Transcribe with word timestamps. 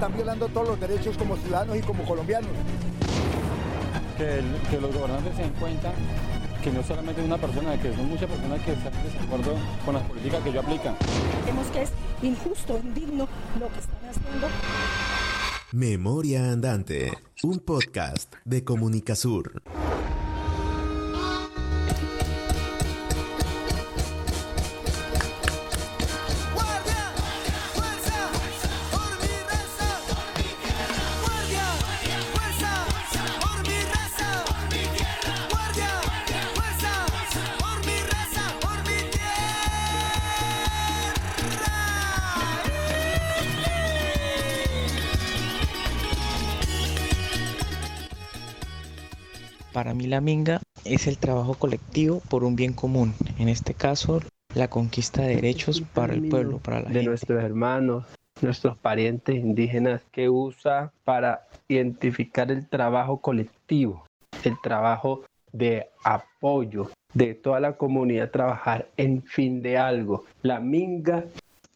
están 0.00 0.16
violando 0.16 0.48
todos 0.48 0.66
los 0.66 0.80
derechos 0.80 1.14
como 1.18 1.36
ciudadanos 1.36 1.76
y 1.76 1.82
como 1.82 2.02
colombianos. 2.04 2.48
Que, 4.16 4.40
que 4.70 4.80
los 4.80 4.94
gobernantes 4.94 5.36
se 5.36 5.42
den 5.42 5.52
cuenta 5.60 5.92
que 6.64 6.70
no 6.70 6.82
solamente 6.82 7.20
una 7.20 7.36
persona, 7.36 7.78
que 7.78 7.94
son 7.94 8.08
muchas 8.08 8.30
personas 8.30 8.62
que 8.62 8.72
están 8.72 8.94
en 8.94 9.04
desacuerdo 9.04 9.54
con 9.84 9.94
las 9.96 10.02
políticas 10.04 10.42
que 10.42 10.52
yo 10.54 10.60
aplican. 10.60 10.96
Vemos 11.44 11.66
que 11.66 11.82
es 11.82 11.90
injusto, 12.22 12.80
indigno 12.82 13.28
lo 13.60 13.68
que 13.68 13.78
están 13.78 13.98
haciendo. 14.08 14.48
Memoria 15.72 16.50
Andante, 16.50 17.12
un 17.42 17.58
podcast 17.58 18.36
de 18.46 18.64
Comunicasur. 18.64 19.62
Para 49.80 49.94
mí 49.94 50.06
la 50.06 50.20
minga 50.20 50.60
es 50.84 51.06
el 51.06 51.16
trabajo 51.16 51.54
colectivo 51.54 52.20
por 52.28 52.44
un 52.44 52.54
bien 52.54 52.74
común, 52.74 53.14
en 53.38 53.48
este 53.48 53.72
caso 53.72 54.20
la 54.54 54.68
conquista 54.68 55.22
de 55.22 55.36
derechos 55.36 55.80
para 55.80 56.12
el 56.12 56.28
pueblo, 56.28 56.58
para 56.58 56.80
la 56.80 56.88
de 56.88 56.92
gente. 56.96 57.06
nuestros 57.06 57.42
hermanos, 57.42 58.04
nuestros 58.42 58.76
parientes 58.76 59.36
indígenas 59.36 60.02
que 60.12 60.28
usa 60.28 60.92
para 61.04 61.48
identificar 61.66 62.50
el 62.50 62.68
trabajo 62.68 63.22
colectivo, 63.22 64.04
el 64.44 64.60
trabajo 64.62 65.24
de 65.50 65.86
apoyo 66.04 66.90
de 67.14 67.32
toda 67.32 67.58
la 67.58 67.78
comunidad 67.78 68.30
trabajar 68.30 68.86
en 68.98 69.22
fin 69.22 69.62
de 69.62 69.78
algo. 69.78 70.26
La 70.42 70.60
minga 70.60 71.24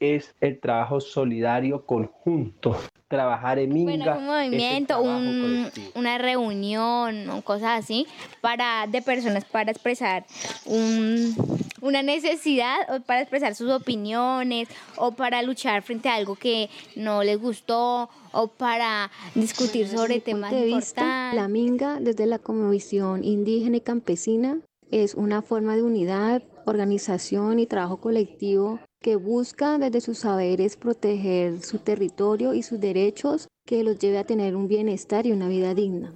es 0.01 0.35
el 0.41 0.59
trabajo 0.61 1.01
solidario 1.01 1.85
conjunto. 1.87 2.77
Trabajar 3.09 3.59
en 3.59 3.73
minga 3.73 4.15
Bueno, 4.15 4.19
un 4.19 4.27
movimiento, 4.27 5.01
un- 5.01 5.71
una 5.95 6.19
reunión 6.19 7.29
o 7.31 7.43
cosas 7.43 7.79
así 7.85 8.07
para 8.41 8.87
de 8.89 9.03
personas 9.03 9.45
para 9.45 9.71
expresar 9.71 10.25
un- 10.67 11.35
una 11.81 12.03
necesidad 12.03 12.77
o 12.89 13.01
para 13.01 13.21
expresar 13.21 13.55
sus 13.55 13.71
opiniones 13.71 14.69
o 14.97 15.13
para 15.13 15.43
luchar 15.43 15.83
frente 15.83 16.09
a 16.09 16.15
algo 16.15 16.35
que 16.35 16.71
no 16.97 17.23
les 17.23 17.39
gustó 17.39 18.09
o 18.33 18.49
para 18.49 19.11
discutir 19.35 19.87
sobre 19.87 20.21
temas 20.21 20.51
de 20.51 20.65
vista, 20.65 21.03
importantes. 21.03 21.37
la 21.37 21.49
minga, 21.49 22.01
desde 22.01 22.27
la 22.27 22.39
cosmovisión 22.39 23.23
indígena 23.23 23.77
y 23.77 23.81
campesina, 23.81 24.59
es 24.91 25.15
una 25.15 25.43
forma 25.43 25.77
de 25.77 25.83
unidad, 25.83 26.43
organización 26.67 27.59
y 27.61 27.67
trabajo 27.67 27.99
colectivo 27.99 28.81
que 29.05 29.17
busca 29.17 29.77
desde 29.77 30.01
sus 30.01 30.21
saberes 30.21 30.77
proteger 30.79 31.61
su 31.61 31.79
territorio 31.79 32.55
y 32.55 32.63
sus 32.63 32.81
derechos 32.81 33.49
que 33.67 33.85
los 33.85 33.99
lleve 33.99 34.17
a 34.17 34.25
tener 34.25 34.57
un 34.57 34.67
bienestar 34.67 35.27
y 35.27 35.33
una 35.33 35.47
vida 35.47 35.75
digna. 35.75 36.15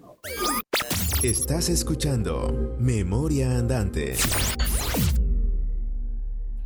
Estás 1.22 1.68
escuchando 1.68 2.74
Memoria 2.80 3.58
Andante. 3.58 4.14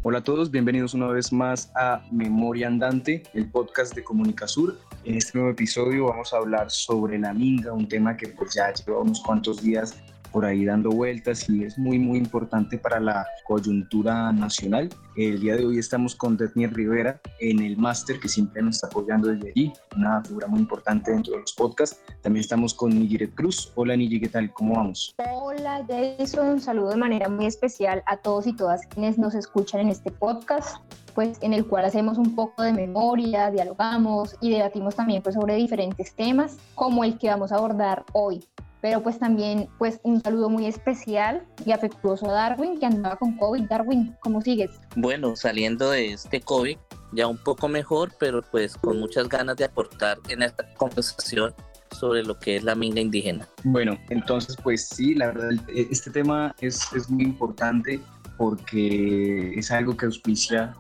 Hola 0.05 0.19
a 0.19 0.23
todos, 0.23 0.53
bienvenidos 0.53 0.95
una 0.95 1.09
vez 1.09 1.33
más 1.33 1.73
a 1.75 2.05
Memoria 2.13 2.69
Andante, 2.69 3.25
el 3.35 3.51
podcast 3.51 3.93
de 3.97 4.05
Comunicasur. 4.05 4.79
En 5.03 5.17
este 5.17 5.37
nuevo 5.37 5.51
episodio 5.51 6.07
vamos 6.07 6.33
a 6.33 6.37
hablar 6.37 6.71
sobre 6.71 7.19
la 7.19 7.35
minga, 7.35 7.73
un 7.73 7.89
tema 7.89 8.17
que 8.17 8.29
pues 8.29 8.55
ya 8.55 8.73
lleva 8.73 9.01
unos 9.01 9.21
cuantos 9.23 9.61
días 9.61 9.97
por 10.33 10.45
ahí 10.45 10.65
dando 10.65 10.91
vueltas 10.91 11.49
y 11.49 11.65
es 11.65 11.79
muy 11.79 11.99
muy 11.99 12.19
importante 12.19 12.79
para 12.79 12.99
la 12.99 13.27
coyuntura 13.47 14.33
nacional. 14.33 14.89
El 15.15 15.41
día 15.41 15.57
de 15.57 15.67
hoy 15.67 15.79
estamos 15.79 16.17
con 16.17 16.37
Detnier 16.37 16.73
Rivera 16.73 17.21
en 17.39 17.61
el 17.61 17.77
máster 17.77 18.19
que 18.19 18.29
siempre 18.29 18.63
nos 18.63 18.77
está 18.77 18.87
apoyando 18.87 19.29
desde 19.29 19.51
allí, 19.51 19.73
una 19.97 20.25
figura 20.25 20.47
muy 20.49 20.61
importante 20.61 21.13
dentro 21.13 21.35
de 21.35 21.41
los 21.41 21.53
podcasts. 21.53 22.03
También 22.23 22.41
estamos 22.41 22.73
con 22.73 22.99
Nigiret 22.99 23.35
Cruz. 23.35 23.71
Hola 23.75 23.95
Nigi, 23.95 24.19
¿qué 24.21 24.29
tal? 24.29 24.53
¿Cómo 24.55 24.75
vamos? 24.75 25.15
Hola 25.19 25.85
Jason, 25.87 26.49
un 26.49 26.61
saludo 26.61 26.91
de 26.91 26.97
manera 26.97 27.29
muy 27.29 27.47
especial 27.47 28.03
a 28.07 28.17
todos 28.17 28.47
y 28.47 28.55
todas 28.55 28.87
quienes 28.87 29.19
nos 29.19 29.35
escuchan 29.35 29.83
en 29.83 29.89
este 29.91 30.11
podcast, 30.11 30.79
pues 31.15 31.37
en 31.43 31.53
el 31.53 31.67
cual 31.67 31.85
hacemos 31.85 32.17
un 32.17 32.35
poco 32.35 32.63
de 32.63 32.73
memoria, 32.73 33.51
dialogamos 33.51 34.37
y 34.41 34.51
debatimos 34.51 34.97
también 34.97 35.23
pues 35.23 35.35
sobre 35.35 35.57
diferentes 35.57 36.15
temas 36.15 36.57
como 36.75 37.05
el 37.05 37.19
que 37.19 37.29
vamos 37.29 37.53
a 37.53 37.57
abordar 37.57 38.05
hoy. 38.13 38.43
Pero 38.83 39.03
pues 39.03 39.19
también 39.19 39.69
pues 39.79 40.01
un 40.03 40.21
saludo 40.21 40.51
muy 40.51 40.67
especial 40.67 41.47
y 41.65 41.71
afectuoso 41.71 42.29
a 42.29 42.33
Darwin 42.33 42.79
que 42.79 42.87
andaba 42.87 43.17
con 43.17 43.37
COVID. 43.39 43.63
Darwin, 43.69 44.15
¿cómo 44.21 44.43
sigues? 44.43 44.73
Bueno, 44.97 45.37
saliendo 45.37 45.91
de 45.91 46.13
este 46.13 46.41
COVID, 46.41 46.77
ya 47.13 47.29
un 47.29 47.39
poco 47.39 47.69
mejor, 47.69 48.13
pero 48.19 48.43
pues 48.43 48.77
con 48.77 48.99
muchas 48.99 49.29
ganas 49.29 49.57
de 49.57 49.65
aportar 49.65 50.19
en 50.29 50.43
esta 50.43 50.67
conversación 50.75 51.55
sobre 51.93 52.25
lo 52.25 52.39
que 52.39 52.57
es 52.57 52.65
la 52.65 52.75
minga 52.75 53.01
indígena. 53.01 53.49
Bueno, 53.65 53.97
entonces 54.11 54.57
pues 54.63 54.89
sí, 54.89 55.15
la 55.15 55.29
verdad, 55.29 55.51
este 55.75 56.11
tema 56.11 56.55
es, 56.61 56.93
es 56.93 57.09
muy 57.09 57.25
importante 57.25 58.01
porque 58.37 59.53
es 59.57 59.71
algo 59.71 59.97
que 59.97 60.07
auspicia 60.07 60.75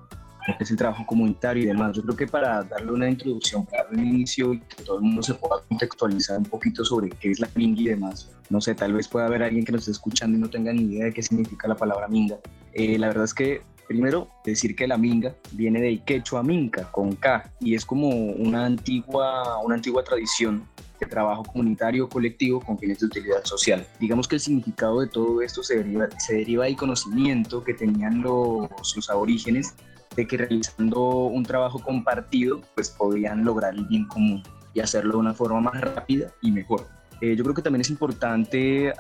es 0.59 0.71
el 0.71 0.77
trabajo 0.77 1.05
comunitario 1.07 1.63
y 1.63 1.67
demás. 1.67 1.97
Yo 1.97 2.03
creo 2.03 2.17
que 2.17 2.27
para 2.27 2.63
darle 2.63 2.93
una 2.93 3.09
introducción, 3.09 3.67
para 3.67 3.85
darle 3.85 4.03
un 4.03 4.07
inicio 4.09 4.55
y 4.55 4.61
que 4.61 4.83
todo 4.85 4.97
el 4.97 5.03
mundo 5.03 5.23
se 5.23 5.35
pueda 5.35 5.63
contextualizar 5.69 6.39
un 6.39 6.45
poquito 6.45 6.85
sobre 6.85 7.11
qué 7.11 7.31
es 7.31 7.41
la 7.41 7.49
minga 7.55 7.81
y 7.81 7.89
demás, 7.89 8.31
no 8.51 8.61
sé, 8.61 8.75
tal 8.75 8.93
vez 8.93 9.09
pueda 9.09 9.27
haber 9.27 9.43
alguien 9.43 9.65
que 9.65 9.73
nos 9.73 9.83
esté 9.83 9.93
escuchando 9.93 10.37
y 10.37 10.41
no 10.41 10.51
tenga 10.51 10.73
ni 10.73 10.83
idea 10.83 11.07
de 11.07 11.13
qué 11.13 11.23
significa 11.23 11.69
la 11.69 11.77
palabra 11.77 12.09
minga. 12.09 12.37
Eh, 12.73 12.99
la 12.99 13.09
verdad 13.09 13.25
es 13.25 13.35
que 13.35 13.63
Primero, 13.93 14.29
decir 14.45 14.75
que 14.75 14.87
la 14.87 14.97
minga 14.97 15.35
viene 15.51 15.81
del 15.81 16.03
quechua 16.03 16.43
minca, 16.43 16.91
con 16.91 17.15
K, 17.17 17.53
y 17.61 17.75
es 17.75 17.85
como 17.85 18.09
una 18.09 18.65
antigua, 18.65 19.59
una 19.63 19.75
antigua 19.75 20.03
tradición 20.03 20.67
de 20.99 21.07
trabajo 21.07 21.43
comunitario 21.43 22.09
colectivo 22.09 22.61
con 22.61 22.79
fines 22.79 23.01
de 23.01 23.07
utilidad 23.07 23.45
social. 23.45 23.87
Digamos 23.99 24.29
que 24.29 24.37
el 24.37 24.41
significado 24.41 25.01
de 25.01 25.09
todo 25.09 25.43
esto 25.43 25.63
se 25.63 25.77
deriva, 25.77 26.09
se 26.19 26.37
deriva 26.37 26.65
del 26.65 26.77
conocimiento 26.77 27.63
que 27.65 27.75
tenían 27.75 28.23
los, 28.23 28.71
los 28.97 29.11
aborígenes 29.11 29.75
de 30.17 30.27
que 30.27 30.37
realizando 30.37 31.01
un 31.27 31.45
trabajo 31.45 31.79
compartido 31.79 32.61
pues 32.75 32.91
podían 32.91 33.45
lograr 33.45 33.75
el 33.75 33.87
bien 33.87 34.07
común 34.07 34.43
y 34.75 34.81
hacerlo 34.81 35.13
de 35.13 35.19
una 35.19 35.35
forma 35.35 35.61
más 35.61 35.81
rápida 35.81 36.33
y 36.41 36.51
mejor. 36.51 36.87
Eh, 37.23 37.37
yo 37.37 37.45
creo 37.45 37.55
que 37.55 37.63
también 37.63 37.83
es 37.83 37.91
importante 37.91 38.93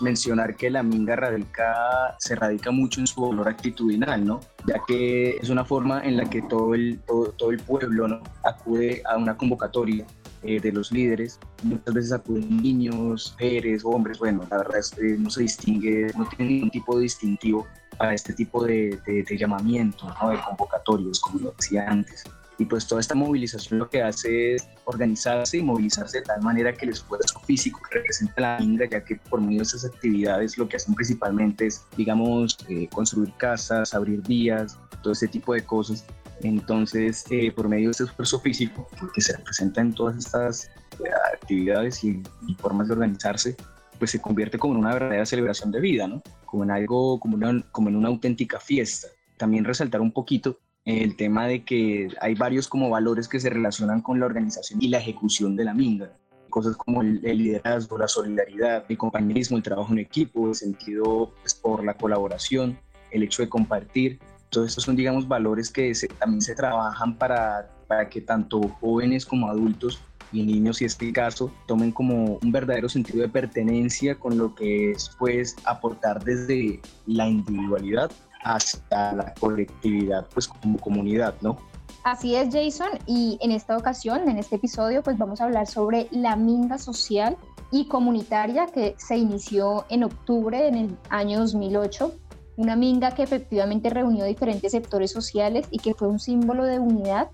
mencionar 0.00 0.56
que 0.56 0.70
la 0.70 0.82
minga 0.82 1.16
radica, 1.16 2.16
se 2.18 2.34
radica 2.34 2.70
mucho 2.70 3.00
en 3.00 3.06
su 3.06 3.20
valor 3.20 3.46
actitudinal, 3.46 4.24
¿no? 4.24 4.40
Ya 4.66 4.80
que 4.88 5.36
es 5.36 5.50
una 5.50 5.62
forma 5.62 6.02
en 6.02 6.16
la 6.16 6.24
que 6.30 6.40
todo 6.40 6.74
el, 6.74 6.98
todo, 7.06 7.32
todo 7.32 7.50
el 7.50 7.58
pueblo 7.58 8.08
¿no? 8.08 8.22
acude 8.42 9.02
a 9.04 9.18
una 9.18 9.36
convocatoria 9.36 10.06
eh, 10.44 10.60
de 10.60 10.72
los 10.72 10.90
líderes. 10.90 11.38
Muchas 11.62 11.92
veces 11.92 12.12
acuden 12.12 12.62
niños, 12.62 13.32
mujeres, 13.32 13.82
hombres. 13.84 14.18
Bueno, 14.18 14.46
la 14.50 14.56
verdad 14.56 14.78
es 14.78 14.90
que 14.90 15.18
no 15.18 15.28
se 15.28 15.42
distingue, 15.42 16.12
no 16.16 16.26
tiene 16.28 16.52
ningún 16.52 16.70
tipo 16.70 16.96
de 16.96 17.02
distintivo 17.02 17.66
para 17.98 18.14
este 18.14 18.32
tipo 18.32 18.64
de, 18.64 18.98
de, 19.06 19.22
de 19.22 19.38
llamamientos, 19.38 20.12
¿no? 20.20 20.30
de 20.30 20.40
convocatorias, 20.40 21.20
como 21.20 21.40
lo 21.40 21.50
decía 21.52 21.86
antes. 21.88 22.24
Y 22.58 22.64
pues 22.64 22.86
toda 22.86 23.00
esta 23.00 23.14
movilización 23.14 23.78
lo 23.78 23.90
que 23.90 24.02
hace 24.02 24.54
es 24.54 24.66
organizarse 24.84 25.58
y 25.58 25.62
movilizarse 25.62 26.18
de 26.18 26.24
tal 26.24 26.40
manera 26.42 26.72
que 26.72 26.86
el 26.86 26.92
esfuerzo 26.92 27.38
físico 27.40 27.80
que 27.88 27.98
representa 27.98 28.40
la 28.40 28.58
minga, 28.58 28.86
ya 28.88 29.04
que 29.04 29.16
por 29.16 29.40
medio 29.40 29.58
de 29.58 29.64
esas 29.64 29.84
actividades 29.84 30.56
lo 30.56 30.66
que 30.66 30.76
hacen 30.76 30.94
principalmente 30.94 31.66
es, 31.66 31.84
digamos, 31.96 32.56
eh, 32.68 32.88
construir 32.88 33.32
casas, 33.36 33.92
abrir 33.92 34.22
vías, 34.22 34.78
todo 35.02 35.12
ese 35.12 35.28
tipo 35.28 35.52
de 35.52 35.64
cosas. 35.64 36.06
Entonces, 36.42 37.24
eh, 37.30 37.52
por 37.52 37.68
medio 37.68 37.88
de 37.88 37.92
ese 37.92 38.04
esfuerzo 38.04 38.40
físico 38.40 38.88
que 39.14 39.20
se 39.20 39.36
representa 39.36 39.82
en 39.82 39.92
todas 39.92 40.16
estas 40.16 40.70
eh, 41.04 41.10
actividades 41.34 42.02
y, 42.04 42.22
y, 42.46 42.54
formas 42.54 42.88
de 42.88 42.94
organizarse, 42.94 43.56
pues 43.98 44.10
se 44.10 44.20
convierte 44.20 44.58
como 44.58 44.74
en 44.74 44.80
una 44.80 44.94
verdadera 44.94 45.26
celebración 45.26 45.70
de 45.72 45.80
vida, 45.80 46.06
¿no? 46.06 46.22
Como 46.44 46.64
en 46.64 46.70
algo, 46.70 47.18
como, 47.20 47.36
una, 47.36 47.62
como 47.72 47.88
en 47.88 47.96
una 47.96 48.08
auténtica 48.08 48.60
fiesta. 48.60 49.08
También 49.36 49.64
resaltar 49.64 50.00
un 50.00 50.12
poquito 50.12 50.58
el 50.84 51.16
tema 51.16 51.46
de 51.46 51.64
que 51.64 52.08
hay 52.20 52.34
varios 52.34 52.68
como 52.68 52.88
valores 52.88 53.28
que 53.28 53.40
se 53.40 53.50
relacionan 53.50 54.00
con 54.00 54.20
la 54.20 54.26
organización 54.26 54.80
y 54.80 54.88
la 54.88 54.98
ejecución 54.98 55.56
de 55.56 55.64
la 55.64 55.74
minga. 55.74 56.12
Cosas 56.48 56.76
como 56.76 57.02
el, 57.02 57.20
el 57.24 57.38
liderazgo, 57.38 57.98
la 57.98 58.08
solidaridad, 58.08 58.84
el 58.88 58.96
compañerismo, 58.96 59.56
el 59.56 59.62
trabajo 59.62 59.92
en 59.92 59.98
equipo, 59.98 60.48
el 60.48 60.54
sentido 60.54 61.32
pues, 61.42 61.54
por 61.54 61.84
la 61.84 61.94
colaboración, 61.94 62.78
el 63.10 63.24
hecho 63.24 63.42
de 63.42 63.48
compartir. 63.48 64.20
Todos 64.48 64.68
estos 64.68 64.84
son, 64.84 64.94
digamos, 64.94 65.26
valores 65.26 65.70
que 65.70 65.94
se, 65.94 66.06
también 66.06 66.40
se 66.40 66.54
trabajan 66.54 67.18
para, 67.18 67.68
para 67.88 68.08
que 68.08 68.20
tanto 68.20 68.60
jóvenes 68.80 69.26
como 69.26 69.48
adultos 69.48 70.00
y 70.32 70.42
niños, 70.42 70.78
si 70.78 70.84
es 70.84 70.96
el 71.00 71.12
caso, 71.12 71.50
tomen 71.66 71.92
como 71.92 72.38
un 72.42 72.52
verdadero 72.52 72.88
sentido 72.88 73.22
de 73.22 73.28
pertenencia 73.28 74.14
con 74.14 74.36
lo 74.36 74.54
que 74.54 74.92
es 74.92 75.10
pues 75.18 75.56
aportar 75.64 76.22
desde 76.24 76.80
la 77.06 77.28
individualidad 77.28 78.10
hasta 78.42 79.12
la 79.12 79.34
colectividad, 79.34 80.26
pues 80.32 80.48
como 80.48 80.78
comunidad, 80.78 81.34
¿no? 81.40 81.58
Así 82.04 82.36
es, 82.36 82.54
Jason, 82.54 83.00
y 83.06 83.36
en 83.40 83.50
esta 83.50 83.76
ocasión, 83.76 84.28
en 84.28 84.38
este 84.38 84.56
episodio, 84.56 85.02
pues 85.02 85.18
vamos 85.18 85.40
a 85.40 85.44
hablar 85.44 85.66
sobre 85.66 86.06
la 86.12 86.36
minga 86.36 86.78
social 86.78 87.36
y 87.72 87.88
comunitaria 87.88 88.66
que 88.66 88.94
se 88.96 89.16
inició 89.16 89.86
en 89.88 90.04
octubre 90.04 90.68
en 90.68 90.74
el 90.76 90.96
año 91.10 91.40
2008. 91.40 92.14
Una 92.56 92.76
minga 92.76 93.10
que 93.10 93.24
efectivamente 93.24 93.90
reunió 93.90 94.24
diferentes 94.24 94.70
sectores 94.70 95.10
sociales 95.10 95.66
y 95.72 95.78
que 95.78 95.94
fue 95.94 96.06
un 96.06 96.20
símbolo 96.20 96.64
de 96.64 96.78
unidad 96.78 97.28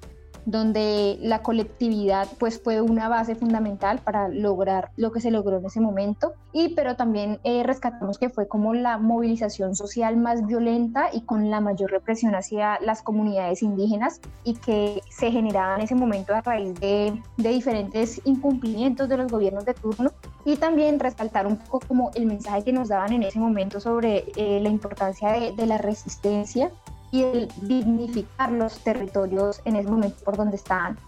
donde 0.46 1.18
la 1.20 1.42
colectividad 1.42 2.28
pues 2.38 2.60
fue 2.62 2.80
una 2.80 3.08
base 3.08 3.34
fundamental 3.34 4.00
para 4.00 4.28
lograr 4.28 4.90
lo 4.96 5.12
que 5.12 5.20
se 5.20 5.30
logró 5.30 5.58
en 5.58 5.66
ese 5.66 5.80
momento. 5.80 6.34
Y 6.52 6.74
pero 6.74 6.96
también 6.96 7.38
eh, 7.44 7.62
rescatamos 7.62 8.18
que 8.18 8.28
fue 8.28 8.48
como 8.48 8.74
la 8.74 8.98
movilización 8.98 9.74
social 9.74 10.16
más 10.16 10.46
violenta 10.46 11.08
y 11.12 11.22
con 11.22 11.50
la 11.50 11.60
mayor 11.60 11.90
represión 11.90 12.34
hacia 12.34 12.78
las 12.80 13.02
comunidades 13.02 13.62
indígenas 13.62 14.20
y 14.44 14.54
que 14.54 15.00
se 15.10 15.30
generaba 15.30 15.76
en 15.76 15.82
ese 15.82 15.94
momento 15.94 16.34
a 16.34 16.40
raíz 16.40 16.78
de, 16.80 17.20
de 17.36 17.48
diferentes 17.48 18.20
incumplimientos 18.24 19.08
de 19.08 19.16
los 19.16 19.30
gobiernos 19.30 19.64
de 19.64 19.74
turno. 19.74 20.10
Y 20.44 20.56
también 20.56 20.98
resaltar 20.98 21.46
un 21.46 21.56
poco 21.56 21.80
como 21.86 22.10
el 22.14 22.26
mensaje 22.26 22.64
que 22.64 22.72
nos 22.72 22.88
daban 22.88 23.12
en 23.12 23.22
ese 23.22 23.38
momento 23.38 23.80
sobre 23.80 24.24
eh, 24.36 24.60
la 24.60 24.68
importancia 24.68 25.30
de, 25.32 25.52
de 25.52 25.66
la 25.66 25.78
resistencia 25.78 26.70
y 27.12 27.22
el 27.22 27.48
dignificar 27.60 28.50
los 28.50 28.78
territorios 28.80 29.60
en 29.64 29.76
ese 29.76 29.88
momento 29.88 30.16
por 30.24 30.36
donde 30.36 30.56
estaban. 30.56 30.98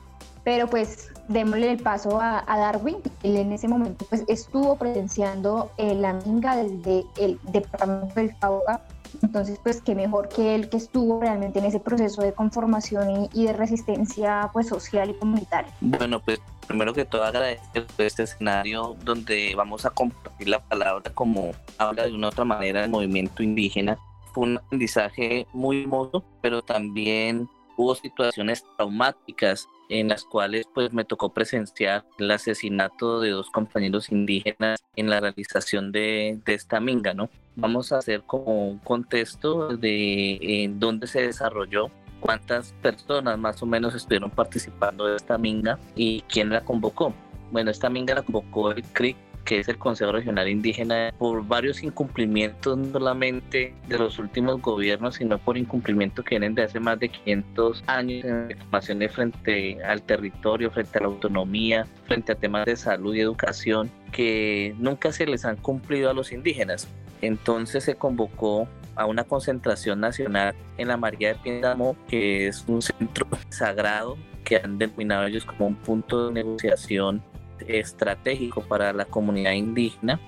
Pero 0.45 0.69
pues 0.69 1.11
démosle 1.29 1.73
el 1.73 1.83
paso 1.83 2.21
a, 2.21 2.45
Darwin. 2.47 2.99
Él 3.23 3.37
en 3.39 3.53
ese 3.53 3.67
momento 3.67 4.05
pues 4.09 4.25
estuvo 4.29 4.77
presenciando 4.77 5.73
eh, 5.79 5.95
la 5.95 6.12
minga 6.12 6.56
desde 6.56 7.05
el 7.19 7.41
departamento 7.45 8.15
del 8.15 8.37
Cauca. 8.39 8.83
Entonces 9.23 9.59
pues 9.62 9.81
qué 9.81 9.95
mejor 9.95 10.29
que 10.29 10.55
él 10.55 10.69
que 10.69 10.77
estuvo 10.77 11.21
realmente 11.21 11.61
en 11.61 11.65
ese 11.65 11.81
proceso 11.81 12.21
de 12.21 12.35
conformación 12.35 13.31
y, 13.33 13.47
de 13.47 13.53
resistencia 13.55 14.51
pues 14.53 14.69
social 14.69 15.09
y 15.09 15.15
comunitaria. 15.15 15.73
Bueno 15.81 16.21
pues 16.21 16.41
primero 16.67 16.93
que 16.93 17.06
todo 17.06 17.25
agradecer 17.25 17.87
este 17.97 18.25
escenario 18.25 18.97
donde 19.05 19.55
vamos 19.55 19.87
a 19.87 19.91
compartir 19.91 20.49
la 20.49 20.61
palabra 20.61 21.11
como 21.15 21.53
habla 21.79 22.05
de 22.05 22.12
una 22.12 22.29
otra 22.29 22.45
manera 22.45 22.85
el 22.85 22.91
movimiento 22.91 23.43
indígena 23.43 23.99
fue 24.35 24.45
un 24.45 24.59
aprendizaje 24.59 25.47
muy 25.53 25.83
hermoso, 25.83 26.25
pero 26.43 26.61
también 26.61 27.49
hubo 27.77 27.95
situaciones 27.95 28.65
traumáticas 28.77 29.69
en 29.89 30.09
las 30.09 30.25
cuales 30.25 30.67
pues 30.75 30.93
me 30.93 31.05
tocó 31.05 31.33
presenciar 31.33 32.05
el 32.19 32.31
asesinato 32.31 33.21
de 33.21 33.31
dos 33.31 33.51
compañeros 33.51 34.11
indígenas 34.11 34.83
en 34.97 35.11
la 35.11 35.21
realización 35.21 35.93
de, 35.93 36.41
de 36.45 36.55
esta 36.55 36.81
minga, 36.81 37.15
¿no? 37.15 37.29
Vamos 37.57 37.93
a 37.93 37.99
hacer 37.99 38.23
como 38.23 38.69
un 38.71 38.79
contexto 38.79 39.77
de 39.77 40.39
en 40.41 40.81
dónde 40.81 41.07
se 41.07 41.23
desarrolló, 41.23 41.91
cuántas 42.21 42.73
personas 42.83 43.39
más 43.39 43.63
o 43.63 43.67
menos 43.67 43.95
estuvieron 43.95 44.31
participando 44.31 45.07
de 45.07 45.17
esta 45.17 45.39
minga 45.39 45.79
y 45.95 46.23
quién 46.23 46.51
la 46.51 46.65
convocó. 46.65 47.13
Bueno, 47.53 47.71
esta 47.71 47.91
minga 47.91 48.15
la 48.15 48.23
convocó 48.23 48.73
el 48.73 48.83
CRIC 48.83 49.17
que 49.44 49.61
es 49.61 49.69
el 49.69 49.79
Consejo 49.79 50.12
Regional 50.12 50.49
Indígena, 50.49 51.12
por 51.19 51.46
varios 51.46 51.82
incumplimientos 51.82 52.76
no 52.76 52.93
solamente 52.93 53.75
de 53.88 53.99
los 53.99 54.19
últimos 54.19 54.61
gobiernos, 54.61 55.17
sino 55.17 55.38
por 55.38 55.56
incumplimientos 55.56 56.25
que 56.25 56.31
vienen 56.31 56.55
de 56.55 56.62
hace 56.62 56.81
más 56.81 56.99
de 56.99 57.08
500 57.08 57.85
años 57.87 58.25
en 58.25 58.49
reclamaciones 58.49 59.12
frente 59.12 59.85
al 59.85 60.02
territorio, 60.02 60.70
frente 60.70 60.99
a 60.99 61.02
la 61.02 61.08
autonomía, 61.08 61.87
frente 62.06 62.32
a 62.32 62.35
temas 62.35 62.64
de 62.67 62.76
salud 62.76 63.14
y 63.14 63.20
educación, 63.20 63.91
que 64.12 64.75
nunca 64.79 65.12
se 65.12 65.26
les 65.26 65.44
han 65.44 65.56
cumplido 65.56 66.11
a 66.11 66.14
los 66.14 66.32
indígenas. 66.32 66.88
Entonces 67.20 67.85
se 67.85 67.94
convocó 67.94 68.69
a 68.96 69.06
una 69.06 69.25
concentración 69.25 70.00
nacional 70.00 70.55
en 70.79 70.88
la 70.88 70.96
María 70.96 71.29
de 71.29 71.35
Piendamo, 71.37 71.96
que 72.08 72.46
es 72.46 72.64
un 72.69 72.81
centro 72.81 73.26
sagrado 73.49 74.17
que 74.44 74.56
han 74.56 74.79
denominado 74.79 75.26
ellos 75.26 75.44
como 75.44 75.67
un 75.67 75.75
punto 75.75 76.29
de 76.29 76.35
negociación 76.35 77.23
estratégico 77.67 78.62
para 78.62 78.93
la 78.93 79.05
comunidad 79.05 79.53
indígena 79.53 80.21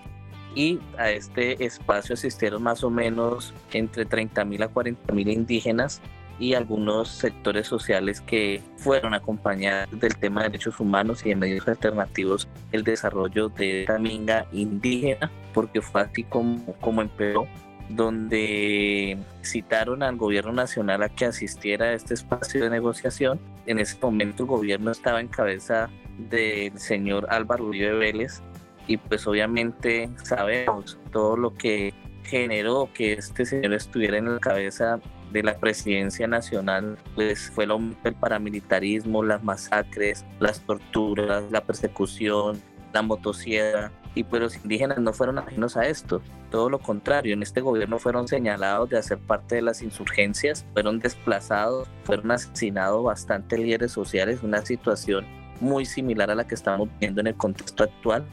y 0.54 0.80
a 0.98 1.10
este 1.10 1.64
espacio 1.64 2.14
asistieron 2.14 2.62
más 2.62 2.82
o 2.82 2.90
menos 2.90 3.52
entre 3.72 4.08
30.000 4.08 4.64
a 4.64 4.72
40.000 4.72 5.32
indígenas 5.32 6.00
y 6.38 6.54
algunos 6.54 7.08
sectores 7.08 7.66
sociales 7.66 8.20
que 8.20 8.62
fueron 8.76 9.14
acompañados 9.14 9.88
del 9.98 10.16
tema 10.16 10.42
de 10.42 10.48
derechos 10.48 10.80
humanos 10.80 11.24
y 11.24 11.30
de 11.30 11.36
medios 11.36 11.66
alternativos 11.68 12.48
el 12.72 12.84
desarrollo 12.84 13.48
de 13.48 13.82
esta 13.82 13.98
minga 13.98 14.46
indígena, 14.52 15.30
porque 15.54 15.80
fue 15.80 16.02
así 16.02 16.24
como, 16.24 16.74
como 16.80 17.02
empezó, 17.02 17.46
donde 17.88 19.16
citaron 19.42 20.02
al 20.02 20.16
gobierno 20.16 20.52
nacional 20.52 21.02
a 21.02 21.08
que 21.08 21.26
asistiera 21.26 21.86
a 21.86 21.92
este 21.92 22.14
espacio 22.14 22.64
de 22.64 22.70
negociación. 22.70 23.38
En 23.66 23.78
ese 23.78 23.96
momento 24.00 24.42
el 24.42 24.48
gobierno 24.48 24.90
estaba 24.90 25.20
en 25.20 25.28
cabeza 25.28 25.88
del 26.18 26.78
señor 26.78 27.26
Álvaro 27.30 27.66
Uribe 27.66 27.92
Vélez 27.92 28.42
y 28.86 28.96
pues 28.96 29.26
obviamente 29.26 30.08
sabemos 30.22 30.98
todo 31.12 31.36
lo 31.36 31.54
que 31.54 31.92
generó 32.22 32.88
que 32.92 33.14
este 33.14 33.46
señor 33.46 33.72
estuviera 33.74 34.18
en 34.18 34.34
la 34.34 34.40
cabeza 34.40 35.00
de 35.32 35.42
la 35.42 35.58
presidencia 35.58 36.26
nacional, 36.26 36.98
pues 37.14 37.50
fue 37.50 37.66
el 38.04 38.14
paramilitarismo, 38.14 39.22
las 39.22 39.42
masacres, 39.42 40.24
las 40.40 40.60
torturas, 40.60 41.44
la 41.50 41.62
persecución, 41.62 42.60
la 42.92 43.02
motosierra, 43.02 43.92
y 44.14 44.24
pues 44.24 44.40
los 44.40 44.56
indígenas 44.56 44.98
no 44.98 45.12
fueron 45.12 45.38
ajenos 45.38 45.76
a 45.76 45.86
esto, 45.86 46.22
todo 46.50 46.70
lo 46.70 46.78
contrario, 46.78 47.34
en 47.34 47.42
este 47.42 47.60
gobierno 47.60 47.98
fueron 47.98 48.28
señalados 48.28 48.88
de 48.88 48.98
hacer 48.98 49.18
parte 49.18 49.56
de 49.56 49.62
las 49.62 49.82
insurgencias, 49.82 50.64
fueron 50.72 51.00
desplazados, 51.00 51.86
fueron 52.04 52.30
asesinados 52.30 53.04
bastante 53.04 53.58
líderes 53.58 53.92
sociales, 53.92 54.42
una 54.42 54.64
situación 54.64 55.26
muy 55.60 55.84
similar 55.84 56.30
a 56.30 56.34
la 56.34 56.46
que 56.46 56.54
estamos 56.54 56.88
viendo 57.00 57.20
en 57.20 57.28
el 57.28 57.34
contexto 57.34 57.84
actual, 57.84 58.24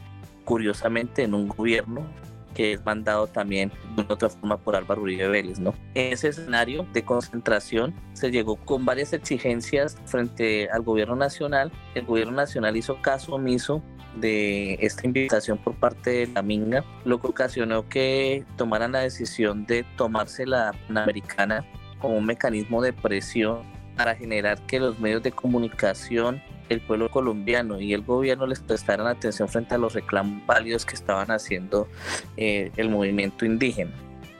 curiosamente 0.44 1.22
en 1.22 1.34
un 1.34 1.48
gobierno 1.48 2.06
que 2.54 2.72
es 2.72 2.84
mandado 2.84 3.26
también 3.26 3.70
de 3.96 4.02
otra 4.08 4.30
forma 4.30 4.56
por 4.56 4.76
Álvaro 4.76 5.02
Uribe 5.02 5.28
Vélez, 5.28 5.58
¿no? 5.58 5.74
En 5.94 6.12
ese 6.12 6.28
escenario 6.28 6.86
de 6.92 7.04
concentración 7.04 7.92
se 8.14 8.30
llegó 8.30 8.56
con 8.56 8.84
varias 8.84 9.12
exigencias 9.12 9.96
frente 10.06 10.70
al 10.70 10.82
gobierno 10.82 11.16
nacional. 11.16 11.72
El 11.94 12.06
gobierno 12.06 12.32
nacional 12.32 12.76
hizo 12.76 13.02
caso 13.02 13.34
omiso 13.34 13.82
de 14.16 14.74
esta 14.74 15.04
invitación 15.06 15.58
por 15.58 15.74
parte 15.74 16.10
de 16.10 16.26
la 16.28 16.42
Minga, 16.42 16.84
lo 17.04 17.20
que 17.20 17.26
ocasionó 17.26 17.88
que 17.88 18.44
tomaran 18.56 18.92
la 18.92 19.00
decisión 19.00 19.66
de 19.66 19.84
tomarse 19.96 20.46
la 20.46 20.72
Panamericana 20.86 21.66
como 21.98 22.18
un 22.18 22.26
mecanismo 22.26 22.80
de 22.80 22.92
presión 22.92 23.62
para 23.96 24.14
generar 24.14 24.60
que 24.66 24.80
los 24.80 24.98
medios 24.98 25.22
de 25.22 25.32
comunicación, 25.32 26.42
el 26.68 26.80
pueblo 26.80 27.10
colombiano 27.10 27.80
y 27.80 27.92
el 27.92 28.02
gobierno 28.02 28.46
les 28.46 28.60
prestaran 28.60 29.06
atención 29.06 29.48
frente 29.48 29.74
a 29.74 29.78
los 29.78 29.94
reclamos 29.94 30.44
válidos 30.46 30.86
que 30.86 30.94
estaban 30.94 31.30
haciendo 31.30 31.88
eh, 32.36 32.70
el 32.76 32.90
movimiento 32.90 33.44
indígena. 33.44 33.92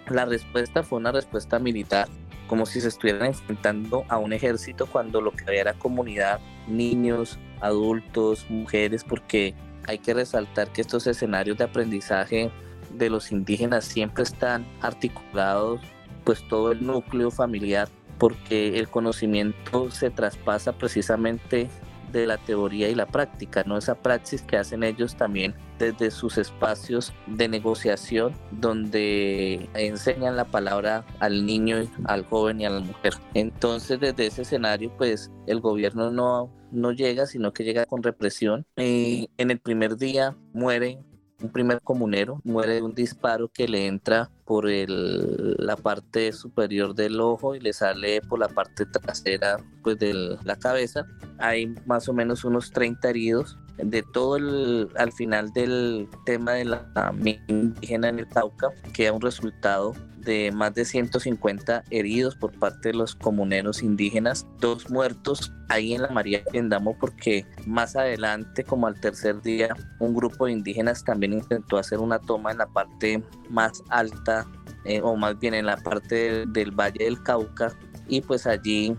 La 0.09 0.25
respuesta 0.25 0.83
fue 0.83 0.99
una 0.99 1.13
respuesta 1.13 1.59
militar, 1.59 2.09
como 2.47 2.67
si 2.67 2.81
se 2.81 2.89
estuvieran 2.89 3.27
enfrentando 3.27 4.05
a 4.09 4.19
un 4.19 4.33
ejército 4.33 4.87
cuando 4.87 5.21
lo 5.21 5.33
que 5.33 5.45
había 5.47 5.63
era 5.63 5.75
comunidad, 5.75 6.41
niños, 6.69 7.39
adultos, 7.61 8.47
mujeres, 8.51 9.05
porque 9.05 9.55
hay 9.87 9.99
que 9.99 10.15
resaltar 10.15 10.71
que 10.73 10.81
estos 10.81 11.07
escenarios 11.07 11.57
de 11.59 11.65
aprendizaje 11.65 12.51
de 12.91 13.11
los 13.11 13.33
indígenas 13.33 13.85
siempre 13.85 14.23
están 14.23 14.67
articulados, 14.81 15.81
pues 16.25 16.47
todo 16.49 16.73
el 16.73 16.85
núcleo 16.85 17.31
familiar, 17.31 17.89
porque 18.19 18.79
el 18.79 18.89
conocimiento 18.89 19.91
se 19.91 20.11
traspasa 20.11 20.73
precisamente 20.73 21.69
de 22.15 22.27
la 22.27 22.39
teoría 22.39 22.89
y 22.89 22.95
la 22.95 23.07
práctica, 23.07 23.65
¿no? 23.67 23.77
Esa 23.77 23.97
praxis 23.97 24.43
que 24.43 24.57
hacen 24.57 24.85
ellos 24.85 25.17
también 25.17 25.55
desde 25.79 26.13
sus 26.13 26.39
espacios 26.39 27.13
de 27.27 27.49
negociación, 27.49 28.33
donde 28.53 29.69
enseñan 29.75 30.37
la 30.37 30.45
palabra 30.45 31.05
al 31.19 31.45
niño, 31.45 31.89
al 32.05 32.25
joven 32.25 32.61
y 32.61 32.67
a 32.67 32.71
la 32.71 32.81
mujer. 32.81 33.15
Entonces, 33.35 33.99
desde 33.99 34.27
ese 34.27 34.43
escenario, 34.43 34.93
pues 34.97 35.33
el 35.49 35.61
gobierno 35.61 36.11
no, 36.13 36.53
no 36.71 36.93
llega, 36.93 37.27
sino 37.27 37.53
que 37.53 37.65
llega 37.65 37.85
con 37.85 38.03
represión. 38.03 38.65
Y 38.77 39.29
en 39.37 39.51
el 39.51 39.59
primer 39.59 39.97
día 39.97 40.37
muere 40.53 41.01
un 41.45 41.51
primer 41.51 41.83
comunero 41.83 42.41
muere 42.43 42.77
de 42.77 42.83
un 42.83 42.95
disparo 42.95 43.49
que 43.49 43.69
le 43.69 43.87
entra 43.87 44.31
por 44.47 44.69
el, 44.69 45.57
la 45.59 45.77
parte 45.77 46.33
superior 46.33 46.95
del 46.95 47.21
ojo 47.21 47.55
y 47.55 47.61
le 47.61 47.75
sale 47.75 48.23
por 48.23 48.39
la 48.39 48.49
parte 48.49 48.87
trasera 48.87 49.59
pues 49.83 49.99
de 49.99 50.39
la 50.43 50.57
cabeza. 50.57 51.07
Hay 51.39 51.75
más 51.85 52.09
o 52.09 52.15
menos 52.15 52.45
unos 52.45 52.71
30 52.71 53.11
heridos. 53.11 53.59
De 53.77 54.03
todo 54.03 54.37
el, 54.37 54.89
al 54.97 55.13
final 55.13 55.53
del 55.53 56.09
tema 56.25 56.53
de 56.53 56.65
la 56.65 57.13
indígena 57.49 58.09
en 58.09 58.21
el 58.21 58.29
Cauca, 58.29 58.69
queda 58.93 59.13
un 59.13 59.21
resultado 59.21 59.95
de 60.25 60.51
más 60.53 60.75
de 60.75 60.85
150 60.85 61.85
heridos 61.91 62.35
por 62.35 62.59
parte 62.59 62.91
de 62.91 62.95
los 62.95 63.15
comuneros 63.15 63.83
indígenas, 63.83 64.47
dos 64.59 64.91
muertos 64.91 65.53
ahí 65.69 65.95
en 65.95 66.03
la 66.03 66.09
María 66.09 66.43
Piendamo 66.51 66.97
porque 66.99 67.47
más 67.67 67.95
adelante, 67.97 68.65
como 68.65 68.87
al 68.87 68.99
tercer 69.01 69.41
día, 69.43 69.77
un 70.01 70.15
grupo 70.15 70.47
de 70.47 70.53
indígenas 70.53 71.05
también 71.05 71.35
intentó 71.35 71.79
hacer 71.79 71.99
una 71.99 72.19
toma 72.19 72.53
en 72.53 72.59
la 72.59 72.67
parte 72.67 73.23
más 73.51 73.83
alta 73.91 74.47
eh, 74.85 75.01
o 75.03 75.17
más 75.17 75.39
bien 75.39 75.55
en 75.55 75.67
la 75.67 75.77
parte 75.77 76.47
del 76.47 76.71
Valle 76.71 77.05
del 77.05 77.23
Cauca 77.23 77.73
y 78.09 78.21
pues 78.21 78.47
allí 78.47 78.97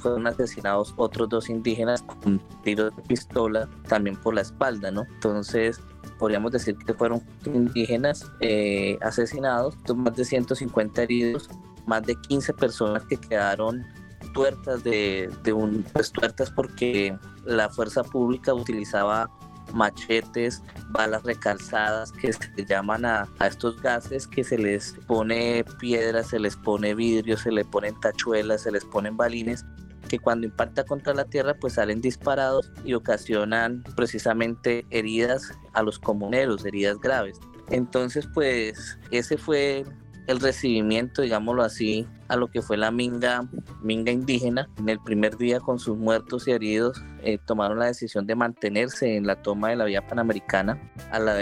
fueron 0.00 0.26
asesinados 0.26 0.94
otros 0.96 1.28
dos 1.28 1.48
indígenas 1.48 2.02
con 2.02 2.40
tiros 2.62 2.94
de 2.96 3.02
pistola 3.02 3.68
también 3.88 4.16
por 4.16 4.34
la 4.34 4.40
espalda, 4.40 4.90
¿no? 4.90 5.06
Entonces 5.14 5.80
podríamos 6.18 6.52
decir 6.52 6.76
que 6.76 6.94
fueron 6.94 7.22
indígenas 7.46 8.30
eh, 8.40 8.98
asesinados, 9.00 9.76
más 9.94 10.16
de 10.16 10.24
150 10.24 11.02
heridos, 11.02 11.48
más 11.86 12.02
de 12.04 12.14
15 12.14 12.54
personas 12.54 13.04
que 13.04 13.16
quedaron 13.16 13.86
tuertas 14.34 14.84
de, 14.84 15.30
de 15.42 15.52
un 15.52 15.84
pues 15.92 16.12
tuertas 16.12 16.50
porque 16.50 17.16
la 17.44 17.68
fuerza 17.70 18.04
pública 18.04 18.54
utilizaba 18.54 19.30
machetes, 19.72 20.62
balas 20.90 21.22
recalzadas 21.22 22.12
que 22.12 22.32
se 22.32 22.64
llaman 22.66 23.04
a, 23.04 23.28
a, 23.38 23.46
estos 23.46 23.80
gases 23.80 24.26
que 24.26 24.44
se 24.44 24.58
les 24.58 24.94
pone 25.06 25.64
piedras, 25.78 26.28
se 26.28 26.38
les 26.38 26.56
pone 26.56 26.94
vidrio, 26.94 27.36
se 27.36 27.52
les 27.52 27.66
ponen 27.66 27.98
tachuelas, 28.00 28.62
se 28.62 28.72
les 28.72 28.84
ponen 28.84 29.16
balines 29.16 29.64
que 30.08 30.18
cuando 30.18 30.46
impacta 30.46 30.84
contra 30.84 31.14
la 31.14 31.24
tierra 31.24 31.54
pues 31.54 31.74
salen 31.74 32.00
disparados 32.00 32.72
y 32.84 32.94
ocasionan 32.94 33.84
precisamente 33.94 34.84
heridas 34.90 35.52
a 35.72 35.82
los 35.82 36.00
comuneros, 36.00 36.64
heridas 36.64 36.98
graves. 36.98 37.38
Entonces 37.68 38.26
pues 38.34 38.98
ese 39.12 39.38
fue 39.38 39.84
el 40.26 40.40
recibimiento, 40.40 41.22
digámoslo 41.22 41.62
así, 41.62 42.08
a 42.30 42.36
lo 42.36 42.48
que 42.48 42.62
fue 42.62 42.76
la 42.76 42.92
minga, 42.92 43.48
minga 43.82 44.12
indígena. 44.12 44.68
En 44.78 44.88
el 44.88 45.00
primer 45.00 45.36
día 45.36 45.58
con 45.58 45.80
sus 45.80 45.98
muertos 45.98 46.46
y 46.46 46.52
heridos 46.52 47.02
eh, 47.22 47.38
tomaron 47.44 47.80
la 47.80 47.86
decisión 47.86 48.24
de 48.26 48.36
mantenerse 48.36 49.16
en 49.16 49.26
la 49.26 49.42
toma 49.42 49.70
de 49.70 49.76
la 49.76 49.84
vía 49.84 50.06
panamericana. 50.06 50.80
A 51.10 51.18
la 51.18 51.34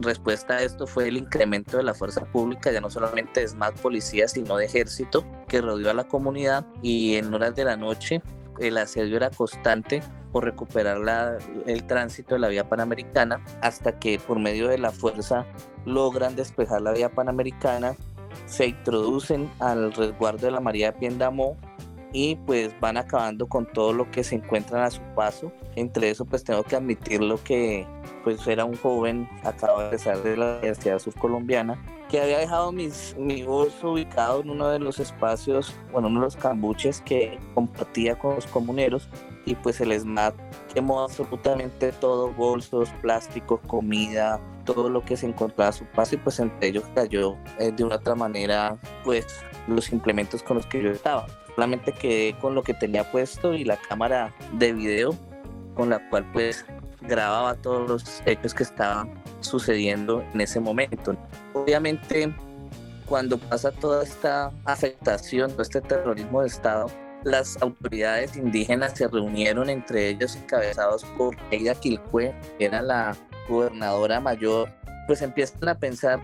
respuesta 0.00 0.54
a 0.54 0.62
esto 0.62 0.86
fue 0.86 1.08
el 1.08 1.16
incremento 1.16 1.76
de 1.76 1.82
la 1.82 1.92
fuerza 1.92 2.24
pública, 2.24 2.70
ya 2.70 2.80
no 2.80 2.88
solamente 2.88 3.44
de 3.44 3.54
más 3.56 3.72
policía, 3.72 4.28
sino 4.28 4.56
de 4.56 4.66
ejército 4.66 5.24
que 5.48 5.60
rodeó 5.60 5.90
a 5.90 5.94
la 5.94 6.04
comunidad 6.04 6.64
y 6.82 7.16
en 7.16 7.34
horas 7.34 7.56
de 7.56 7.64
la 7.64 7.76
noche 7.76 8.22
el 8.60 8.78
asedio 8.78 9.16
era 9.16 9.30
constante 9.30 10.02
por 10.30 10.44
recuperar 10.44 10.98
la, 10.98 11.38
el 11.66 11.84
tránsito 11.84 12.36
de 12.36 12.40
la 12.40 12.48
vía 12.48 12.68
panamericana 12.68 13.44
hasta 13.60 13.98
que 13.98 14.20
por 14.20 14.38
medio 14.38 14.68
de 14.68 14.78
la 14.78 14.92
fuerza 14.92 15.46
logran 15.84 16.36
despejar 16.36 16.80
la 16.80 16.92
vía 16.92 17.10
panamericana 17.10 17.96
se 18.46 18.68
introducen 18.68 19.50
al 19.58 19.92
resguardo 19.92 20.46
de 20.46 20.52
la 20.52 20.60
María 20.60 20.92
de 20.92 20.98
Piendamó 20.98 21.56
y 22.12 22.36
pues 22.36 22.78
van 22.80 22.96
acabando 22.96 23.46
con 23.46 23.66
todo 23.66 23.92
lo 23.92 24.10
que 24.10 24.22
se 24.22 24.36
encuentran 24.36 24.82
a 24.82 24.90
su 24.90 25.00
paso. 25.14 25.50
Entre 25.76 26.10
eso 26.10 26.24
pues 26.24 26.44
tengo 26.44 26.62
que 26.62 26.76
admitir 26.76 27.22
lo 27.22 27.42
que 27.42 27.86
pues 28.22 28.46
era 28.46 28.64
un 28.64 28.76
joven, 28.76 29.28
acabo 29.42 29.78
de 29.78 29.84
regresar 29.84 30.22
de 30.22 30.36
la 30.36 30.58
Universidad 30.58 30.98
Subcolombiana, 30.98 31.82
que 32.08 32.20
había 32.20 32.38
dejado 32.38 32.70
mis, 32.72 33.16
mi 33.18 33.42
bolso 33.42 33.92
ubicado 33.92 34.42
en 34.42 34.50
uno 34.50 34.68
de 34.68 34.78
los 34.78 35.00
espacios, 35.00 35.74
bueno, 35.90 36.08
uno 36.08 36.20
de 36.20 36.26
los 36.26 36.36
cambuches 36.36 37.00
que 37.00 37.38
compartía 37.54 38.18
con 38.18 38.34
los 38.34 38.46
comuneros 38.46 39.08
y 39.44 39.54
pues 39.54 39.80
el 39.80 39.98
SMAT 39.98 40.34
quemó 40.72 41.00
absolutamente 41.00 41.90
todo, 41.92 42.32
bolsos, 42.32 42.90
plásticos, 43.00 43.60
comida, 43.66 44.40
todo 44.64 44.88
lo 44.88 45.04
que 45.04 45.16
se 45.16 45.26
encontraba 45.26 45.70
a 45.70 45.72
su 45.72 45.84
paso 45.86 46.14
y 46.14 46.18
pues 46.18 46.38
entre 46.40 46.68
ellos 46.68 46.84
cayó 46.94 47.36
eh, 47.58 47.72
de 47.72 47.84
una 47.84 47.96
otra 47.96 48.14
manera 48.14 48.76
pues 49.04 49.26
los 49.66 49.92
implementos 49.92 50.42
con 50.42 50.56
los 50.56 50.66
que 50.66 50.82
yo 50.82 50.90
estaba. 50.90 51.26
Solamente 51.54 51.92
quedé 51.92 52.36
con 52.38 52.54
lo 52.54 52.62
que 52.62 52.74
tenía 52.74 53.10
puesto 53.10 53.54
y 53.54 53.64
la 53.64 53.76
cámara 53.76 54.32
de 54.54 54.72
video 54.72 55.14
con 55.74 55.90
la 55.90 56.08
cual 56.08 56.26
pues 56.32 56.64
grababa 57.02 57.54
todos 57.54 57.88
los 57.88 58.22
hechos 58.26 58.54
que 58.54 58.62
estaban 58.62 59.22
sucediendo 59.40 60.22
en 60.32 60.40
ese 60.40 60.60
momento. 60.60 61.16
Obviamente 61.52 62.32
cuando 63.06 63.36
pasa 63.36 63.70
toda 63.70 64.04
esta 64.04 64.50
afectación, 64.64 65.50
todo 65.50 65.62
este 65.62 65.80
terrorismo 65.80 66.40
de 66.40 66.46
Estado, 66.46 66.86
las 67.24 67.60
autoridades 67.60 68.36
indígenas 68.36 68.92
se 68.96 69.06
reunieron 69.06 69.68
entre 69.68 70.08
ellos 70.08 70.34
encabezados 70.36 71.04
por 71.18 71.36
Eida 71.50 71.74
Quilcue, 71.74 72.34
que 72.58 72.64
era 72.64 72.82
la 72.82 73.16
gobernadora 73.48 74.20
mayor, 74.20 74.68
pues 75.06 75.22
empiezan 75.22 75.68
a 75.68 75.74
pensar 75.74 76.20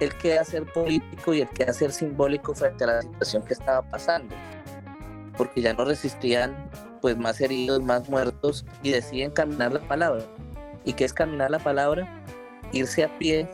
el 0.00 0.14
qué 0.16 0.38
hacer 0.38 0.64
político 0.72 1.34
y 1.34 1.42
el 1.42 1.48
qué 1.48 1.64
hacer 1.64 1.92
simbólico 1.92 2.54
frente 2.54 2.84
a 2.84 2.88
la 2.88 3.02
situación 3.02 3.42
que 3.44 3.54
estaba 3.54 3.82
pasando, 3.82 4.34
porque 5.36 5.60
ya 5.60 5.72
no 5.74 5.84
resistían 5.84 6.70
pues 7.00 7.16
más 7.16 7.40
heridos, 7.40 7.82
más 7.82 8.08
muertos 8.08 8.64
y 8.82 8.90
deciden 8.90 9.32
caminar 9.32 9.72
la 9.72 9.80
palabra. 9.80 10.22
¿Y 10.84 10.92
qué 10.94 11.04
es 11.04 11.12
caminar 11.12 11.50
la 11.50 11.58
palabra? 11.58 12.22
Irse 12.72 13.04
a 13.04 13.18
pie 13.18 13.48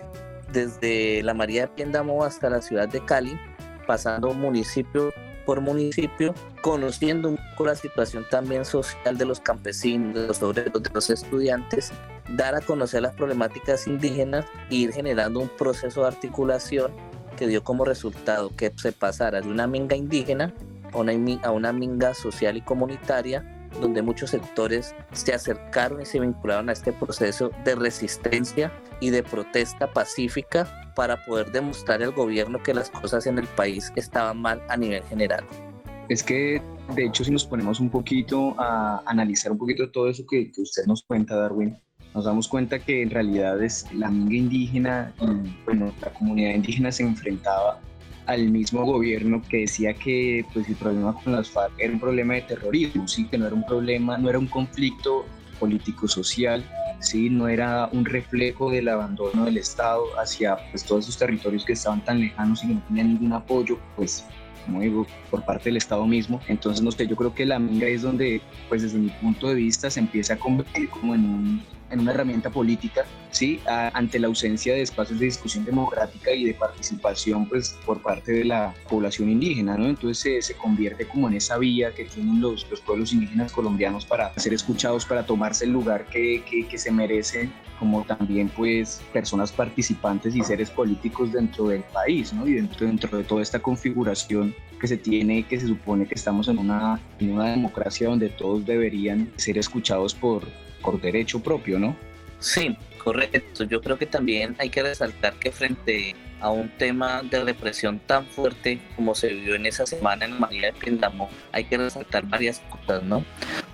desde 0.53 1.23
la 1.23 1.35
María 1.35 1.63
de 1.63 1.69
Piendamó 1.69 2.25
hasta 2.25 2.51
la 2.51 2.63
ciudad 2.63 2.89
de 2.89 3.05
Cali, 3.05 3.39
pasando 3.87 4.33
municipio 4.33 5.13
por 5.49 5.63
municipio, 5.63 6.35
conociendo 6.61 7.31
un 7.31 7.39
poco 7.39 7.65
la 7.65 7.75
situación 7.75 8.27
también 8.31 8.67
social 8.67 9.17
de 9.17 9.25
los 9.25 9.41
campesinos, 9.41 10.13
de 10.15 10.27
los 10.27 10.55
de 10.55 10.91
los 10.93 11.09
estudiantes, 11.09 11.91
dar 12.37 12.55
a 12.55 12.61
conocer 12.61 13.01
las 13.01 13.15
problemáticas 13.15 13.87
indígenas 13.87 14.45
e 14.69 14.75
ir 14.75 14.93
generando 14.93 15.41
un 15.41 15.49
proceso 15.49 16.03
de 16.03 16.09
articulación 16.09 16.93
que 17.39 17.47
dio 17.47 17.65
como 17.65 17.87
resultado 17.87 18.55
que 18.55 18.75
se 18.77 18.93
pasara 18.93 19.41
de 19.41 19.49
una 19.49 19.67
minga 19.67 19.97
indígena 19.97 20.53
a 20.93 21.51
una 21.51 21.73
minga 21.73 22.13
social 22.13 22.59
y 22.59 22.61
comunitaria 22.61 23.43
donde 23.81 24.03
muchos 24.03 24.31
sectores 24.31 24.95
se 25.13 25.33
acercaron 25.33 26.01
y 26.01 26.07
se 26.07 26.21
vincularon 26.21 26.69
a 26.69 26.73
este 26.73 26.93
proceso 26.93 27.51
de 27.65 27.75
resistencia 27.75 28.73
y 29.01 29.11
de 29.11 29.23
protesta 29.23 29.93
pacífica 29.93 30.93
para 30.95 31.25
poder 31.25 31.53
demostrar 31.53 32.03
al 32.03 32.13
gobierno 32.13 32.63
que 32.63 32.75
las 32.75 32.91
cosas 32.91 33.27
en 33.27 33.39
el 33.39 33.47
país 33.47 33.93
estaban 33.97 34.41
mal 34.41 34.63
a 34.69 34.77
nivel 34.77 35.03
general. 35.05 35.45
Es 36.09 36.23
que, 36.23 36.63
de 36.95 37.05
hecho, 37.05 37.23
si 37.23 37.31
nos 37.31 37.45
ponemos 37.45 37.81
un 37.81 37.91
poquito 37.91 38.55
a 38.59 39.03
analizar 39.07 39.53
un 39.53 39.59
poquito 39.59 39.91
todo 39.91 40.09
eso 40.09 40.25
que, 40.27 40.51
usted 40.57 40.87
nos 40.87 41.03
cuenta, 41.03 41.37
Darwin, 41.37 41.77
nos 42.15 42.25
damos 42.25 42.49
cuenta 42.49 42.79
que 42.79 43.03
en 43.03 43.11
realidad 43.11 43.63
es 43.63 43.87
la 43.93 44.11
minga 44.11 44.35
indígena 44.35 45.13
y 45.21 45.65
bueno, 45.67 45.93
la 46.01 46.13
comunidad 46.15 46.55
indígena 46.55 46.91
se 46.91 47.03
enfrentaba 47.03 47.79
al 48.29 48.51
mismo 48.51 48.85
gobierno 48.85 49.43
que 49.49 49.61
decía 49.61 49.95
que 49.95 50.45
pues 50.53 50.69
el 50.69 50.77
problema 50.77 51.15
con 51.15 51.33
las 51.33 51.49
FARC 51.49 51.73
era 51.79 51.95
un 51.95 51.99
problema 51.99 52.35
de 52.35 52.43
terrorismo, 52.43 53.09
sí, 53.09 53.25
que 53.25 53.39
no 53.39 53.47
era 53.47 53.55
un 53.55 53.65
problema, 53.65 54.19
no 54.19 54.29
era 54.29 54.39
un 54.39 54.47
conflicto 54.47 55.25
político 55.59 56.07
social, 56.07 56.63
sí, 57.01 57.31
no 57.31 57.49
era 57.49 57.89
un 57.91 58.05
reflejo 58.05 58.71
del 58.71 58.89
abandono 58.89 59.47
del 59.47 59.57
Estado 59.57 60.05
hacia 60.21 60.59
pues 60.71 60.85
todos 60.85 61.05
esos 61.05 61.19
territorios 61.19 61.65
que 61.65 61.73
estaban 61.73 62.05
tan 62.05 62.21
lejanos 62.21 62.63
y 62.63 62.69
que 62.69 62.75
no 62.75 62.83
tenían 62.87 63.15
ningún 63.15 63.33
apoyo, 63.33 63.79
pues 63.97 64.27
como 64.67 64.83
digo, 64.83 65.07
por 65.31 65.43
parte 65.47 65.71
del 65.71 65.79
Estado 65.79 66.07
mismo. 66.07 66.39
Entonces, 66.49 66.83
no 66.83 66.93
sé, 66.93 67.07
yo 67.07 67.17
creo 67.17 67.35
que 67.35 67.47
la 67.47 67.59
minga 67.59 67.87
es 67.87 68.03
donde, 68.03 68.43
pues 68.69 68.83
desde 68.83 68.99
mi 68.99 69.09
punto 69.09 69.49
de 69.49 69.55
vista, 69.55 69.91
se 69.91 70.01
empieza 70.01 70.35
a 70.35 70.39
convertir 70.39 70.91
como 70.91 71.15
en 71.15 71.25
un 71.25 71.63
en 71.91 72.01
una 72.01 72.13
herramienta 72.13 72.51
política, 72.51 73.05
¿sí? 73.31 73.61
ante 73.67 74.19
la 74.19 74.27
ausencia 74.27 74.75
de 74.75 74.83
espacios 74.83 75.19
de 75.19 75.27
discusión 75.27 75.65
democrática 75.65 76.33
y 76.33 76.45
de 76.45 76.55
participación 76.55 77.49
pues, 77.49 77.77
por 77.85 78.03
parte 78.03 78.33
de 78.33 78.45
la 78.45 78.75
población 78.89 79.31
indígena. 79.31 79.77
¿no? 79.77 79.87
Entonces 79.87 80.47
se, 80.47 80.55
convierte 80.55 81.07
como 81.07 81.29
en 81.29 81.35
esa 81.35 81.57
vía 81.59 81.95
que 81.95 82.05
tienen 82.05 82.41
los, 82.41 82.69
los, 82.71 82.81
pueblos 82.81 83.13
indígenas 83.13 83.53
colombianos 83.53 84.05
para 84.05 84.33
ser 84.39 84.53
escuchados, 84.53 85.05
para 85.05 85.25
tomarse 85.25 85.65
el 85.65 85.73
lugar 85.73 86.07
que, 86.07 86.43
que, 86.49 86.67
que 86.67 86.79
se 86.79 86.91
merecen 86.91 87.53
como 87.79 88.03
también 88.05 88.49
pues 88.49 89.01
personas 89.13 89.53
participantes 89.53 90.35
y 90.35 90.43
seres 90.43 90.71
políticos 90.71 91.33
dentro 91.33 91.69
del 91.69 91.83
país, 91.85 92.33
¿no? 92.33 92.47
Y 92.47 92.55
dentro, 92.55 92.87
dentro 92.87 93.17
de 93.17 93.25
toda 93.25 93.43
esta 93.43 93.61
configuración 93.61 94.55
que 94.81 94.89
se 94.89 94.97
tiene, 94.97 95.45
que 95.45 95.61
se 95.61 95.67
supone 95.67 96.07
que 96.07 96.15
estamos 96.15 96.49
en 96.49 96.59
una, 96.59 97.01
en 97.21 97.33
una 97.33 97.51
democracia 97.51 98.09
donde 98.09 98.29
todos 98.31 98.67
deberían 98.67 99.31
ser 99.37 99.59
escuchados 99.59 100.15
por, 100.15 100.43
por 100.83 101.01
derecho 101.01 101.41
propio, 101.41 101.79
¿no? 101.79 101.97
Sí, 102.39 102.77
correcto. 103.03 103.65
Yo 103.65 103.81
creo 103.81 103.99
que 103.99 104.07
también 104.07 104.57
hay 104.59 104.71
que 104.71 104.83
resaltar 104.83 105.35
que 105.35 105.51
frente 105.51 106.15
a 106.41 106.51
un 106.51 106.69
tema 106.69 107.23
de 107.23 107.43
represión 107.43 107.99
tan 107.99 108.27
fuerte 108.27 108.81
como 108.97 109.15
se 109.15 109.29
vivió 109.29 109.57
en 109.57 109.67
esa 109.67 109.87
semana 109.87 110.25
en 110.25 110.39
María 110.39 110.73
de 110.73 110.73
Pindamo, 110.73 111.29
hay 111.53 111.65
que 111.65 111.77
resaltar 111.77 112.27
varias 112.27 112.61
cosas, 112.71 113.03
¿no? 113.03 113.25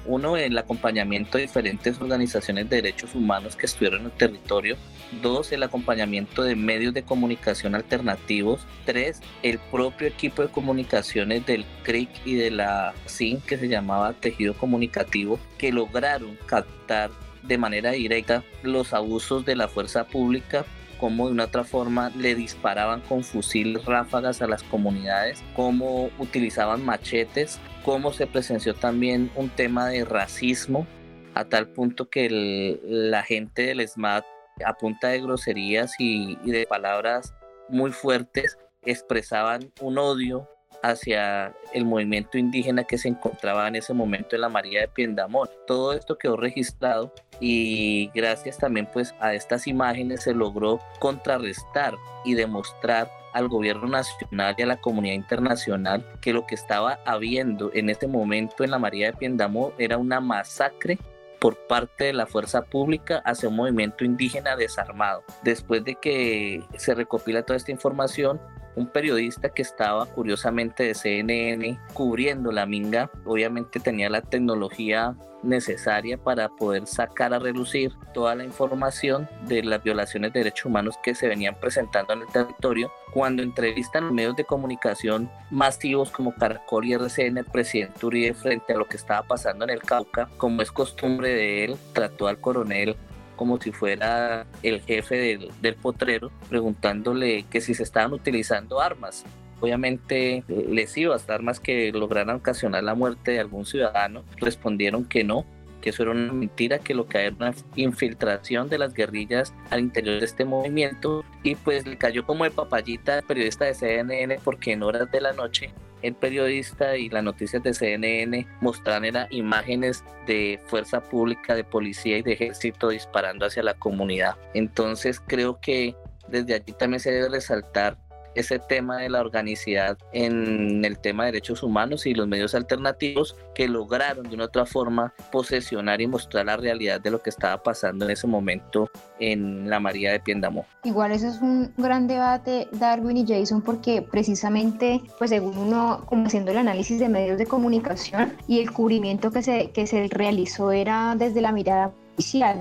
Uno, 0.07 0.37
el 0.37 0.57
acompañamiento 0.59 1.39
de 1.39 1.43
diferentes 1.43 2.01
organizaciones 2.01 2.69
de 2.69 2.77
derechos 2.77 3.15
humanos 3.15 3.57
que 3.57 3.67
estuvieron 3.67 4.01
en 4.01 4.07
el 4.07 4.13
territorio. 4.13 4.77
Dos, 5.23 5.53
el 5.53 5.63
acompañamiento 5.63 6.43
de 6.43 6.57
medios 6.57 6.93
de 6.93 7.03
comunicación 7.03 7.75
alternativos. 7.75 8.67
Tres, 8.85 9.21
el 9.43 9.59
propio 9.59 10.07
equipo 10.07 10.43
de 10.43 10.49
comunicaciones 10.49 11.47
del 11.47 11.65
CRIC 11.85 12.11
y 12.27 12.35
de 12.35 12.51
la 12.51 12.95
CIN 13.07 13.41
que 13.41 13.57
se 13.57 13.69
llamaba 13.69 14.13
Tejido 14.13 14.55
Comunicativo, 14.55 15.39
que 15.57 15.73
lograron 15.73 16.37
captar 16.47 17.11
de 17.43 17.59
manera 17.59 17.93
directa 17.93 18.43
los 18.63 18.93
abusos 18.93 19.45
de 19.45 19.57
la 19.57 19.69
fuerza 19.69 20.05
pública 20.05 20.65
cómo 20.99 21.27
de 21.27 21.33
una 21.33 21.45
otra 21.45 21.65
forma 21.65 22.11
le 22.17 22.35
disparaban 22.35 23.01
con 23.03 23.23
fusiles 23.23 23.85
ráfagas 23.85 24.43
a 24.43 24.47
las 24.47 24.63
comunidades, 24.63 25.43
cómo 25.55 26.11
utilizaban 26.19 26.85
machetes, 26.85 27.61
cómo 27.85 28.13
se 28.13 28.27
presenció 28.27 28.75
también 28.75 29.31
un 29.37 29.51
tema 29.51 29.89
de 29.89 30.05
racismo 30.05 30.87
a 31.35 31.45
tal 31.45 31.69
punto 31.69 32.09
que 32.09 32.81
la 32.85 33.23
gente 33.23 33.63
del 33.63 33.87
SMAT 33.87 34.25
a 34.65 34.75
punta 34.75 35.09
de 35.09 35.21
groserías 35.21 35.93
y, 35.99 36.37
de 36.37 36.67
palabras 36.67 37.35
muy 37.69 37.91
fuertes 37.91 38.57
expresaban 38.83 39.73
un 39.81 39.99
odio 39.99 40.49
hacia 40.83 41.55
el 41.73 41.87
movimiento 41.87 42.37
indígena 42.37 42.85
que 42.85 42.99
se 42.99 43.09
encontraba 43.09 43.67
en 43.67 43.77
ese 43.77 43.95
momento 43.95 44.37
en 44.37 44.43
la 44.43 44.51
María 44.51 44.83
de 44.83 44.89
Piendamón. 44.89 45.49
Todo 45.67 45.95
esto 45.95 46.19
quedó 46.19 46.37
registrado 46.37 47.15
y 47.41 48.11
gracias 48.14 48.59
también 48.59 48.88
pues 48.93 49.14
a 49.21 49.35
estas 49.35 49.67
imágenes 49.67 50.23
se 50.23 50.35
logró 50.35 50.81
contrarrestar 50.99 51.95
y 52.25 52.35
demostrar 52.35 53.11
al 53.33 53.49
gobierno 53.49 53.88
nacional 53.88 54.55
y 54.57 54.62
a 54.62 54.67
la 54.67 54.81
comunidad 54.81 55.14
internacional 55.14 56.07
que 56.21 56.33
lo 56.33 56.47
que 56.47 56.55
estaba 56.55 57.00
habiendo 57.05 57.71
en 57.75 57.91
ese 57.91 58.07
momento 58.07 58.62
en 58.62 58.71
la 58.71 58.79
María 58.79 59.07
de 59.07 59.17
Piendamón 59.17 59.73
era 59.76 59.99
una 59.99 60.21
masacre 60.21 60.99
por 61.41 61.59
parte 61.67 62.05
de 62.05 62.12
la 62.14 62.26
fuerza 62.26 62.62
pública 62.62 63.21
hacia 63.26 63.50
un 63.50 63.57
movimiento 63.57 64.05
indígena 64.05 64.57
desarmado. 64.57 65.25
Después 65.43 65.85
de 65.85 65.97
que 65.97 66.62
se 66.79 66.95
recopila 66.95 67.43
toda 67.43 67.59
esta 67.59 67.71
información, 67.71 68.41
un 68.76 68.87
periodista 68.88 69.49
que 69.49 69.62
estaba 69.62 70.07
curiosamente 70.07 70.85
de 70.85 70.95
CNN 70.95 71.78
cubriendo 71.93 72.52
la 72.52 72.66
minga, 72.66 73.11
obviamente 73.25 73.81
tenía 73.81 74.11
la 74.11 74.21
tecnología 74.21 75.14
necesaria 75.45 76.16
para 76.16 76.49
poder 76.49 76.87
sacar 76.87 77.35
a 77.35 77.38
relucir 77.38 77.93
toda 78.12 78.35
la 78.35 78.45
información 78.45 79.28
de 79.47 79.62
las 79.62 79.83
violaciones 79.83 80.33
de 80.33 80.40
derechos 80.40 80.66
humanos 80.66 80.97
que 81.02 81.14
se 81.14 81.28
venían 81.28 81.54
presentando 81.61 82.14
en 82.14 82.23
el 82.23 82.28
territorio. 82.28 82.90
Cuando 83.12 83.43
entrevistan 83.43 84.12
medios 84.12 84.35
de 84.37 84.45
comunicación 84.45 85.31
masivos 85.50 86.11
como 86.11 86.35
Caracol 86.35 86.87
y 86.87 86.95
RCN, 86.95 87.38
el 87.38 87.45
presidente 87.45 88.07
Uribe 88.07 88.35
frente 88.35 88.73
a 88.73 88.76
lo 88.76 88.87
que 88.87 88.97
estaba 88.97 89.23
pasando 89.26 89.64
en 89.64 89.71
el 89.71 89.83
Cauca, 89.83 90.28
como 90.37 90.62
es 90.62 90.73
costumbre 90.73 91.28
de 91.28 91.64
él, 91.64 91.76
trató 91.93 92.26
al 92.26 92.40
coronel 92.40 92.97
como 93.37 93.61
si 93.61 93.73
fuera 93.73 94.47
el 94.62 94.81
jefe 94.81 95.38
del, 95.61 95.75
potrero, 95.75 96.31
preguntándole 96.49 97.45
que 97.50 97.61
si 97.61 97.75
se 97.75 97.83
estaban 97.83 98.12
utilizando 98.12 98.81
armas. 98.81 99.25
Obviamente 99.61 100.45
lesivas, 100.49 101.29
armas 101.31 101.61
que 101.61 101.93
lograran 101.93 102.37
ocasionar 102.37 102.85
la 102.85 102.95
muerte 102.95 103.33
de 103.33 103.41
algún 103.41 103.64
ciudadano, 103.64 104.25
respondieron 104.37 105.05
que 105.05 105.25
no, 105.25 105.47
que 105.81 105.91
eso 105.91 106.03
era 106.03 106.12
una 106.12 106.33
mentira, 106.33 106.79
que 106.79 106.95
lo 106.95 107.07
que 107.07 107.19
era 107.19 107.37
una 107.37 107.55
infiltración 107.76 108.69
de 108.69 108.79
las 108.79 108.95
guerrillas 108.95 109.55
al 109.71 109.81
interior 109.81 110.19
de 110.19 110.25
este 110.26 110.45
movimiento 110.45 111.25
y 111.43 111.55
pues 111.57 111.87
le 111.87 111.97
cayó 111.97 112.25
como 112.26 112.45
de 112.45 112.50
papayita 112.50 113.19
al 113.19 113.23
periodista 113.23 113.67
de 113.67 113.75
CNN 113.75 114.38
porque 114.43 114.73
en 114.73 114.83
horas 114.83 115.11
de 115.11 115.21
la 115.21 115.33
noche 115.33 115.73
el 116.05 116.15
periodista 116.15 116.97
y 116.97 117.09
las 117.09 117.25
noticias 117.25 117.63
de 117.63 117.73
CNN 117.73 118.47
mostraron 118.61 118.95
imágenes 119.31 120.05
de 120.27 120.61
fuerza 120.67 121.01
pública, 121.01 121.55
de 121.55 121.65
policía 121.65 122.19
y 122.19 122.23
de 122.23 122.33
ejército 122.35 122.91
disparando 122.91 123.47
hacia 123.47 123.63
la 123.63 123.75
comunidad. 123.75 124.37
Entonces 124.53 125.21
creo 125.27 125.59
que 125.61 125.97
desde 126.29 126.55
allí 126.55 126.73
también 126.73 127.01
se 127.01 127.11
debe 127.11 127.29
resaltar 127.29 127.97
ese 128.35 128.59
tema 128.59 128.99
de 128.99 129.09
la 129.09 129.21
organicidad 129.21 129.97
en 130.12 130.85
el 130.85 130.99
tema 130.99 131.25
de 131.25 131.33
derechos 131.33 131.62
humanos 131.62 132.07
y 132.07 132.14
los 132.14 132.26
medios 132.26 132.55
alternativos 132.55 133.37
que 133.55 133.69
lograron 133.69 134.29
de 134.29 134.35
una 134.35 134.45
otra 134.45 134.67
forma 134.67 135.12
posesionar 135.31 136.00
y 136.00 136.07
mostrar 136.07 136.47
la 136.47 136.57
realidad 136.57 137.00
de 137.00 137.11
lo 137.11 137.23
que 137.23 137.31
estaba 137.31 137.62
pasando 137.62 138.05
en 138.05 138.11
ese 138.11 138.26
momento 138.26 138.91
en 139.19 139.69
la 139.71 139.81
María 139.81 140.12
de 140.12 140.21
Piendamó. 140.21 140.67
Igual 140.85 141.12
eso 141.12 141.29
es 141.29 141.41
un 141.41 141.73
gran 141.76 142.07
debate, 142.07 142.69
Darwin 142.73 143.17
y 143.19 143.26
Jason, 143.26 143.62
porque 143.62 144.03
precisamente, 144.03 145.00
pues 145.19 145.31
según 145.31 145.57
uno, 145.57 146.05
como 146.07 146.26
haciendo 146.26 146.50
el 146.50 146.59
análisis 146.59 146.99
de 146.99 147.09
medios 147.09 147.38
de 147.38 147.47
comunicación 147.47 148.33
y 148.49 148.61
el 148.61 148.73
cubrimiento 148.73 149.31
que 149.31 149.43
se, 149.43 149.71
que 149.71 149.87
se 149.87 150.09
realizó 150.09 150.73
era 150.73 151.14
desde 151.17 151.41
la 151.41 151.53
mirada 151.53 151.93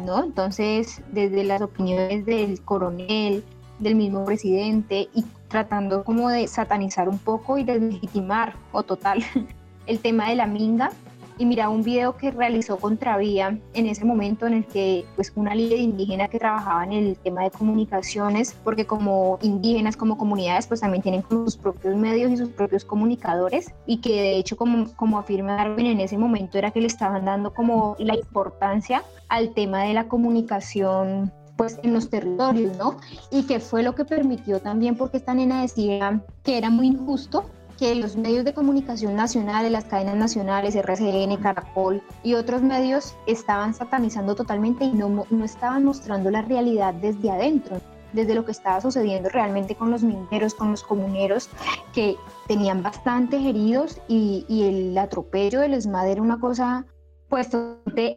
¿no? 0.05 0.23
Entonces, 0.23 1.01
desde 1.11 1.43
las 1.43 1.61
opiniones 1.61 2.25
del 2.25 2.61
coronel, 2.61 3.43
del 3.83 3.95
mismo 3.95 4.25
presidente 4.25 5.09
y 5.13 5.23
tratando 5.49 6.03
como 6.03 6.29
de 6.29 6.47
satanizar 6.47 7.07
un 7.07 7.19
poco 7.19 7.57
y 7.57 7.63
de 7.63 7.79
legitimar 7.79 8.55
o 8.71 8.83
total 8.83 9.23
el 9.85 9.99
tema 9.99 10.29
de 10.29 10.35
la 10.35 10.47
minga. 10.47 10.91
Y 11.39 11.47
mira 11.47 11.67
un 11.67 11.81
video 11.81 12.15
que 12.15 12.29
realizó 12.29 12.77
Contravía 12.77 13.57
en 13.73 13.87
ese 13.87 14.05
momento 14.05 14.45
en 14.45 14.53
el 14.53 14.65
que 14.67 15.03
pues 15.15 15.33
una 15.35 15.55
líder 15.55 15.79
indígena 15.79 16.27
que 16.27 16.37
trabajaba 16.37 16.83
en 16.83 16.93
el 16.93 17.17
tema 17.17 17.41
de 17.41 17.49
comunicaciones 17.49 18.55
porque 18.63 18.85
como 18.85 19.39
indígenas 19.41 19.97
como 19.97 20.15
comunidades 20.15 20.67
pues 20.67 20.81
también 20.81 21.01
tienen 21.01 21.23
sus 21.27 21.57
propios 21.57 21.95
medios 21.95 22.31
y 22.31 22.37
sus 22.37 22.49
propios 22.49 22.85
comunicadores 22.85 23.73
y 23.87 23.97
que 23.97 24.11
de 24.11 24.37
hecho 24.37 24.55
como, 24.57 24.93
como 24.93 25.17
afirma 25.17 25.55
Darwin 25.55 25.87
en 25.87 26.01
ese 26.01 26.19
momento 26.19 26.59
era 26.59 26.69
que 26.69 26.81
le 26.81 26.87
estaban 26.87 27.25
dando 27.25 27.51
como 27.51 27.95
la 27.97 28.15
importancia 28.15 29.03
al 29.27 29.55
tema 29.55 29.81
de 29.81 29.95
la 29.95 30.07
comunicación 30.07 31.33
pues 31.57 31.79
en 31.83 31.93
los 31.93 32.09
territorios, 32.09 32.77
¿no? 32.77 32.97
Y 33.31 33.43
que 33.43 33.59
fue 33.59 33.83
lo 33.83 33.95
que 33.95 34.05
permitió 34.05 34.59
también, 34.59 34.95
porque 34.95 35.17
esta 35.17 35.33
nena 35.33 35.61
decía 35.61 36.21
que 36.43 36.57
era 36.57 36.69
muy 36.69 36.87
injusto 36.87 37.45
que 37.77 37.95
los 37.95 38.15
medios 38.15 38.45
de 38.45 38.53
comunicación 38.53 39.15
nacionales, 39.15 39.71
las 39.71 39.85
cadenas 39.85 40.15
nacionales, 40.15 40.75
RCN, 40.75 41.37
Caracol 41.37 42.01
y 42.23 42.35
otros 42.35 42.61
medios 42.61 43.15
estaban 43.25 43.73
satanizando 43.73 44.35
totalmente 44.35 44.85
y 44.85 44.93
no, 44.93 45.25
no 45.29 45.45
estaban 45.45 45.83
mostrando 45.83 46.29
la 46.29 46.43
realidad 46.43 46.93
desde 46.93 47.31
adentro, 47.31 47.81
desde 48.13 48.35
lo 48.35 48.45
que 48.45 48.51
estaba 48.51 48.79
sucediendo 48.79 49.29
realmente 49.29 49.75
con 49.75 49.89
los 49.89 50.03
mineros, 50.03 50.53
con 50.53 50.71
los 50.71 50.83
comuneros, 50.83 51.49
que 51.93 52.15
tenían 52.47 52.83
bastantes 52.83 53.43
heridos 53.43 53.99
y, 54.07 54.45
y 54.47 54.63
el 54.63 54.97
atropello 54.97 55.59
del 55.61 55.73
ESMAD 55.73 56.09
era 56.09 56.21
una 56.21 56.39
cosa 56.39 56.85
pues 57.27 57.49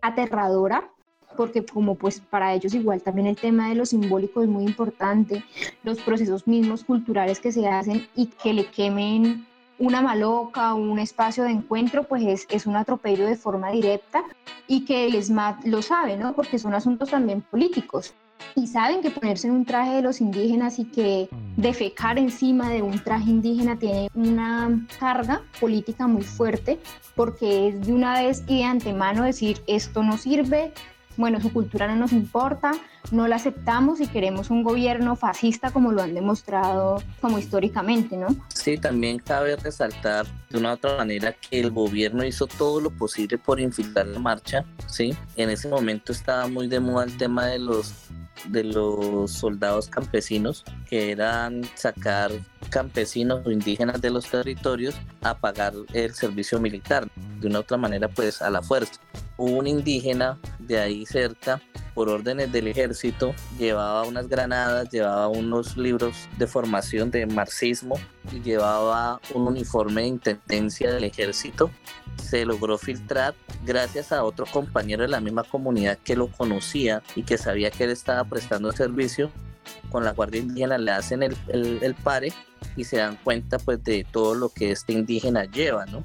aterradora 0.03 0.93
porque 1.37 1.65
como 1.65 1.95
pues 1.95 2.21
para 2.21 2.55
ellos 2.55 2.75
igual 2.75 3.03
también 3.03 3.27
el 3.27 3.37
tema 3.37 3.69
de 3.69 3.75
lo 3.77 3.87
simbólico 3.87 4.43
es 4.43 4.49
muy 4.49 4.65
importante, 4.65 5.45
los 5.83 6.01
procesos 6.01 6.47
mismos 6.47 6.85
culturales 6.85 7.41
que 7.41 7.53
se 7.53 7.69
hacen 7.69 8.07
y 8.17 8.27
que 8.27 8.53
le 8.53 8.67
quemen 8.67 9.47
una 9.79 10.01
maloca 10.01 10.75
o 10.75 10.77
un 10.77 10.99
espacio 10.99 11.45
de 11.45 11.51
encuentro, 11.51 12.05
pues 12.05 12.23
es, 12.25 12.47
es 12.51 12.67
un 12.67 12.77
atropello 12.77 13.27
de 13.27 13.37
forma 13.37 13.71
directa 13.71 14.25
y 14.67 14.85
que 14.85 15.07
el 15.07 15.23
SMAT 15.23 15.65
lo 15.67 15.83
sabe, 15.83 16.17
¿no? 16.17 16.35
Porque 16.35 16.59
son 16.59 16.75
asuntos 16.75 17.11
también 17.11 17.43
políticos. 17.43 18.15
Y 18.55 18.67
saben 18.67 19.03
que 19.03 19.11
ponerse 19.11 19.49
en 19.49 19.55
un 19.55 19.65
traje 19.65 19.95
de 19.95 20.03
los 20.03 20.21
indígenas 20.21 20.79
y 20.79 20.85
que 20.85 21.29
defecar 21.57 22.19
encima 22.19 22.71
de 22.71 22.83
un 22.83 22.99
traje 23.03 23.31
indígena 23.31 23.79
tiene 23.79 24.09
una 24.15 24.87
carga 24.99 25.43
política 25.61 26.07
muy 26.07 26.23
fuerte, 26.23 26.79
porque 27.15 27.69
es 27.69 27.87
de 27.87 27.93
una 27.93 28.21
vez 28.23 28.45
y 28.47 28.59
de 28.59 28.65
antemano 28.65 29.25
decir 29.25 29.63
esto 29.67 30.03
no 30.03 30.17
sirve, 30.17 30.73
bueno, 31.17 31.41
su 31.41 31.53
cultura 31.53 31.87
no 31.87 31.97
nos 31.97 32.13
importa, 32.13 32.73
no 33.11 33.29
la 33.29 33.37
aceptamos 33.37 34.01
y 34.01 34.07
queremos 34.07 34.51
un 34.51 34.63
gobierno 34.63 35.17
fascista 35.17 35.71
como 35.71 35.93
lo 35.93 36.03
han 36.03 36.15
demostrado 36.15 37.03
como 37.21 37.39
históricamente, 37.39 38.17
¿no? 38.17 38.29
Sí, 38.49 38.79
también 38.79 39.19
cabe 39.19 39.57
resaltar 39.57 40.27
de 40.51 40.59
una 40.59 40.71
u 40.71 40.75
otra 40.75 40.97
manera 40.97 41.33
que 41.33 41.61
el 41.61 41.71
gobierno 41.71 42.25
hizo 42.25 42.47
todo 42.47 42.81
lo 42.81 42.91
posible 42.91 43.39
por 43.39 43.61
infiltrar 43.61 44.07
la 44.07 44.19
marcha, 44.19 44.65
¿sí? 44.87 45.15
En 45.37 45.51
ese 45.51 45.69
momento 45.69 46.13
estaba 46.13 46.47
muy 46.49 46.69
de 46.69 46.81
moda 46.81 47.05
el 47.05 47.17
tema 47.17 47.47
de 47.47 47.59
los 47.59 47.95
de 48.49 48.65
los 48.65 49.31
soldados 49.31 49.89
campesinos, 49.89 50.65
que 50.89 51.11
eran 51.11 51.63
sacar 51.75 52.31
campesinos 52.71 53.45
o 53.47 53.51
indígenas 53.51 54.01
de 54.01 54.11
los 54.11 54.27
territorios 54.27 54.95
a 55.23 55.37
pagar 55.37 55.73
el 55.93 56.15
servicio 56.15 56.61
militar, 56.61 57.09
de 57.41 57.47
una 57.47 57.59
u 57.59 57.63
otra 57.63 57.77
manera 57.77 58.09
pues 58.09 58.43
a 58.43 58.51
la 58.51 58.63
fuerza. 58.63 59.01
Un 59.37 59.67
indígena 59.67 60.39
de 60.59 60.79
ahí 60.79 61.07
cerca, 61.07 61.61
por 61.95 62.09
órdenes 62.09 62.53
del 62.53 62.69
ejército, 62.69 62.96
llevaba 63.59 64.05
unas 64.05 64.29
granadas, 64.29 64.91
llevaba 64.91 65.29
unos 65.29 65.77
libros 65.77 66.29
de 66.39 66.47
formación 66.47 67.11
de 67.11 67.27
marxismo 67.27 67.97
y 68.33 68.41
llevaba 68.41 69.21
un 69.35 69.47
uniforme 69.47 70.03
de 70.03 70.09
intendencia 70.09 70.93
del 70.93 71.05
ejército. 71.05 71.71
Se 72.23 72.45
logró 72.45 72.79
filtrar 72.79 73.35
gracias 73.65 74.13
a 74.13 74.25
otro 74.25 74.47
compañero 74.47 75.03
de 75.03 75.09
la 75.09 75.21
misma 75.21 75.45
comunidad 75.45 75.99
que 75.99 76.17
lo 76.17 76.29
conocía 76.29 77.03
y 77.15 77.23
que 77.23 77.39
sabía 77.39 77.71
que 77.71 77.85
él 77.85 77.91
estaba 77.91 78.25
prestando 78.25 78.73
servicio. 78.73 79.31
Con 79.91 80.05
la 80.05 80.13
Guardia 80.13 80.41
Indígena 80.41 80.79
le 80.79 80.93
hacen 80.93 81.23
el, 81.23 81.37
el, 81.49 81.79
el 81.83 81.95
pare 81.95 82.33
y 82.77 82.85
se 82.85 82.99
dan 82.99 83.17
cuenta 83.17 83.59
pues 83.59 83.83
de 83.83 84.07
todo 84.11 84.35
lo 84.35 84.49
que 84.49 84.71
este 84.71 84.93
indígena 84.93 85.45
lleva, 85.45 85.87
¿no? 85.87 86.05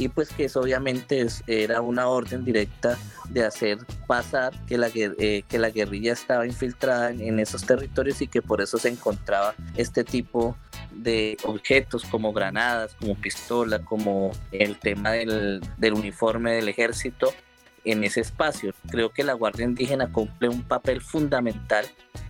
Y 0.00 0.08
pues 0.08 0.30
que 0.30 0.46
eso 0.46 0.60
obviamente 0.60 1.26
era 1.46 1.82
una 1.82 2.08
orden 2.08 2.42
directa 2.42 2.96
de 3.28 3.44
hacer 3.44 3.76
pasar 4.06 4.50
que 4.66 4.78
la, 4.78 4.88
eh, 4.94 5.44
que 5.46 5.58
la 5.58 5.68
guerrilla 5.68 6.14
estaba 6.14 6.46
infiltrada 6.46 7.10
en, 7.10 7.38
esos 7.38 7.66
territorios 7.66 8.22
y 8.22 8.26
que 8.26 8.40
por 8.40 8.62
eso 8.62 8.78
se 8.78 8.88
encontraba 8.88 9.54
este 9.76 10.02
tipo 10.02 10.56
de 10.90 11.36
objetos 11.44 12.06
como 12.06 12.32
granadas, 12.32 12.96
como 12.98 13.14
pistola, 13.14 13.80
como 13.80 14.32
el 14.52 14.78
tema 14.78 15.12
del, 15.12 15.60
del 15.76 15.92
uniforme 15.92 16.52
del 16.54 16.70
ejército 16.70 17.34
en 17.84 18.02
ese 18.02 18.22
espacio. 18.22 18.72
Creo 18.90 19.10
que 19.10 19.22
la 19.22 19.34
Guardia 19.34 19.66
Indígena 19.66 20.10
cumple 20.10 20.48
un 20.48 20.62
papel 20.62 21.02
fundamental 21.02 21.84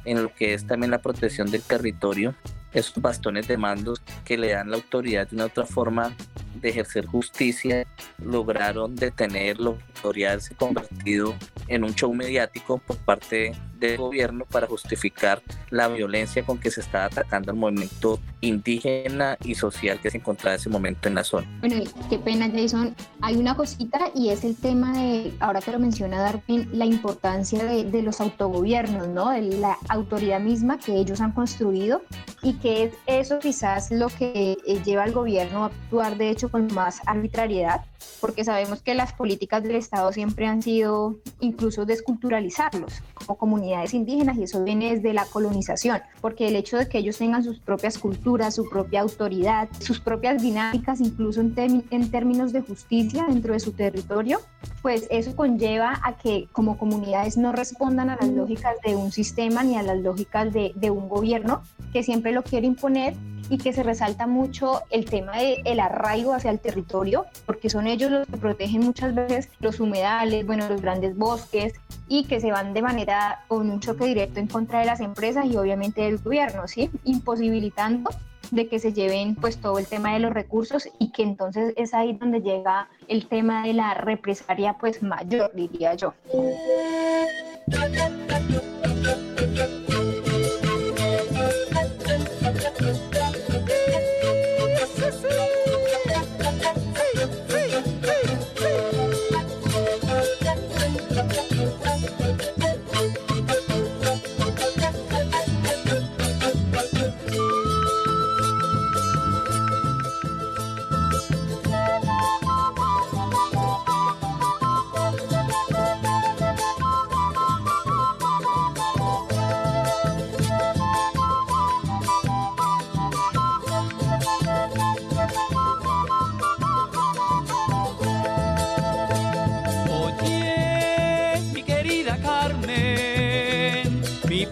en 0.05 0.25
lo 0.25 0.35
que 0.35 0.55
es 0.55 0.67
también 0.67 0.91
la 0.91 1.03
protección 1.03 1.53
del 1.53 1.63
territorio, 1.63 2.35
esos 2.73 3.01
bastones 3.01 3.49
de 3.49 3.57
mandos 3.57 4.01
que 4.25 4.39
le 4.39 4.53
dan 4.53 4.71
la 4.71 4.77
autoridad 4.77 5.29
de 5.29 5.37
una 5.37 5.47
otra 5.47 5.67
forma 5.67 6.15
de 6.55 6.69
ejercer 6.69 7.07
justicia 7.07 7.87
lograron 8.19 8.95
detener 8.95 9.59
lo 9.59 9.79
que 10.03 10.41
se 10.41 10.55
convertido 10.55 11.35
en 11.69 11.85
un 11.85 11.95
show 11.95 12.13
mediático 12.13 12.79
por 12.79 12.97
parte 12.99 13.53
del 13.81 13.97
gobierno 13.97 14.45
para 14.45 14.67
justificar 14.67 15.43
la 15.71 15.89
violencia 15.89 16.45
con 16.45 16.59
que 16.59 16.71
se 16.71 16.81
estaba 16.81 17.07
atacando 17.07 17.51
el 17.51 17.59
movimiento 17.59 18.21
indígena 18.41 19.37
y 19.45 19.55
social 19.55 20.01
que 20.01 20.11
se 20.11 20.19
encontraba 20.19 20.55
en 20.55 20.61
ese 20.61 20.71
momento 20.71 21.09
en 21.09 21.15
la 21.15 21.25
zona. 21.25 21.47
Bueno, 21.61 21.83
qué 22.09 22.19
pena 22.19 22.51
Jason. 22.51 22.95
Hay 23.23 23.37
una 23.37 23.57
cosita 23.57 24.11
y 24.15 24.29
es 24.29 24.45
el 24.45 24.57
tema 24.57 24.93
de, 24.93 25.33
ahora 25.41 25.61
que 25.61 25.73
lo 25.73 25.79
menciona 25.79 26.21
Darwin, 26.21 26.69
la 26.73 26.85
importancia 26.85 27.65
de, 27.65 27.85
de 27.85 28.03
los 28.03 28.21
autogobiernos, 28.21 29.09
¿no? 29.09 29.31
De 29.31 29.43
la 29.43 29.77
autoridad 29.89 30.41
misma 30.41 30.79
que 30.79 30.95
ellos 30.97 31.21
han 31.21 31.33
construido 31.33 32.03
y 32.43 32.55
que 32.55 32.85
es 32.85 32.95
eso 33.07 33.39
quizás 33.39 33.91
lo 33.91 34.09
que 34.09 34.57
eh, 34.67 34.83
lleva 34.85 35.05
al 35.05 35.13
gobierno 35.13 35.65
a 35.65 35.67
actuar 35.67 36.17
de 36.17 36.31
hecho 36.31 36.51
con 36.51 36.73
más 36.75 37.01
arbitrariedad, 37.07 37.85
porque 38.21 38.45
sabemos 38.45 38.83
que 38.83 38.95
las 38.95 39.13
políticas 39.13 39.63
del 39.63 39.77
Estado 39.77 40.13
siempre 40.13 40.47
han 40.47 40.63
sido 40.63 41.19
incluso 41.41 41.85
desculturalizarlos 41.85 42.93
como 43.15 43.37
comunidades 43.37 43.95
indígenas 43.95 44.37
y 44.39 44.45
eso 44.45 44.63
viene 44.65 44.95
desde 44.95 45.13
la 45.13 45.25
colonización, 45.25 46.01
porque 46.21 46.49
el 46.49 46.57
hecho 46.57 46.77
de 46.77 46.89
que 46.89 46.99
ellos 46.99 47.19
tengan 47.19 47.45
sus 47.45 47.59
propias 47.59 47.99
culturas, 47.99 48.55
su 48.55 48.69
propia 48.69 49.01
autoridad, 49.01 49.69
sus 49.81 50.01
propias 50.01 50.43
dinámicas, 50.43 51.01
incluso 51.01 51.41
en, 51.41 51.85
en 51.91 52.11
términos 52.11 52.53
de 52.53 52.63
justicia 52.63 53.25
dentro 53.29 53.53
de 53.53 53.61
su 53.61 53.73
territorio, 53.73 54.41
pues 54.83 55.07
eso 55.11 55.37
conlleva 55.37 56.01
a 56.03 56.17
que 56.17 56.49
como 56.53 56.79
comunidades 56.79 57.37
no 57.37 57.53
respondan 57.53 58.11
a 58.11 58.17
las 58.17 58.29
lógicas 58.29 58.77
de 58.85 58.97
un 58.97 59.13
sistema 59.13 59.63
ni 59.63 59.77
a 59.77 59.83
las 59.83 59.99
lógicas 59.99 60.53
de, 60.53 60.73
de 60.75 60.91
un 60.91 61.09
gobierno 61.09 61.63
que 61.93 62.03
siempre 62.03 62.33
lo 62.33 62.43
quiere 62.43 62.67
imponer 62.67 63.15
y 63.51 63.59
que 63.59 63.73
se 63.73 63.83
resalta 63.83 64.27
mucho 64.27 64.83
el 64.91 65.05
tema 65.05 65.33
del 65.37 65.81
arraigo 65.81 66.33
hacia 66.33 66.53
el 66.53 66.61
territorio, 66.61 67.27
porque 67.47 67.69
son 67.69 67.89
ellos 67.89 68.11
los 68.11 68.27
que 68.29 68.37
protegen 68.37 68.83
muchas 68.83 69.15
veces 69.15 69.49
los 69.59 69.81
humedales, 69.81 70.47
bueno, 70.47 70.69
los 70.69 70.81
grandes 70.81 71.17
bosques 71.17 71.75
y 72.09 72.25
que 72.25 72.41
se 72.41 72.53
van 72.53 72.73
de 72.73 72.81
manera 72.81 73.45
con 73.49 73.69
un 73.69 73.81
choque 73.81 74.05
directo 74.05 74.39
en 74.39 74.47
contra 74.47 74.79
de 74.79 74.87
las 74.87 75.01
empresas 75.01 75.47
y 75.47 75.57
obviamente 75.57 76.03
del 76.03 76.19
gobierno, 76.19 76.69
¿sí? 76.69 76.91
Imposibilitando 77.05 78.11
de 78.51 78.69
que 78.69 78.79
se 78.79 78.93
lleven 78.93 79.35
pues 79.35 79.59
todo 79.59 79.79
el 79.79 79.87
tema 79.87 80.15
de 80.15 80.21
los 80.21 80.33
recursos 80.33 80.89
y 80.99 81.11
que 81.13 81.23
entonces 81.23 81.73
es 81.77 81.95
ahí 81.95 82.13
donde 82.15 82.41
llega 82.41 82.89
el 83.09 83.27
tema 83.27 83.67
de 83.67 83.75
la 83.75 83.95
represalia 83.95 84.77
pues 84.79 85.03
mayor, 85.03 85.53
diría 85.55 85.95
yo. 85.95 86.15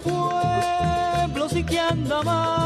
Bueno, 0.04 1.30
pues 1.34 2.57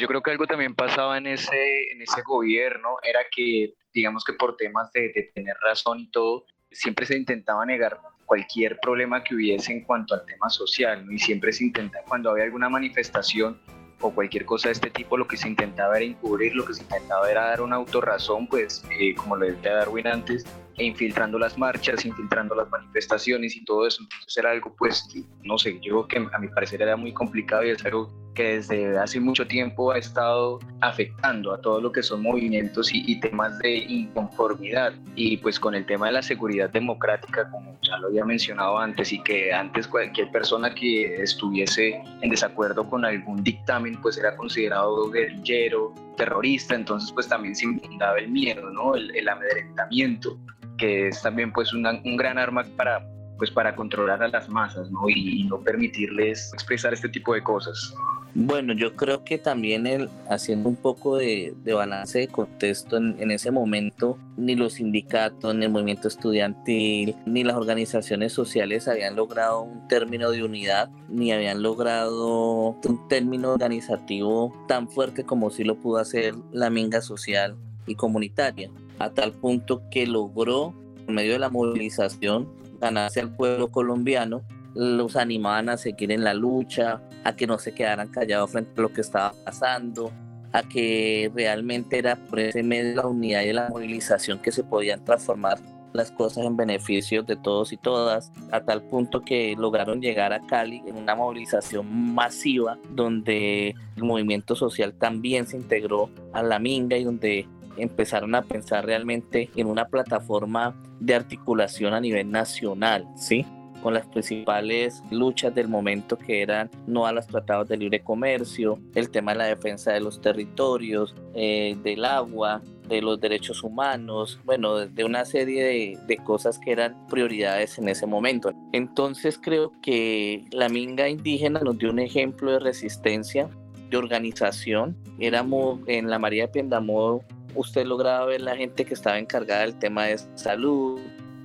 yo 0.00 0.08
creo 0.08 0.22
que 0.22 0.30
algo 0.30 0.46
también 0.46 0.74
pasaba 0.74 1.18
en 1.18 1.26
ese, 1.26 1.92
en 1.92 2.02
ese 2.02 2.22
gobierno, 2.22 2.96
era 3.02 3.20
que, 3.30 3.74
digamos 3.92 4.24
que 4.24 4.32
por 4.32 4.56
temas 4.56 4.90
de, 4.92 5.12
de 5.12 5.30
tener 5.34 5.56
razón 5.62 6.00
y 6.00 6.10
todo, 6.10 6.44
siempre 6.70 7.06
se 7.06 7.16
intentaba 7.16 7.66
negar 7.66 7.98
cualquier 8.24 8.78
problema 8.80 9.22
que 9.24 9.34
hubiese 9.34 9.72
en 9.72 9.82
cuanto 9.82 10.14
al 10.14 10.24
tema 10.24 10.48
social, 10.48 11.04
y 11.10 11.18
siempre 11.18 11.52
se 11.52 11.64
intenta, 11.64 11.98
cuando 12.08 12.30
había 12.30 12.44
alguna 12.44 12.68
manifestación 12.68 13.60
o 14.00 14.14
cualquier 14.14 14.44
cosa 14.44 14.68
de 14.68 14.72
este 14.72 14.90
tipo, 14.90 15.16
lo 15.16 15.26
que 15.26 15.36
se 15.36 15.48
intentaba 15.48 15.96
era 15.96 16.06
encubrir, 16.06 16.54
lo 16.54 16.64
que 16.64 16.74
se 16.74 16.82
intentaba 16.82 17.30
era 17.30 17.46
dar 17.46 17.60
una 17.60 17.76
autorrazón, 17.76 18.46
pues 18.46 18.84
eh, 18.98 19.14
como 19.14 19.36
lo 19.36 19.46
decía 19.46 19.74
Darwin 19.74 20.06
antes, 20.06 20.46
e 20.76 20.84
infiltrando 20.84 21.38
las 21.38 21.58
marchas, 21.58 22.04
infiltrando 22.04 22.54
las 22.54 22.68
manifestaciones 22.70 23.56
y 23.56 23.64
todo 23.64 23.86
eso. 23.86 24.02
Entonces 24.02 24.36
era 24.36 24.50
algo, 24.50 24.74
pues, 24.76 25.08
no 25.42 25.58
sé, 25.58 25.78
yo 25.82 26.06
que 26.06 26.18
a 26.18 26.38
mi 26.38 26.48
parecer 26.48 26.82
era 26.82 26.96
muy 26.96 27.12
complicado 27.12 27.64
y 27.64 27.70
es 27.70 27.84
algo 27.84 28.10
que 28.34 28.56
desde 28.56 28.96
hace 28.96 29.20
mucho 29.20 29.46
tiempo 29.46 29.90
ha 29.90 29.98
estado 29.98 30.60
afectando 30.80 31.52
a 31.52 31.60
todo 31.60 31.80
lo 31.80 31.90
que 31.92 32.02
son 32.02 32.22
movimientos 32.22 32.94
y, 32.94 33.02
y, 33.06 33.20
temas 33.20 33.58
de 33.58 33.76
inconformidad. 33.76 34.92
Y 35.16 35.36
pues 35.38 35.58
con 35.58 35.74
el 35.74 35.84
tema 35.84 36.06
de 36.06 36.12
la 36.12 36.22
seguridad 36.22 36.70
democrática, 36.70 37.50
como 37.50 37.78
ya 37.82 37.98
lo 37.98 38.08
había 38.08 38.24
mencionado 38.24 38.78
antes, 38.78 39.12
y 39.12 39.22
que 39.22 39.52
antes 39.52 39.88
cualquier 39.88 40.30
persona 40.30 40.74
que 40.74 41.16
estuviese 41.22 42.02
en 42.20 42.30
desacuerdo 42.30 42.88
con 42.88 43.04
algún 43.04 43.42
dictamen, 43.42 44.00
pues 44.00 44.16
era 44.16 44.36
considerado 44.36 45.10
guerrillero, 45.10 45.92
terrorista, 46.20 46.74
entonces 46.74 47.10
pues 47.12 47.26
también 47.26 47.56
se 47.56 47.64
infundaba 47.64 48.18
el 48.18 48.28
miedo, 48.28 48.70
¿no? 48.70 48.94
El, 48.94 49.26
amedrentamiento, 49.26 50.38
que 50.76 51.08
es 51.08 51.22
también 51.22 51.50
pues 51.50 51.72
un 51.72 51.82
gran 52.16 52.38
arma 52.38 52.64
para 52.76 53.02
pues 53.38 53.50
para 53.50 53.74
controlar 53.74 54.22
a 54.22 54.28
las 54.28 54.50
masas 54.50 54.90
¿no? 54.90 55.08
Y, 55.08 55.40
y 55.40 55.44
no 55.44 55.58
permitirles 55.62 56.52
expresar 56.52 56.92
este 56.92 57.08
tipo 57.08 57.32
de 57.32 57.42
cosas. 57.42 57.94
Bueno, 58.34 58.72
yo 58.74 58.94
creo 58.94 59.24
que 59.24 59.38
también 59.38 59.88
el, 59.88 60.08
haciendo 60.28 60.68
un 60.68 60.76
poco 60.76 61.16
de, 61.16 61.52
balance 61.64 62.20
de 62.20 62.28
contexto 62.28 62.96
en, 62.96 63.16
en, 63.18 63.32
ese 63.32 63.50
momento, 63.50 64.18
ni 64.36 64.54
los 64.54 64.74
sindicatos, 64.74 65.52
ni 65.54 65.64
el 65.64 65.72
movimiento 65.72 66.06
estudiantil, 66.06 67.16
ni 67.26 67.42
las 67.42 67.56
organizaciones 67.56 68.32
sociales 68.32 68.86
habían 68.86 69.16
logrado 69.16 69.62
un 69.62 69.88
término 69.88 70.30
de 70.30 70.44
unidad, 70.44 70.90
ni 71.08 71.32
habían 71.32 71.60
logrado 71.62 72.76
un 72.84 73.08
término 73.08 73.54
organizativo 73.54 74.54
tan 74.68 74.88
fuerte 74.88 75.24
como 75.24 75.50
sí 75.50 75.64
lo 75.64 75.76
pudo 75.76 75.98
hacer 75.98 76.36
la 76.52 76.70
minga 76.70 77.00
social 77.00 77.56
y 77.86 77.96
comunitaria, 77.96 78.70
a 79.00 79.10
tal 79.10 79.32
punto 79.32 79.82
que 79.90 80.06
logró, 80.06 80.72
en 81.08 81.14
medio 81.14 81.32
de 81.32 81.40
la 81.40 81.50
movilización, 81.50 82.48
ganarse 82.80 83.20
al 83.20 83.34
pueblo 83.34 83.72
colombiano 83.72 84.42
los 84.74 85.16
animaban 85.16 85.68
a 85.68 85.76
seguir 85.76 86.12
en 86.12 86.24
la 86.24 86.34
lucha, 86.34 87.00
a 87.24 87.34
que 87.34 87.46
no 87.46 87.58
se 87.58 87.74
quedaran 87.74 88.08
callados 88.08 88.50
frente 88.50 88.72
a 88.78 88.82
lo 88.82 88.92
que 88.92 89.00
estaba 89.00 89.32
pasando, 89.44 90.12
a 90.52 90.62
que 90.62 91.30
realmente 91.34 91.98
era 91.98 92.16
por 92.16 92.40
ese 92.40 92.62
medio 92.62 92.94
la 92.96 93.06
unidad 93.06 93.42
y 93.42 93.52
la 93.52 93.68
movilización 93.68 94.38
que 94.38 94.52
se 94.52 94.64
podían 94.64 95.04
transformar 95.04 95.58
las 95.92 96.12
cosas 96.12 96.44
en 96.44 96.56
beneficio 96.56 97.22
de 97.22 97.36
todos 97.36 97.72
y 97.72 97.76
todas, 97.76 98.32
a 98.52 98.60
tal 98.60 98.82
punto 98.82 99.22
que 99.22 99.56
lograron 99.58 100.00
llegar 100.00 100.32
a 100.32 100.40
Cali 100.46 100.82
en 100.86 100.96
una 100.96 101.14
movilización 101.16 102.14
masiva 102.14 102.78
donde 102.90 103.74
el 103.96 104.04
movimiento 104.04 104.54
social 104.54 104.94
también 104.94 105.46
se 105.46 105.56
integró 105.56 106.10
a 106.32 106.42
la 106.42 106.58
minga 106.58 106.96
y 106.96 107.04
donde 107.04 107.48
empezaron 107.76 108.34
a 108.34 108.42
pensar 108.42 108.84
realmente 108.84 109.50
en 109.56 109.66
una 109.66 109.86
plataforma 109.86 110.80
de 111.00 111.14
articulación 111.14 111.94
a 111.94 112.00
nivel 112.00 112.30
nacional, 112.30 113.06
¿sí? 113.16 113.46
Con 113.82 113.94
las 113.94 114.06
principales 114.06 115.02
luchas 115.10 115.54
del 115.54 115.68
momento 115.68 116.16
que 116.16 116.42
eran 116.42 116.70
no 116.86 117.06
a 117.06 117.12
los 117.12 117.26
tratados 117.26 117.68
de 117.68 117.76
libre 117.76 118.00
comercio, 118.00 118.78
el 118.94 119.10
tema 119.10 119.32
de 119.32 119.38
la 119.38 119.44
defensa 119.44 119.92
de 119.92 120.00
los 120.00 120.20
territorios, 120.20 121.14
eh, 121.34 121.76
del 121.82 122.04
agua, 122.04 122.62
de 122.88 123.00
los 123.00 123.20
derechos 123.20 123.62
humanos, 123.62 124.40
bueno, 124.44 124.86
de 124.86 125.04
una 125.04 125.24
serie 125.24 125.64
de, 125.64 125.98
de, 126.06 126.16
cosas 126.18 126.58
que 126.58 126.72
eran 126.72 127.06
prioridades 127.06 127.78
en 127.78 127.88
ese 127.88 128.06
momento. 128.06 128.52
Entonces 128.72 129.38
creo 129.40 129.72
que 129.80 130.44
la 130.50 130.68
minga 130.68 131.08
indígena 131.08 131.60
nos 131.60 131.78
dio 131.78 131.90
un 131.90 132.00
ejemplo 132.00 132.50
de 132.50 132.58
resistencia, 132.58 133.48
de 133.90 133.96
organización. 133.96 134.96
Éramos 135.20 135.80
en 135.86 136.10
la 136.10 136.18
María 136.18 136.46
de 136.46 136.52
Piendamó, 136.52 137.22
usted 137.54 137.84
lograba 137.86 138.26
ver 138.26 138.40
la 138.40 138.56
gente 138.56 138.84
que 138.84 138.94
estaba 138.94 139.18
encargada 139.18 139.62
del 139.62 139.78
tema 139.78 140.06
de 140.06 140.18
salud, 140.34 141.00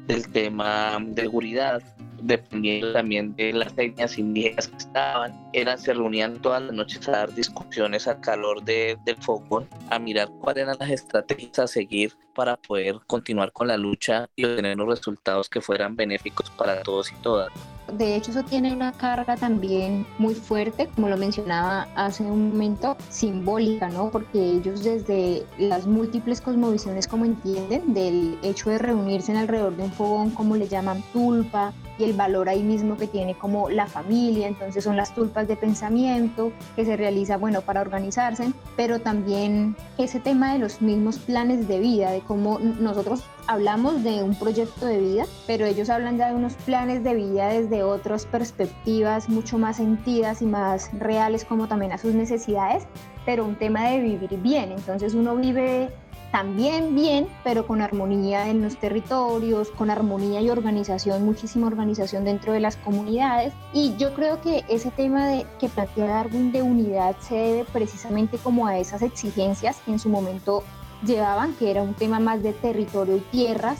del 0.07 0.31
tema 0.31 0.97
de 1.01 1.23
seguridad, 1.23 1.81
dependiendo 2.25 2.93
también 2.93 3.35
de 3.35 3.53
las 3.53 3.73
etnias 3.77 4.17
indígenas 4.17 4.67
que 4.67 4.77
estaban, 4.77 5.49
eran, 5.53 5.77
se 5.77 5.93
reunían 5.93 6.41
todas 6.41 6.61
las 6.63 6.73
noches 6.73 7.07
a 7.07 7.11
dar 7.11 7.33
discusiones 7.33 8.07
al 8.07 8.19
calor 8.21 8.63
de, 8.63 8.97
del 9.05 9.17
fogón, 9.17 9.67
a 9.89 9.99
mirar 9.99 10.29
cuáles 10.39 10.63
eran 10.63 10.77
las 10.79 10.89
estrategias 10.89 11.59
a 11.59 11.67
seguir 11.67 12.13
para 12.35 12.57
poder 12.57 12.99
continuar 13.07 13.51
con 13.51 13.67
la 13.67 13.77
lucha 13.77 14.29
y 14.35 14.45
obtener 14.45 14.77
los 14.77 14.87
resultados 14.87 15.49
que 15.49 15.61
fueran 15.61 15.95
benéficos 15.95 16.51
para 16.51 16.83
todos 16.83 17.11
y 17.11 17.15
todas. 17.15 17.51
De 17.93 18.15
hecho, 18.15 18.31
eso 18.31 18.43
tiene 18.43 18.73
una 18.73 18.91
carga 18.91 19.37
también 19.37 20.07
muy 20.17 20.33
fuerte, 20.33 20.89
como 20.95 21.07
lo 21.07 21.17
mencionaba 21.17 21.87
hace 21.95 22.23
un 22.23 22.49
momento, 22.49 22.97
simbólica, 23.09 23.89
¿no? 23.89 24.09
Porque 24.09 24.39
ellos 24.39 24.83
desde 24.83 25.45
las 25.59 25.85
múltiples 25.85 26.41
cosmovisiones, 26.41 27.07
como 27.07 27.25
entienden, 27.25 27.93
del 27.93 28.39
hecho 28.41 28.71
de 28.71 28.79
reunirse 28.79 29.37
alrededor 29.37 29.75
de 29.77 29.83
un 29.83 29.91
fogón, 29.91 30.31
como 30.31 30.55
le 30.55 30.67
llaman 30.67 31.03
tulpa, 31.13 31.73
y 31.97 32.03
el 32.03 32.13
valor 32.13 32.49
ahí 32.49 32.63
mismo 32.63 32.97
que 32.97 33.07
tiene 33.07 33.35
como 33.35 33.69
la 33.69 33.87
familia, 33.87 34.47
entonces 34.47 34.83
son 34.83 34.97
las 34.97 35.13
tulpas 35.13 35.47
de 35.47 35.55
pensamiento 35.55 36.51
que 36.75 36.85
se 36.85 36.97
realiza, 36.97 37.37
bueno, 37.37 37.61
para 37.61 37.81
organizarse, 37.81 38.51
pero 38.75 38.99
también 38.99 39.75
ese 39.97 40.19
tema 40.19 40.53
de 40.53 40.59
los 40.59 40.81
mismos 40.81 41.19
planes 41.19 41.67
de 41.67 41.79
vida, 41.79 42.11
de 42.11 42.21
cómo 42.27 42.59
nosotros 42.59 43.23
hablamos 43.47 44.03
de 44.03 44.23
un 44.23 44.35
proyecto 44.35 44.85
de 44.85 44.99
vida, 44.99 45.25
pero 45.47 45.65
ellos 45.65 45.89
hablan 45.89 46.17
ya 46.17 46.29
de 46.29 46.35
unos 46.35 46.53
planes 46.53 47.03
de 47.03 47.15
vida 47.15 47.47
desde 47.47 47.83
otras 47.83 48.25
perspectivas 48.25 49.29
mucho 49.29 49.57
más 49.57 49.77
sentidas 49.77 50.41
y 50.41 50.45
más 50.45 50.89
reales 50.99 51.45
como 51.45 51.67
también 51.67 51.91
a 51.91 51.97
sus 51.97 52.13
necesidades, 52.13 52.87
pero 53.25 53.45
un 53.45 53.55
tema 53.55 53.89
de 53.89 53.99
vivir 53.99 54.37
bien, 54.41 54.71
entonces 54.71 55.13
uno 55.13 55.35
vive 55.35 55.89
también 56.35 56.93
bien, 56.95 57.29
pero 57.45 57.65
con 57.65 57.81
armonía 57.81 58.49
en 58.49 58.61
los 58.61 58.75
territorios, 58.75 59.69
con 59.71 59.89
armonía 59.89 60.41
y 60.41 60.49
organización, 60.49 61.23
muchísima 61.23 61.67
organización 61.67 62.25
dentro 62.25 62.51
de 62.51 62.59
las 62.59 62.75
comunidades. 62.75 63.53
Y 63.71 63.95
yo 63.95 64.13
creo 64.13 64.41
que 64.41 64.65
ese 64.67 64.91
tema 64.91 65.27
de 65.27 65.45
que 65.61 65.69
plantea 65.69 66.07
Darwin 66.07 66.51
de 66.51 66.61
unidad 66.61 67.15
se 67.19 67.35
debe 67.35 67.65
precisamente 67.71 68.37
como 68.37 68.67
a 68.67 68.77
esas 68.77 69.01
exigencias 69.01 69.77
que 69.85 69.91
en 69.91 69.99
su 69.99 70.09
momento 70.09 70.61
llevaban, 71.05 71.53
que 71.55 71.71
era 71.71 71.81
un 71.81 71.93
tema 71.93 72.19
más 72.19 72.43
de 72.43 72.53
territorio 72.53 73.17
y 73.17 73.21
tierras, 73.31 73.77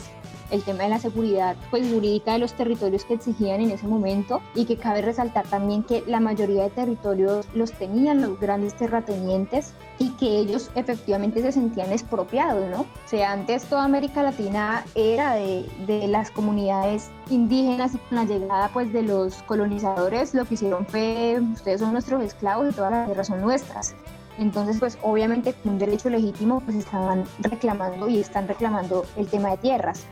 el 0.50 0.62
tema 0.62 0.84
de 0.84 0.90
la 0.90 0.98
seguridad 0.98 1.56
pues, 1.70 1.90
jurídica 1.92 2.32
de 2.32 2.38
los 2.38 2.52
territorios 2.54 3.04
que 3.04 3.14
exigían 3.14 3.60
en 3.60 3.70
ese 3.70 3.86
momento 3.86 4.40
y 4.54 4.64
que 4.64 4.76
cabe 4.76 5.02
resaltar 5.02 5.46
también 5.46 5.82
que 5.82 6.04
la 6.06 6.20
mayoría 6.20 6.64
de 6.64 6.70
territorios 6.70 7.46
los 7.54 7.72
tenían 7.72 8.22
los 8.22 8.38
grandes 8.38 8.74
terratenientes 8.74 9.72
y 9.98 10.10
que 10.10 10.38
ellos 10.38 10.70
efectivamente 10.74 11.42
se 11.42 11.52
sentían 11.52 11.92
expropiados, 11.92 12.68
¿no? 12.70 12.82
O 12.82 13.08
sea, 13.08 13.32
antes 13.32 13.64
toda 13.64 13.84
América 13.84 14.22
Latina 14.22 14.84
era 14.94 15.34
de, 15.34 15.66
de 15.86 16.06
las 16.06 16.30
comunidades 16.30 17.10
indígenas 17.30 17.94
y 17.94 17.98
con 17.98 18.18
la 18.18 18.24
llegada 18.24 18.70
pues 18.72 18.92
de 18.92 19.02
los 19.02 19.42
colonizadores 19.44 20.34
lo 20.34 20.44
que 20.44 20.54
hicieron 20.54 20.86
fue 20.86 21.40
ustedes 21.54 21.80
son 21.80 21.92
nuestros 21.92 22.22
esclavos 22.22 22.68
y 22.70 22.74
todas 22.74 22.90
las 22.92 23.06
tierras 23.06 23.26
son 23.26 23.40
nuestras. 23.40 23.94
Entonces, 24.38 24.76
pues 24.78 24.98
obviamente 25.02 25.54
con 25.54 25.74
un 25.74 25.78
derecho 25.78 26.10
legítimo, 26.10 26.60
pues 26.60 26.76
estaban 26.76 27.24
reclamando 27.40 28.08
y 28.08 28.20
están 28.20 28.48
reclamando 28.48 29.06
el 29.16 29.26
tema 29.26 29.50
de 29.50 29.56
tierras. 29.58 30.04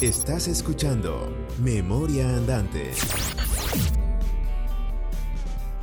Estás 0.00 0.48
escuchando 0.48 1.32
Memoria 1.58 2.28
Andante. 2.28 2.92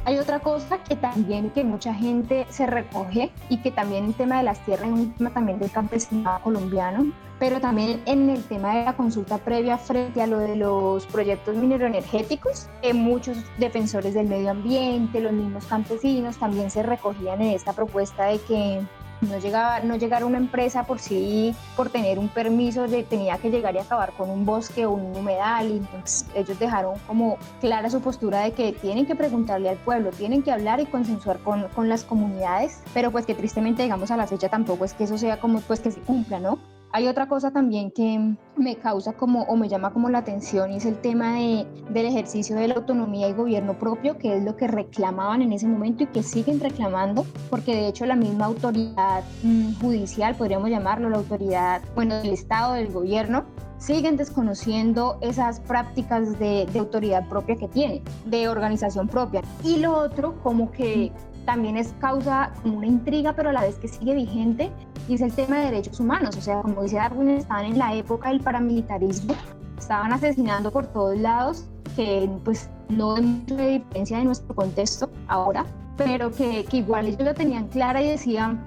Hay 0.05 0.17
otra 0.17 0.39
cosa 0.39 0.83
que 0.83 0.97
también 0.97 1.49
que 1.51 1.63
mucha 1.63 1.93
gente 1.93 2.45
se 2.49 2.65
recoge 2.65 3.31
y 3.47 3.59
que 3.59 3.71
también 3.71 4.03
el 4.03 4.13
tema 4.13 4.37
de 4.37 4.43
las 4.43 4.59
tierras 4.65 4.87
es 4.87 4.93
un 4.93 5.13
tema 5.13 5.29
también 5.29 5.59
del 5.59 5.71
campesinado 5.71 6.41
colombiano, 6.41 7.13
pero 7.39 7.61
también 7.61 8.01
en 8.05 8.29
el 8.29 8.43
tema 8.43 8.75
de 8.75 8.83
la 8.83 8.97
consulta 8.97 9.37
previa 9.37 9.77
frente 9.77 10.21
a 10.21 10.27
lo 10.27 10.39
de 10.39 10.57
los 10.57 11.05
proyectos 11.05 11.55
mineroenergéticos, 11.55 12.67
que 12.81 12.93
muchos 12.93 13.37
defensores 13.59 14.13
del 14.13 14.27
medio 14.27 14.51
ambiente, 14.51 15.21
los 15.21 15.31
mismos 15.31 15.65
campesinos 15.67 16.35
también 16.37 16.69
se 16.69 16.83
recogían 16.83 17.41
en 17.41 17.51
esta 17.51 17.71
propuesta 17.71 18.25
de 18.25 18.39
que 18.39 18.81
no 19.29 19.39
llegaba 19.39 19.79
no 19.81 19.95
llegar 19.95 20.23
una 20.23 20.37
empresa 20.37 20.85
por 20.85 20.99
sí 20.99 21.55
por 21.75 21.89
tener 21.89 22.19
un 22.19 22.29
permiso 22.29 22.85
tenía 23.09 23.37
que 23.37 23.49
llegar 23.49 23.75
y 23.75 23.79
acabar 23.79 24.13
con 24.13 24.29
un 24.29 24.45
bosque 24.45 24.85
o 24.85 24.91
un 24.91 25.15
humedal 25.15 25.71
entonces 25.71 26.25
ellos 26.35 26.57
dejaron 26.59 26.95
como 27.07 27.37
clara 27.61 27.89
su 27.89 28.01
postura 28.01 28.41
de 28.41 28.51
que 28.51 28.73
tienen 28.73 29.05
que 29.05 29.15
preguntarle 29.15 29.69
al 29.69 29.77
pueblo 29.77 30.11
tienen 30.11 30.43
que 30.43 30.51
hablar 30.51 30.79
y 30.79 30.85
consensuar 30.85 31.39
con, 31.39 31.67
con 31.69 31.89
las 31.89 32.03
comunidades 32.03 32.81
pero 32.93 33.11
pues 33.11 33.25
que 33.25 33.35
tristemente 33.35 33.83
digamos 33.83 34.11
a 34.11 34.17
la 34.17 34.27
fecha 34.27 34.49
tampoco 34.49 34.85
es 34.85 34.93
que 34.93 35.05
eso 35.05 35.17
sea 35.17 35.39
como 35.39 35.61
pues 35.61 35.79
que 35.79 35.91
se 35.91 36.01
cumpla 36.01 36.39
no 36.39 36.59
hay 36.93 37.07
otra 37.07 37.27
cosa 37.27 37.49
también 37.49 37.89
que 37.89 38.35
me 38.55 38.75
causa 38.75 39.13
como 39.13 39.41
o 39.43 39.55
me 39.55 39.67
llama 39.67 39.91
como 39.91 40.09
la 40.09 40.19
atención 40.19 40.71
y 40.71 40.75
es 40.75 40.85
el 40.85 40.95
tema 41.01 41.37
de, 41.37 41.65
del 41.89 42.05
ejercicio 42.05 42.55
de 42.55 42.67
la 42.67 42.75
autonomía 42.75 43.27
y 43.27 43.33
gobierno 43.33 43.73
propio, 43.79 44.19
que 44.19 44.37
es 44.37 44.43
lo 44.43 44.55
que 44.55 44.67
reclamaban 44.67 45.41
en 45.41 45.53
ese 45.53 45.67
momento 45.67 46.03
y 46.03 46.07
que 46.07 46.21
siguen 46.21 46.59
reclamando, 46.59 47.25
porque 47.49 47.75
de 47.75 47.87
hecho 47.87 48.05
la 48.05 48.15
misma 48.15 48.45
autoridad 48.45 49.23
mm, 49.41 49.81
judicial, 49.81 50.35
podríamos 50.35 50.69
llamarlo, 50.69 51.09
la 51.09 51.17
autoridad, 51.17 51.81
bueno, 51.95 52.15
del 52.17 52.29
Estado, 52.29 52.73
del 52.73 52.91
gobierno, 52.91 53.45
siguen 53.79 54.15
desconociendo 54.15 55.17
esas 55.21 55.61
prácticas 55.61 56.37
de, 56.37 56.67
de 56.71 56.79
autoridad 56.79 57.27
propia 57.27 57.55
que 57.55 57.67
tienen, 57.67 58.03
de 58.25 58.47
organización 58.47 59.07
propia. 59.07 59.41
Y 59.63 59.77
lo 59.77 59.97
otro, 59.97 60.39
como 60.43 60.71
que 60.71 61.11
también 61.45 61.77
es 61.77 61.93
causa 61.99 62.51
como 62.61 62.77
una 62.77 62.87
intriga, 62.87 63.33
pero 63.33 63.49
a 63.49 63.53
la 63.53 63.61
vez 63.61 63.75
que 63.75 63.87
sigue 63.87 64.13
vigente, 64.15 64.71
y 65.07 65.15
es 65.15 65.21
el 65.21 65.33
tema 65.33 65.57
de 65.57 65.65
derechos 65.65 65.99
humanos. 65.99 66.35
O 66.37 66.41
sea, 66.41 66.61
como 66.61 66.83
dice 66.83 66.97
Darwin, 66.97 67.29
estaban 67.29 67.65
en 67.65 67.77
la 67.77 67.93
época 67.95 68.29
del 68.29 68.41
paramilitarismo, 68.41 69.35
estaban 69.77 70.13
asesinando 70.13 70.71
por 70.71 70.87
todos 70.87 71.17
lados, 71.17 71.65
que 71.95 72.29
pues 72.43 72.69
no 72.89 73.15
hay 73.15 73.23
mucha 73.23 73.55
diferencia 73.55 74.17
de 74.17 74.25
nuestro 74.25 74.55
contexto 74.55 75.09
ahora, 75.27 75.65
pero 75.97 76.31
que, 76.31 76.65
que 76.65 76.77
igual 76.77 77.07
ellos 77.07 77.23
lo 77.23 77.33
tenían 77.33 77.67
clara 77.67 78.01
y 78.01 78.09
decían 78.09 78.63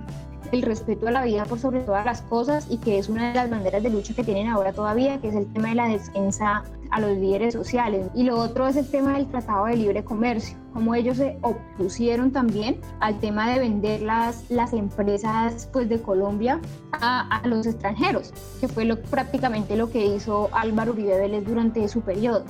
el 0.53 0.63
respeto 0.63 1.09
a 1.09 1.11
la 1.11 1.25
vida 1.25 1.45
por 1.45 1.59
sobre 1.59 1.81
todas 1.81 2.05
las 2.05 2.23
cosas 2.23 2.67
y 2.71 2.79
que 2.79 2.99
es 2.99 3.09
una 3.09 3.29
de 3.29 3.35
las 3.35 3.51
banderas 3.51 3.83
de 3.83 3.91
lucha 3.91 4.15
que 4.15 4.25
tienen 4.25 4.49
ahora 4.49 4.73
todavía, 4.73 5.21
que 5.21 5.29
es 5.29 5.35
el 5.35 5.53
tema 5.53 5.69
de 5.71 5.75
la 5.75 5.89
defensa 5.89 6.65
a 6.91 7.01
los 7.01 7.17
líderes 7.17 7.55
sociales. 7.55 8.09
Y 8.15 8.25
lo 8.25 8.39
otro 8.39 8.67
es 8.67 8.77
el 8.77 8.89
tema 8.89 9.15
del 9.15 9.27
Tratado 9.27 9.67
de 9.67 9.77
Libre 9.77 10.05
Comercio, 10.05 10.57
como 10.73 10.95
ellos 10.95 11.17
se 11.17 11.39
opusieron 11.43 12.31
también 12.31 12.81
al 13.01 13.19
tema 13.19 13.51
de 13.51 13.61
vender 13.61 14.03
las, 14.03 14.51
las 14.51 14.73
empresas 14.73 15.69
pues, 15.73 15.89
de 15.89 16.01
Colombia 16.01 16.61
a, 16.93 17.39
a 17.39 17.47
los 17.47 17.67
extranjeros, 17.67 18.33
que 18.61 18.69
fue 18.69 18.85
lo, 18.85 19.01
prácticamente 19.01 19.77
lo 19.77 19.91
que 19.91 20.07
hizo 20.07 20.49
Álvaro 20.53 20.93
Uribe 20.93 21.19
Vélez 21.19 21.45
durante 21.45 21.89
su 21.89 22.01
periodo. 22.01 22.45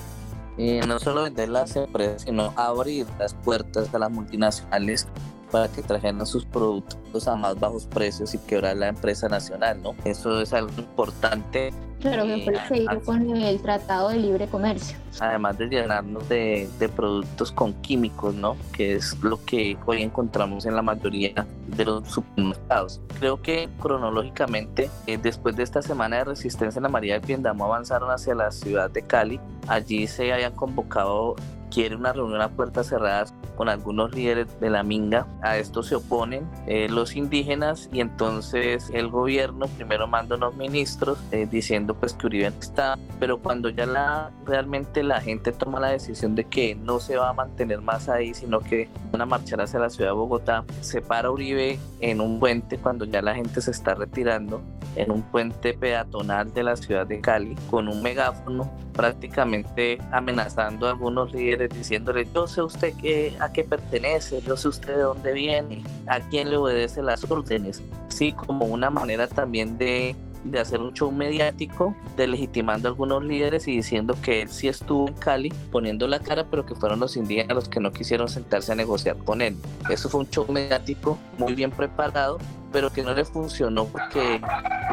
Y 0.59 0.81
no 0.81 0.99
solo 0.99 1.25
vender 1.25 1.51
las 1.51 1.77
empresas, 1.77 2.23
sino 2.23 2.53
abrir 2.57 3.07
las 3.19 3.35
puertas 3.35 3.93
a 3.95 3.99
las 3.99 4.11
multinacionales 4.11 5.07
para 5.51 5.69
que 5.69 5.83
trajeran 5.83 6.25
sus 6.27 6.45
productos 6.45 7.29
a 7.29 7.37
más 7.37 7.59
bajos 7.59 7.87
precios 7.87 8.35
y 8.35 8.39
quebrar 8.39 8.77
la 8.77 8.89
empresa 8.89 9.29
nacional, 9.29 9.83
¿no? 9.83 9.95
Eso 10.05 10.41
es 10.41 10.53
algo 10.53 10.73
importante. 10.79 11.73
Claro, 12.01 12.25
que 12.25 12.43
fue 12.45 12.69
seguido 12.69 13.01
con 13.03 13.37
el 13.37 13.61
Tratado 13.63 14.11
de 14.11 14.19
Libre 14.19 14.47
Comercio. 14.49 14.99
Además 15.19 15.57
de 15.57 15.67
llenarnos 15.67 16.29
de, 16.29 16.69
de, 16.79 16.89
productos 16.91 17.51
con 17.53 17.73
químicos, 17.81 18.35
¿no? 18.35 18.57
Que 18.73 18.97
es 18.97 19.19
lo 19.23 19.43
que 19.45 19.79
hoy 19.87 20.03
encontramos 20.03 20.67
en 20.67 20.77
la 20.77 20.83
mayoría 20.83 21.47
de 21.67 21.85
los 21.85 22.07
supermercados. 22.09 23.01
Creo 23.19 23.41
que 23.41 23.71
cronológicamente, 23.81 24.91
eh, 25.07 25.19
después 25.21 25.57
de 25.57 25.63
esta 25.63 25.81
semana 25.81 26.19
de 26.19 26.25
resistencia 26.25 26.79
en 26.79 26.83
la 26.83 26.91
María 26.91 27.15
de 27.15 27.27
Piendamo, 27.27 27.65
avanzaron 27.65 28.11
hacia 28.11 28.35
la 28.35 28.51
ciudad 28.51 28.91
de 28.91 29.03
Cali. 29.03 29.41
Allí 29.67 30.07
se 30.07 30.33
habían 30.33 30.53
convocado 30.53 31.35
quiere 31.77 31.95
una 31.95 32.15
reunión 32.15 32.41
a 32.41 32.49
puertas 32.49 32.87
cerradas 32.87 33.35
con 33.55 33.69
algunos 33.69 34.15
líderes 34.15 34.59
de 34.61 34.71
la 34.71 34.83
Minga. 34.83 35.27
A 35.43 35.59
esto 35.59 35.83
se 35.83 35.97
oponen 35.97 36.49
eh, 36.67 36.89
los 36.89 37.17
indígenas 37.17 37.91
y 37.93 38.01
entonces 38.01 38.89
el 38.95 39.09
gobierno 39.09 39.67
primero 39.67 40.07
manda 40.07 40.37
unos 40.37 40.57
ministros 40.57 41.19
eh, 41.33 41.47
diciendo 41.51 41.95
pues 41.95 42.15
que 42.15 42.29
Uribe 42.29 42.47
está, 42.47 42.99
pero 43.21 43.41
cuando 43.41 43.69
ya 43.69 43.85
la, 43.85 44.31
realmente 44.47 45.03
la 45.03 45.21
gente 45.21 45.53
toma 45.53 45.79
la 45.79 45.89
decisión 45.89 46.35
de 46.35 46.45
que 46.45 46.75
no 46.75 46.99
se 46.99 47.19
va 47.19 47.29
a 47.29 47.35
mantener 47.35 47.83
más 47.83 48.09
ahí, 48.09 48.33
sino 48.33 48.61
que 48.61 48.89
van 49.13 49.21
a 49.21 49.27
marchar 49.27 49.61
hacia 49.61 49.79
la 49.79 49.91
ciudad 49.91 50.13
de 50.13 50.17
Bogotá, 50.17 50.65
se 50.81 51.03
para 51.03 51.31
Uribe 51.31 51.79
en 52.01 52.23
un 52.23 52.41
puente 52.41 52.79
cuando 52.79 53.05
ya 53.05 53.21
la 53.21 53.35
gente 53.35 53.61
se 53.61 53.73
está 53.73 53.95
retirando, 53.95 54.63
en 54.95 55.11
un 55.11 55.21
puente 55.21 55.75
peatonal 55.75 56.55
de 56.55 56.63
la 56.63 56.77
ciudad 56.77 57.07
de 57.07 57.21
Cali, 57.21 57.55
con 57.69 57.87
un 57.87 58.03
megáfono 58.03 58.73
prácticamente 58.95 59.99
amenazando 60.11 60.87
a 60.87 60.91
algunos 60.91 61.33
líderes 61.33 61.66
diciéndole 61.69 62.27
yo 62.35 62.47
sé 62.47 62.63
usted 62.63 62.95
que, 62.95 63.37
a 63.41 63.53
qué 63.53 63.65
pertenece, 63.65 64.41
yo 64.43 64.57
sé 64.57 64.69
usted 64.69 64.97
de 64.97 65.03
dónde 65.03 65.33
viene, 65.33 65.83
a 66.07 66.21
quién 66.21 66.51
le 66.51 66.57
obedece 66.57 67.03
las 67.03 67.29
órdenes, 67.31 67.83
sí, 68.09 68.33
como 68.33 68.67
una 68.67 68.91
manera 68.91 69.27
también 69.29 69.79
de 69.79 70.17
de 70.51 70.61
hacer 70.61 70.81
un 70.81 70.93
show 70.93 71.11
mediático, 71.11 71.95
de 72.17 72.27
legitimando 72.27 72.89
a 72.89 72.91
algunos 72.91 73.25
líderes 73.25 73.67
y 73.69 73.73
diciendo 73.73 74.17
que 74.23 74.43
él 74.43 74.49
sí 74.49 74.69
estuvo 74.69 75.09
en 75.09 75.15
Cali 75.15 75.53
poniendo 75.71 76.07
la 76.07 76.21
cara, 76.21 76.47
pero 76.51 76.65
que 76.65 76.75
fueron 76.75 77.01
los 77.01 77.17
indígenas 77.17 77.55
los 77.55 77.69
que 77.69 77.81
no 77.81 77.93
quisieron 77.93 78.29
sentarse 78.29 78.73
a 78.73 78.75
negociar 78.75 79.17
con 79.19 79.43
él. 79.43 79.57
Eso 79.91 80.09
fue 80.09 80.21
un 80.21 80.31
show 80.31 80.47
mediático 80.49 81.19
muy 81.39 81.55
bien 81.55 81.71
preparado, 81.71 82.39
pero 82.73 82.93
que 82.93 83.03
no 83.03 83.15
le 83.15 83.25
funcionó 83.25 83.87
porque 83.87 84.41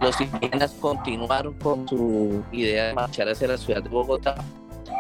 los 0.02 0.20
indígenas 0.20 0.72
continuaron 0.80 1.54
con 1.56 1.88
su 1.88 2.44
idea 2.52 2.88
de 2.88 2.94
marchar 2.94 3.30
hacia 3.30 3.48
la 3.48 3.58
ciudad 3.58 3.84
de 3.84 3.90
Bogotá. 3.90 4.36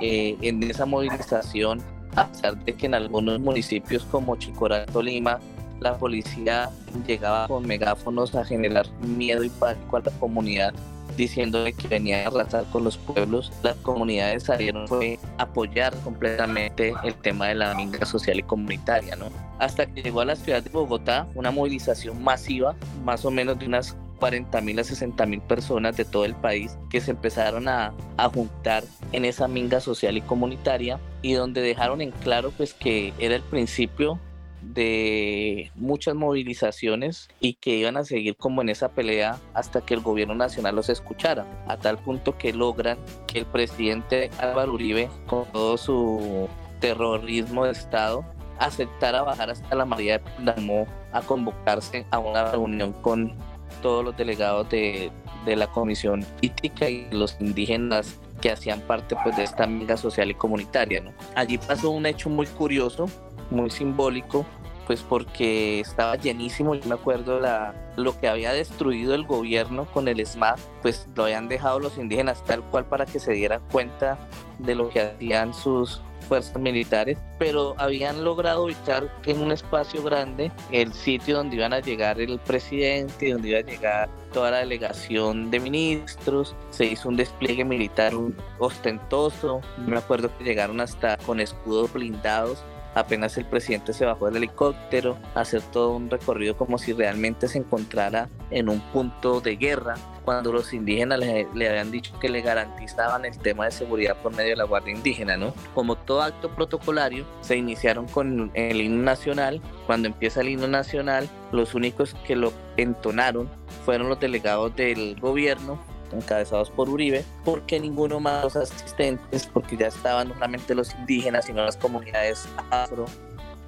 Eh, 0.05 0.35
en 0.41 0.61
esa 0.63 0.85
movilización, 0.85 1.81
a 2.17 2.27
pesar 2.27 2.61
de 2.65 2.73
que 2.73 2.87
en 2.87 2.93
algunos 2.93 3.39
municipios 3.39 4.03
como 4.03 4.35
Chicoral, 4.35 4.85
Tolima, 4.87 5.39
la 5.79 5.97
policía 5.97 6.69
llegaba 7.07 7.47
con 7.47 7.65
megáfonos 7.65 8.35
a 8.35 8.43
generar 8.43 8.85
miedo 8.99 9.45
y 9.45 9.49
pánico 9.49 9.95
a 9.95 10.01
la 10.01 10.11
comunidad 10.19 10.73
diciendo 11.15 11.63
que 11.63 11.87
venía 11.87 12.25
a 12.25 12.27
arrasar 12.27 12.65
con 12.65 12.83
los 12.83 12.97
pueblos, 12.97 13.53
las 13.63 13.77
comunidades 13.77 14.43
salieron 14.43 14.89
fue 14.89 15.19
apoyar 15.37 15.95
completamente 16.03 16.93
el 17.05 17.15
tema 17.15 17.47
de 17.47 17.55
la 17.55 17.73
minga 17.73 18.05
social 18.05 18.39
y 18.39 18.43
comunitaria, 18.43 19.15
¿no? 19.15 19.27
Hasta 19.57 19.85
que 19.85 20.01
llegó 20.01 20.19
a 20.19 20.25
la 20.25 20.35
ciudad 20.35 20.61
de 20.61 20.69
Bogotá 20.69 21.27
una 21.33 21.51
movilización 21.51 22.21
masiva, 22.21 22.75
más 23.05 23.23
o 23.23 23.31
menos 23.31 23.57
de 23.57 23.67
unas 23.67 23.95
40 24.23 24.61
mil 24.61 24.79
a 24.79 24.85
60 24.85 25.25
mil 25.25 25.41
personas 25.41 25.97
de 25.97 26.05
todo 26.05 26.23
el 26.23 26.33
país 26.33 26.77
que 26.89 27.01
se 27.01 27.11
empezaron 27.11 27.67
a, 27.67 27.93
a, 28.15 28.29
juntar 28.29 28.85
en 29.11 29.25
esa 29.25 29.49
minga 29.49 29.81
social 29.81 30.15
y 30.15 30.21
comunitaria 30.21 30.97
y 31.21 31.33
donde 31.33 31.61
dejaron 31.61 31.99
en 31.99 32.11
claro 32.11 32.51
pues 32.55 32.73
que 32.73 33.13
era 33.19 33.35
el 33.35 33.41
principio 33.41 34.17
de 34.61 35.71
muchas 35.75 36.15
movilizaciones 36.15 37.27
y 37.41 37.55
que 37.55 37.71
iban 37.75 37.97
a 37.97 38.05
seguir 38.05 38.37
como 38.37 38.61
en 38.61 38.69
esa 38.69 38.93
pelea 38.93 39.41
hasta 39.53 39.81
que 39.81 39.93
el 39.93 39.99
gobierno 39.99 40.35
nacional 40.35 40.77
los 40.77 40.87
escuchara, 40.87 41.45
a 41.67 41.75
tal 41.75 41.97
punto 41.97 42.37
que 42.37 42.53
logran 42.53 42.97
que 43.27 43.39
el 43.39 43.45
presidente 43.45 44.29
Álvaro 44.39 44.71
Uribe, 44.71 45.09
con 45.27 45.43
todo 45.51 45.75
su 45.75 46.47
terrorismo 46.79 47.65
de 47.65 47.73
Estado, 47.73 48.23
aceptara 48.57 49.21
bajar 49.21 49.49
hasta 49.49 49.75
la 49.75 49.83
María 49.83 50.13
de 50.13 50.19
Pandamó 50.19 50.87
a 51.11 51.21
convocarse 51.21 52.05
a 52.09 52.19
una 52.19 52.51
reunión 52.51 52.93
con 52.93 53.35
todos 53.83 54.03
los 54.03 54.17
delegados 54.17 54.67
de, 54.69 55.11
de 55.45 55.55
la 55.55 55.67
Comisión 55.67 56.23
Política 56.23 56.89
y 56.89 57.07
los 57.11 57.37
indígenas 57.39 58.19
que 58.41 58.49
hacían 58.51 58.81
parte 58.81 59.15
pues 59.23 59.37
de 59.37 59.43
esta 59.43 59.65
amiga 59.65 59.95
social 59.95 60.31
y 60.31 60.33
comunitaria. 60.33 61.03
Allí 61.35 61.59
pasó 61.59 61.91
un 61.91 62.07
hecho 62.07 62.29
muy 62.29 62.47
curioso 62.47 63.07
muy 63.53 63.69
simbólico, 63.69 64.45
pues 64.87 65.01
porque 65.01 65.79
estaba 65.79 66.15
llenísimo, 66.15 66.75
yo 66.75 66.87
me 66.87 66.95
acuerdo 66.95 67.39
la, 67.39 67.73
lo 67.95 68.19
que 68.19 68.27
había 68.27 68.53
destruido 68.53 69.13
el 69.15 69.25
gobierno 69.25 69.85
con 69.85 70.07
el 70.07 70.25
SMAT, 70.25 70.59
pues 70.81 71.07
lo 71.15 71.25
habían 71.25 71.47
dejado 71.47 71.79
los 71.79 71.97
indígenas 71.97 72.43
tal 72.43 72.63
cual 72.63 72.85
para 72.85 73.05
que 73.05 73.19
se 73.19 73.33
dieran 73.33 73.61
cuenta 73.71 74.17
de 74.59 74.75
lo 74.75 74.89
que 74.89 75.01
hacían 75.01 75.53
sus 75.53 76.01
fuerzas 76.23 76.57
militares, 76.57 77.17
pero 77.37 77.75
habían 77.77 78.23
logrado 78.23 78.65
ubicar 78.65 79.11
en 79.25 79.41
un 79.41 79.51
espacio 79.51 80.01
grande 80.03 80.51
el 80.71 80.93
sitio 80.93 81.37
donde 81.37 81.57
iban 81.57 81.73
a 81.73 81.79
llegar 81.79 82.19
el 82.19 82.39
presidente, 82.39 83.31
donde 83.31 83.49
iba 83.49 83.59
a 83.59 83.63
llegar 83.63 84.09
toda 84.31 84.51
la 84.51 84.57
delegación 84.59 85.51
de 85.51 85.59
ministros, 85.59 86.55
se 86.71 86.85
hizo 86.85 87.09
un 87.09 87.17
despliegue 87.17 87.65
militar 87.65 88.13
ostentoso, 88.57 89.61
me 89.85 89.97
acuerdo 89.97 90.35
que 90.37 90.43
llegaron 90.43 90.79
hasta 90.81 91.17
con 91.17 91.39
escudos 91.39 91.91
blindados 91.93 92.63
apenas 92.95 93.37
el 93.37 93.45
presidente 93.45 93.93
se 93.93 94.05
bajó 94.05 94.25
del 94.25 94.37
helicóptero, 94.37 95.17
hacer 95.35 95.61
todo 95.61 95.95
un 95.95 96.09
recorrido 96.09 96.57
como 96.57 96.77
si 96.77 96.93
realmente 96.93 97.47
se 97.47 97.59
encontrara 97.59 98.29
en 98.51 98.69
un 98.69 98.79
punto 98.91 99.41
de 99.41 99.55
guerra, 99.55 99.95
cuando 100.23 100.53
los 100.53 100.73
indígenas 100.73 101.19
le, 101.19 101.47
habían 101.69 101.91
dicho 101.91 102.17
que 102.19 102.29
le 102.29 102.41
garantizaban 102.41 103.25
el 103.25 103.37
tema 103.37 103.65
de 103.65 103.71
seguridad 103.71 104.15
por 104.17 104.33
medio 104.35 104.51
de 104.51 104.55
la 104.55 104.63
Guardia 104.63 104.93
Indígena, 104.93 105.37
¿no? 105.37 105.53
Como 105.73 105.95
todo 105.95 106.21
acto 106.21 106.49
protocolario, 106.55 107.25
se 107.41 107.57
iniciaron 107.57 108.07
con 108.07 108.51
el 108.53 108.81
himno 108.81 109.03
nacional. 109.03 109.61
Cuando 109.85 110.07
empieza 110.07 110.41
el 110.41 110.49
himno 110.49 110.67
nacional, 110.67 111.29
los 111.51 111.75
únicos 111.75 112.15
que 112.25 112.35
lo 112.35 112.53
entonaron 112.77 113.49
fueron 113.85 114.09
los 114.09 114.19
delegados 114.19 114.75
del 114.75 115.19
gobierno 115.19 115.92
encabezados 116.15 116.69
por 116.69 116.89
Uribe, 116.89 117.23
porque 117.43 117.79
ninguno 117.79 118.19
más 118.19 118.43
los 118.43 118.55
asistentes, 118.55 119.47
porque 119.47 119.77
ya 119.77 119.87
estaban 119.87 120.29
no 120.29 120.33
solamente 120.35 120.75
los 120.75 120.93
indígenas, 120.95 121.45
sino 121.45 121.63
las 121.63 121.77
comunidades 121.77 122.47
afro, 122.69 123.05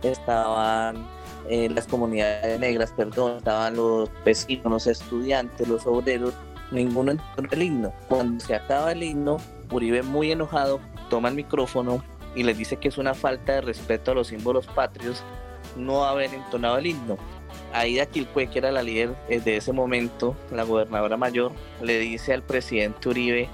estaban 0.04 1.06
eh, 1.50 1.70
las 1.70 1.88
comunidades 1.88 2.60
negras, 2.60 2.92
perdón, 2.96 3.38
estaban 3.38 3.76
los 3.76 4.10
vecinos, 4.24 4.72
los 4.72 4.88
estudiantes, 4.88 5.68
los 5.68 5.86
obreros, 5.86 6.34
ninguno 6.72 7.12
entonó 7.12 7.50
el 7.52 7.62
himno. 7.62 7.94
Cuando 8.08 8.44
se 8.44 8.56
acaba 8.56 8.92
el 8.92 9.04
himno, 9.04 9.38
Uribe 9.72 10.04
muy 10.04 10.32
enojado 10.32 10.80
toma 11.10 11.30
el 11.30 11.36
micrófono 11.36 12.04
y 12.36 12.44
le 12.44 12.54
dice 12.54 12.78
que 12.78 12.88
es 12.88 12.98
una 12.98 13.14
falta 13.14 13.54
de 13.54 13.62
respeto 13.62 14.12
a 14.12 14.16
los 14.16 14.28
símbolos 14.28 14.68
patrios 14.68 15.24
no 15.76 16.06
haber 16.06 16.34
entonado 16.34 16.78
el 16.78 16.88
himno. 16.88 17.18
Aida 17.74 18.06
Quilpue, 18.06 18.48
que 18.48 18.60
era 18.60 18.72
la 18.72 18.84
líder 18.84 19.16
eh, 19.30 19.40
de 19.40 19.58
ese 19.58 19.74
momento, 19.74 20.36
la 20.52 20.64
gobernadora 20.64 21.18
mayor, 21.18 21.52
le 21.82 22.00
dice 22.00 22.34
al 22.34 22.44
presidente 22.44 23.10
Uribe 23.10 23.50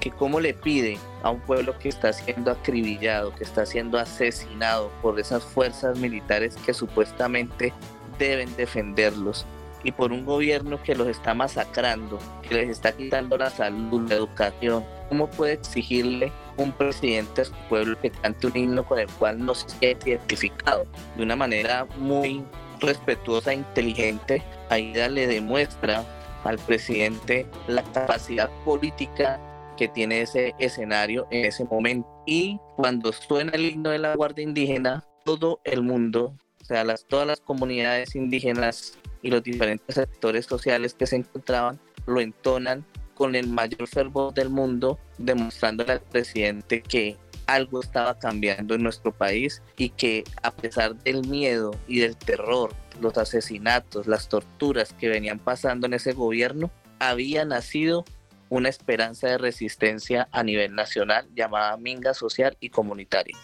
que 0.00 0.10
cómo 0.10 0.40
le 0.40 0.54
pide 0.54 0.98
a 1.22 1.30
un 1.30 1.40
pueblo 1.40 1.78
que 1.78 1.88
está 1.88 2.12
siendo 2.12 2.50
acribillado, 2.50 3.34
que 3.34 3.44
está 3.44 3.66
siendo 3.66 3.98
asesinado 3.98 4.90
por 5.02 5.20
esas 5.20 5.44
fuerzas 5.44 5.98
militares 5.98 6.56
que 6.64 6.72
supuestamente 6.72 7.72
deben 8.18 8.54
defenderlos 8.56 9.46
y 9.82 9.92
por 9.92 10.12
un 10.12 10.24
gobierno 10.24 10.82
que 10.82 10.94
los 10.94 11.08
está 11.08 11.34
masacrando, 11.34 12.18
que 12.46 12.54
les 12.54 12.70
está 12.70 12.92
quitando 12.92 13.36
la 13.38 13.50
salud, 13.50 14.08
la 14.08 14.16
educación, 14.16 14.84
¿cómo 15.08 15.28
puede 15.28 15.54
exigirle 15.54 16.32
un 16.56 16.72
presidente 16.72 17.42
a 17.42 17.44
su 17.46 17.54
pueblo 17.68 17.98
que 18.00 18.10
cante 18.10 18.46
un 18.46 18.56
himno 18.56 18.84
con 18.84 18.98
el 18.98 19.08
cual 19.08 19.44
no 19.44 19.54
se 19.54 19.68
siente 19.68 20.10
identificado? 20.10 20.86
De 21.16 21.22
una 21.22 21.36
manera 21.36 21.86
muy 21.98 22.44
respetuosa 22.80 23.52
e 23.52 23.56
inteligente, 23.56 24.42
Aida 24.68 25.08
le 25.08 25.26
demuestra 25.26 26.04
al 26.44 26.58
presidente 26.58 27.46
la 27.66 27.82
capacidad 27.82 28.50
política 28.64 29.40
que 29.76 29.88
tiene 29.88 30.22
ese 30.22 30.54
escenario 30.58 31.26
en 31.30 31.44
ese 31.44 31.64
momento. 31.64 32.08
Y 32.26 32.58
cuando 32.76 33.12
suena 33.12 33.52
el 33.52 33.64
himno 33.64 33.90
de 33.90 33.98
la 33.98 34.14
Guardia 34.14 34.42
Indígena, 34.42 35.04
todo 35.24 35.60
el 35.64 35.82
mundo, 35.82 36.34
o 36.60 36.64
sea, 36.64 36.84
las, 36.84 37.06
todas 37.06 37.26
las 37.26 37.40
comunidades 37.40 38.14
indígenas 38.14 38.98
y 39.22 39.30
los 39.30 39.42
diferentes 39.42 39.94
sectores 39.94 40.46
sociales 40.46 40.94
que 40.94 41.06
se 41.06 41.16
encontraban, 41.16 41.78
lo 42.06 42.20
entonan 42.20 42.84
con 43.14 43.34
el 43.34 43.48
mayor 43.48 43.86
fervor 43.86 44.32
del 44.32 44.48
mundo, 44.48 44.98
demostrándole 45.18 45.92
al 45.92 46.00
presidente 46.00 46.82
que 46.82 47.16
algo 47.54 47.80
estaba 47.80 48.18
cambiando 48.18 48.74
en 48.74 48.82
nuestro 48.82 49.12
país 49.12 49.62
y 49.76 49.90
que 49.90 50.24
a 50.42 50.50
pesar 50.50 50.94
del 50.96 51.26
miedo 51.26 51.72
y 51.86 52.00
del 52.00 52.16
terror, 52.16 52.74
los 53.00 53.16
asesinatos, 53.18 54.06
las 54.06 54.28
torturas 54.28 54.92
que 54.92 55.08
venían 55.08 55.38
pasando 55.38 55.86
en 55.86 55.94
ese 55.94 56.12
gobierno, 56.12 56.70
había 56.98 57.44
nacido 57.44 58.04
una 58.48 58.68
esperanza 58.68 59.28
de 59.28 59.38
resistencia 59.38 60.28
a 60.32 60.42
nivel 60.42 60.74
nacional 60.74 61.28
llamada 61.34 61.76
Minga 61.76 62.14
Social 62.14 62.56
y 62.60 62.70
Comunitaria. 62.70 63.36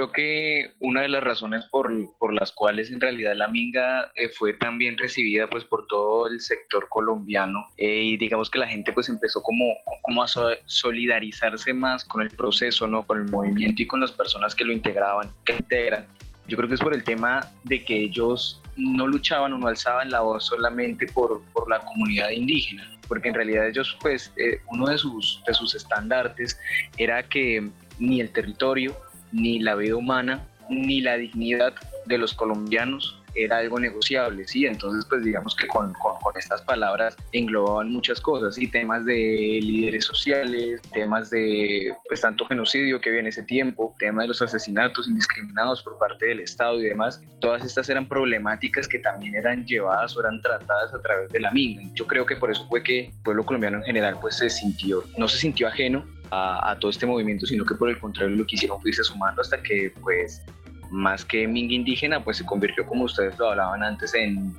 Creo 0.00 0.12
que 0.12 0.72
una 0.80 1.02
de 1.02 1.08
las 1.08 1.22
razones 1.22 1.66
por, 1.66 1.92
por 2.18 2.32
las 2.32 2.52
cuales 2.52 2.90
en 2.90 3.00
realidad 3.00 3.34
la 3.36 3.48
Minga 3.48 4.10
eh, 4.14 4.30
fue 4.30 4.54
tan 4.54 4.78
bien 4.78 4.96
recibida 4.96 5.46
pues 5.46 5.64
por 5.64 5.86
todo 5.88 6.26
el 6.26 6.40
sector 6.40 6.88
colombiano 6.88 7.66
eh, 7.76 8.02
y 8.04 8.16
digamos 8.16 8.48
que 8.48 8.58
la 8.58 8.66
gente 8.66 8.92
pues 8.92 9.10
empezó 9.10 9.42
como, 9.42 9.64
como 10.02 10.22
a 10.22 10.26
solidarizarse 10.64 11.74
más 11.74 12.04
con 12.04 12.22
el 12.22 12.30
proceso, 12.30 12.86
¿no? 12.86 13.06
Con 13.06 13.18
el 13.18 13.30
movimiento 13.30 13.82
y 13.82 13.86
con 13.86 14.00
las 14.00 14.12
personas 14.12 14.54
que 14.54 14.64
lo 14.64 14.72
integraban, 14.72 15.30
que 15.44 15.52
integran. 15.52 16.06
Yo 16.48 16.56
creo 16.56 16.68
que 16.68 16.76
es 16.76 16.80
por 16.80 16.94
el 16.94 17.04
tema 17.04 17.46
de 17.64 17.84
que 17.84 17.96
ellos 17.96 18.62
no 18.76 19.06
luchaban 19.06 19.52
o 19.52 19.58
no 19.58 19.66
alzaban 19.66 20.10
la 20.10 20.20
voz 20.20 20.46
solamente 20.46 21.06
por, 21.08 21.42
por 21.52 21.68
la 21.68 21.80
comunidad 21.80 22.30
indígena, 22.30 22.90
porque 23.06 23.28
en 23.28 23.34
realidad 23.34 23.68
ellos 23.68 23.98
pues 24.00 24.32
eh, 24.38 24.60
uno 24.70 24.86
de 24.86 24.96
sus, 24.96 25.42
de 25.46 25.52
sus 25.52 25.74
estandartes 25.74 26.58
era 26.96 27.22
que 27.22 27.68
ni 27.98 28.20
el 28.22 28.30
territorio, 28.32 28.96
ni 29.32 29.58
la 29.58 29.74
vida 29.74 29.96
humana, 29.96 30.46
ni 30.68 31.00
la 31.00 31.16
dignidad 31.16 31.74
de 32.06 32.18
los 32.18 32.34
colombianos 32.34 33.20
era 33.34 33.58
algo 33.58 33.78
negociable, 33.78 34.46
¿sí? 34.46 34.66
Entonces, 34.66 35.04
pues 35.08 35.24
digamos 35.24 35.54
que 35.54 35.66
con, 35.66 35.92
con, 35.94 36.36
estas 36.36 36.62
palabras 36.62 37.16
englobaban 37.32 37.90
muchas 37.90 38.20
cosas, 38.20 38.58
y 38.58 38.66
temas 38.66 39.04
de 39.04 39.60
líderes 39.62 40.04
sociales, 40.04 40.80
temas 40.92 41.30
de, 41.30 41.94
pues, 42.08 42.20
tanto 42.20 42.46
genocidio 42.46 43.00
que 43.00 43.18
en 43.18 43.26
ese 43.26 43.42
tiempo, 43.42 43.94
tema 43.98 44.22
de 44.22 44.28
los 44.28 44.42
asesinatos 44.42 45.08
indiscriminados 45.08 45.82
por 45.82 45.98
parte 45.98 46.26
del 46.26 46.40
Estado 46.40 46.80
y 46.80 46.84
demás, 46.84 47.22
todas 47.40 47.64
estas 47.64 47.88
eran 47.88 48.08
problemáticas 48.08 48.88
que 48.88 48.98
también 48.98 49.34
eran 49.34 49.64
llevadas 49.66 50.16
o 50.16 50.20
eran 50.20 50.40
tratadas 50.40 50.94
a 50.94 51.00
través 51.02 51.30
de 51.30 51.40
la 51.40 51.50
minga. 51.50 51.82
Yo 51.94 52.06
creo 52.06 52.26
que 52.26 52.36
por 52.36 52.50
eso 52.50 52.66
fue 52.68 52.82
que 52.82 53.06
el 53.06 53.22
pueblo 53.22 53.44
colombiano 53.44 53.78
en 53.78 53.84
general, 53.84 54.16
pues 54.20 54.36
se 54.36 54.50
sintió, 54.50 55.04
no 55.18 55.28
se 55.28 55.38
sintió 55.38 55.68
ajeno 55.68 56.04
a, 56.30 56.70
a, 56.70 56.78
todo 56.78 56.90
este 56.90 57.06
movimiento, 57.06 57.46
sino 57.46 57.64
que 57.64 57.74
por 57.74 57.88
el 57.88 57.98
contrario 57.98 58.36
lo 58.36 58.46
quisieron 58.46 58.78
irse 58.84 59.02
sumando 59.04 59.42
hasta 59.42 59.62
que 59.62 59.92
pues 60.00 60.42
más 60.90 61.24
que 61.24 61.46
minga 61.46 61.74
indígena, 61.74 62.22
pues 62.22 62.38
se 62.38 62.44
convirtió, 62.44 62.84
como 62.86 63.04
ustedes 63.04 63.38
lo 63.38 63.50
hablaban 63.50 63.82
antes, 63.82 64.12
en, 64.14 64.54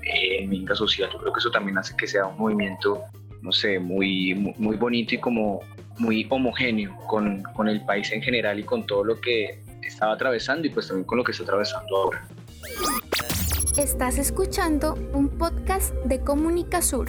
minga 0.47 0.75
social. 0.75 1.09
Yo 1.11 1.19
creo 1.19 1.33
que 1.33 1.39
eso 1.39 1.51
también 1.51 1.77
hace 1.77 1.95
que 1.95 2.07
sea 2.07 2.25
un 2.25 2.37
movimiento, 2.37 3.01
no 3.41 3.51
sé, 3.51 3.79
muy, 3.79 4.33
muy 4.57 4.77
bonito 4.77 5.15
y 5.15 5.17
como 5.19 5.59
muy 5.99 6.25
homogéneo 6.29 6.95
con, 7.07 7.43
con 7.53 7.67
el 7.67 7.83
país 7.85 8.11
en 8.11 8.21
general 8.21 8.59
y 8.59 8.63
con 8.63 8.85
todo 8.85 9.03
lo 9.03 9.19
que 9.19 9.61
estaba 9.83 10.13
atravesando 10.13 10.65
y 10.65 10.69
pues 10.69 10.87
también 10.87 11.05
con 11.05 11.17
lo 11.17 11.23
que 11.23 11.31
está 11.31 11.43
atravesando 11.43 11.95
ahora. 11.95 12.27
Estás 13.77 14.17
escuchando 14.17 14.95
un 15.13 15.29
podcast 15.29 15.93
de 16.05 16.19
Comunica 16.21 16.81
Sur. 16.81 17.07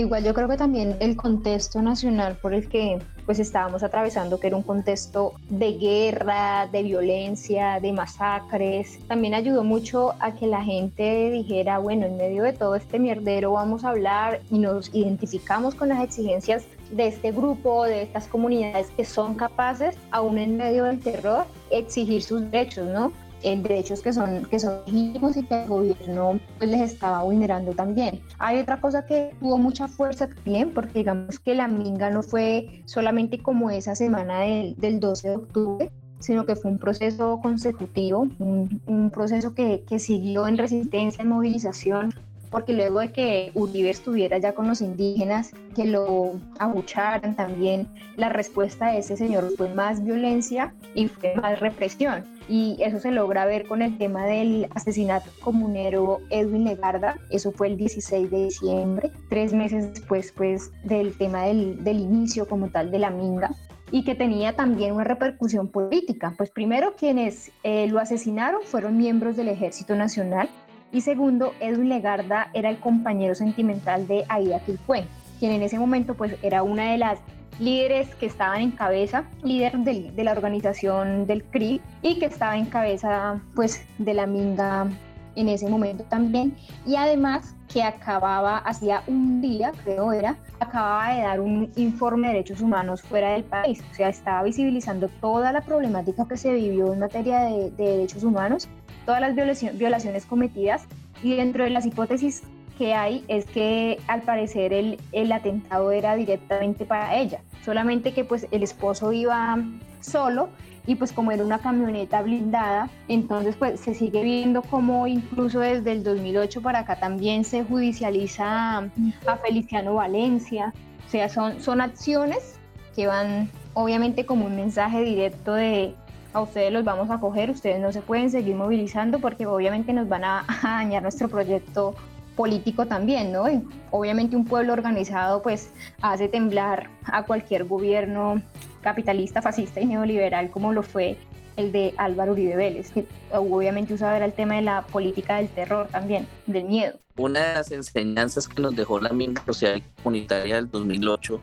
Igual 0.00 0.24
yo 0.24 0.32
creo 0.32 0.48
que 0.48 0.56
también 0.56 0.96
el 1.00 1.14
contexto 1.14 1.82
nacional 1.82 2.38
por 2.40 2.54
el 2.54 2.70
que 2.70 2.98
pues 3.26 3.38
estábamos 3.38 3.82
atravesando, 3.82 4.40
que 4.40 4.46
era 4.46 4.56
un 4.56 4.62
contexto 4.62 5.34
de 5.50 5.74
guerra, 5.74 6.66
de 6.72 6.82
violencia, 6.82 7.80
de 7.80 7.92
masacres, 7.92 8.98
también 9.08 9.34
ayudó 9.34 9.62
mucho 9.62 10.14
a 10.18 10.34
que 10.34 10.46
la 10.46 10.64
gente 10.64 11.30
dijera, 11.30 11.76
bueno, 11.80 12.06
en 12.06 12.16
medio 12.16 12.44
de 12.44 12.54
todo 12.54 12.76
este 12.76 12.98
mierdero 12.98 13.52
vamos 13.52 13.84
a 13.84 13.90
hablar 13.90 14.40
y 14.50 14.58
nos 14.58 14.88
identificamos 14.94 15.74
con 15.74 15.90
las 15.90 16.02
exigencias 16.02 16.64
de 16.90 17.08
este 17.08 17.30
grupo, 17.30 17.84
de 17.84 18.00
estas 18.00 18.26
comunidades 18.26 18.88
que 18.96 19.04
son 19.04 19.34
capaces, 19.34 19.98
aún 20.10 20.38
en 20.38 20.56
medio 20.56 20.84
del 20.84 20.98
terror, 21.00 21.44
exigir 21.70 22.22
sus 22.22 22.50
derechos, 22.50 22.88
¿no? 22.88 23.12
En 23.42 23.62
derechos 23.62 24.00
que 24.00 24.12
son, 24.12 24.44
que 24.46 24.58
son 24.58 24.80
legítimos 24.86 25.36
y 25.36 25.44
que 25.44 25.62
el 25.62 25.68
gobierno 25.68 26.40
pues, 26.58 26.70
les 26.70 26.92
estaba 26.92 27.22
vulnerando 27.22 27.72
también. 27.72 28.20
Hay 28.38 28.58
otra 28.58 28.80
cosa 28.80 29.06
que 29.06 29.34
tuvo 29.40 29.58
mucha 29.58 29.88
fuerza 29.88 30.28
también, 30.28 30.72
porque 30.72 31.00
digamos 31.00 31.38
que 31.38 31.54
la 31.54 31.68
minga 31.68 32.10
no 32.10 32.22
fue 32.22 32.82
solamente 32.86 33.38
como 33.38 33.70
esa 33.70 33.94
semana 33.94 34.40
del, 34.40 34.76
del 34.76 35.00
12 35.00 35.28
de 35.28 35.36
octubre, 35.36 35.90
sino 36.18 36.44
que 36.44 36.54
fue 36.54 36.70
un 36.70 36.78
proceso 36.78 37.40
consecutivo, 37.42 38.28
un, 38.38 38.80
un 38.86 39.10
proceso 39.10 39.54
que, 39.54 39.84
que, 39.88 39.98
siguió 39.98 40.46
en 40.46 40.58
resistencia, 40.58 41.22
en 41.22 41.28
movilización, 41.28 42.14
porque 42.50 42.72
luego 42.72 43.00
de 43.00 43.12
que 43.12 43.52
Uribe 43.54 43.90
estuviera 43.90 44.38
ya 44.38 44.52
con 44.52 44.68
los 44.68 44.80
indígenas, 44.80 45.52
que 45.74 45.84
lo 45.84 46.32
abucharan 46.58 47.36
también, 47.36 47.88
la 48.16 48.28
respuesta 48.28 48.92
de 48.92 48.98
ese 48.98 49.16
señor 49.16 49.50
fue 49.56 49.72
más 49.72 50.04
violencia 50.04 50.74
y 50.94 51.08
fue 51.08 51.34
más 51.36 51.60
represión. 51.60 52.24
Y 52.50 52.76
eso 52.80 52.98
se 52.98 53.12
logra 53.12 53.44
ver 53.46 53.68
con 53.68 53.80
el 53.80 53.96
tema 53.96 54.26
del 54.26 54.66
asesinato 54.74 55.30
comunero 55.40 56.18
Edwin 56.30 56.64
Legarda, 56.64 57.16
eso 57.30 57.52
fue 57.52 57.68
el 57.68 57.76
16 57.76 58.28
de 58.28 58.44
diciembre, 58.46 59.12
tres 59.28 59.52
meses 59.52 59.94
después 59.94 60.32
pues, 60.36 60.72
del 60.82 61.16
tema 61.16 61.44
del, 61.44 61.84
del 61.84 62.00
inicio 62.00 62.48
como 62.48 62.68
tal 62.68 62.90
de 62.90 62.98
la 62.98 63.10
minga 63.10 63.52
y 63.92 64.02
que 64.02 64.16
tenía 64.16 64.56
también 64.56 64.94
una 64.94 65.04
repercusión 65.04 65.68
política. 65.68 66.34
Pues 66.36 66.50
primero 66.50 66.96
quienes 66.96 67.52
eh, 67.62 67.86
lo 67.86 68.00
asesinaron 68.00 68.62
fueron 68.64 68.96
miembros 68.96 69.36
del 69.36 69.48
Ejército 69.48 69.94
Nacional 69.94 70.48
y 70.90 71.02
segundo, 71.02 71.54
Edwin 71.60 71.88
Legarda 71.88 72.50
era 72.52 72.68
el 72.68 72.78
compañero 72.78 73.36
sentimental 73.36 74.08
de 74.08 74.24
Aida 74.28 74.58
Quilpue, 74.58 75.04
quien 75.38 75.52
en 75.52 75.62
ese 75.62 75.78
momento 75.78 76.14
pues 76.14 76.34
era 76.42 76.64
una 76.64 76.90
de 76.90 76.98
las 76.98 77.20
líderes 77.60 78.14
que 78.16 78.26
estaban 78.26 78.62
en 78.62 78.70
cabeza, 78.72 79.24
líder 79.44 79.78
de, 79.78 80.10
de 80.10 80.24
la 80.24 80.32
organización 80.32 81.26
del 81.26 81.44
CRI 81.44 81.80
y 82.02 82.18
que 82.18 82.26
estaba 82.26 82.56
en 82.56 82.66
cabeza 82.66 83.40
pues 83.54 83.86
de 83.98 84.14
la 84.14 84.26
Minga 84.26 84.88
en 85.36 85.48
ese 85.48 85.68
momento 85.68 86.04
también. 86.04 86.56
Y 86.86 86.96
además 86.96 87.54
que 87.72 87.82
acababa, 87.82 88.58
hacía 88.58 89.02
un 89.06 89.40
día 89.40 89.72
creo 89.84 90.12
era, 90.12 90.36
acababa 90.58 91.14
de 91.14 91.22
dar 91.22 91.40
un 91.40 91.70
informe 91.76 92.28
de 92.28 92.34
derechos 92.34 92.60
humanos 92.60 93.02
fuera 93.02 93.32
del 93.32 93.44
país, 93.44 93.80
o 93.92 93.94
sea, 93.94 94.08
estaba 94.08 94.42
visibilizando 94.42 95.08
toda 95.20 95.52
la 95.52 95.60
problemática 95.60 96.26
que 96.26 96.36
se 96.36 96.52
vivió 96.52 96.92
en 96.92 96.98
materia 96.98 97.40
de, 97.42 97.70
de 97.70 97.84
derechos 97.84 98.24
humanos 98.24 98.68
todas 99.06 99.20
las 99.20 99.34
violaciones 99.74 100.26
cometidas 100.26 100.84
y 101.22 101.36
dentro 101.36 101.64
de 101.64 101.70
las 101.70 101.86
hipótesis 101.86 102.42
hay 102.86 103.24
es 103.28 103.44
que 103.46 103.98
al 104.08 104.22
parecer 104.22 104.72
el, 104.72 104.98
el 105.12 105.32
atentado 105.32 105.90
era 105.92 106.16
directamente 106.16 106.84
para 106.84 107.16
ella, 107.16 107.40
solamente 107.64 108.12
que 108.12 108.24
pues 108.24 108.46
el 108.50 108.62
esposo 108.62 109.12
iba 109.12 109.58
solo 110.00 110.48
y 110.86 110.94
pues 110.94 111.12
como 111.12 111.30
era 111.30 111.44
una 111.44 111.58
camioneta 111.58 112.22
blindada, 112.22 112.88
entonces 113.08 113.54
pues 113.56 113.80
se 113.80 113.94
sigue 113.94 114.22
viendo 114.22 114.62
como 114.62 115.06
incluso 115.06 115.60
desde 115.60 115.92
el 115.92 116.02
2008 116.02 116.62
para 116.62 116.80
acá 116.80 116.96
también 116.96 117.44
se 117.44 117.64
judicializa 117.64 118.78
a 118.78 119.36
Feliciano 119.44 119.94
Valencia, 119.94 120.72
o 121.06 121.10
sea, 121.10 121.28
son, 121.28 121.60
son 121.60 121.80
acciones 121.80 122.58
que 122.96 123.06
van 123.06 123.50
obviamente 123.74 124.26
como 124.26 124.46
un 124.46 124.56
mensaje 124.56 125.02
directo 125.02 125.54
de, 125.54 125.94
a 126.32 126.40
ustedes 126.40 126.72
los 126.72 126.84
vamos 126.84 127.10
a 127.10 127.18
coger, 127.18 127.50
ustedes 127.50 127.80
no 127.80 127.92
se 127.92 128.02
pueden 128.02 128.30
seguir 128.30 128.56
movilizando 128.56 129.18
porque 129.18 129.46
obviamente 129.46 129.92
nos 129.92 130.08
van 130.08 130.24
a, 130.24 130.46
dañar 130.62 131.02
nuestro 131.02 131.28
proyecto 131.28 131.94
político 132.40 132.86
también, 132.86 133.32
¿no? 133.32 133.44
Obviamente 133.90 134.34
un 134.34 134.46
pueblo 134.46 134.72
organizado 134.72 135.42
pues 135.42 135.68
hace 136.00 136.26
temblar 136.26 136.88
a 137.04 137.22
cualquier 137.24 137.64
gobierno 137.64 138.40
capitalista, 138.80 139.42
fascista 139.42 139.78
y 139.78 139.84
neoliberal 139.84 140.50
como 140.50 140.72
lo 140.72 140.82
fue 140.82 141.18
el 141.56 141.70
de 141.70 141.92
Álvaro 141.98 142.32
Uribe 142.32 142.56
Vélez, 142.56 142.92
que 142.92 143.04
obviamente 143.30 143.92
usaba 143.92 144.16
el 144.24 144.32
tema 144.32 144.54
de 144.54 144.62
la 144.62 144.86
política 144.86 145.36
del 145.36 145.50
terror 145.50 145.88
también, 145.88 146.26
del 146.46 146.64
miedo. 146.64 146.98
Una 147.18 147.40
de 147.40 147.54
las 147.56 147.70
enseñanzas 147.72 148.48
que 148.48 148.62
nos 148.62 148.74
dejó 148.74 148.98
la 148.98 149.10
Minga 149.10 149.44
Social 149.44 149.82
Comunitaria 150.02 150.54
del 150.54 150.70
2008 150.70 151.38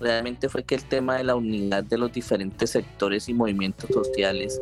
realmente 0.00 0.50
fue 0.50 0.64
que 0.64 0.74
el 0.74 0.84
tema 0.84 1.16
de 1.16 1.24
la 1.24 1.34
unidad 1.34 1.82
de 1.82 1.96
los 1.96 2.12
diferentes 2.12 2.72
sectores 2.72 3.30
y 3.30 3.32
movimientos 3.32 3.88
sociales 3.88 4.60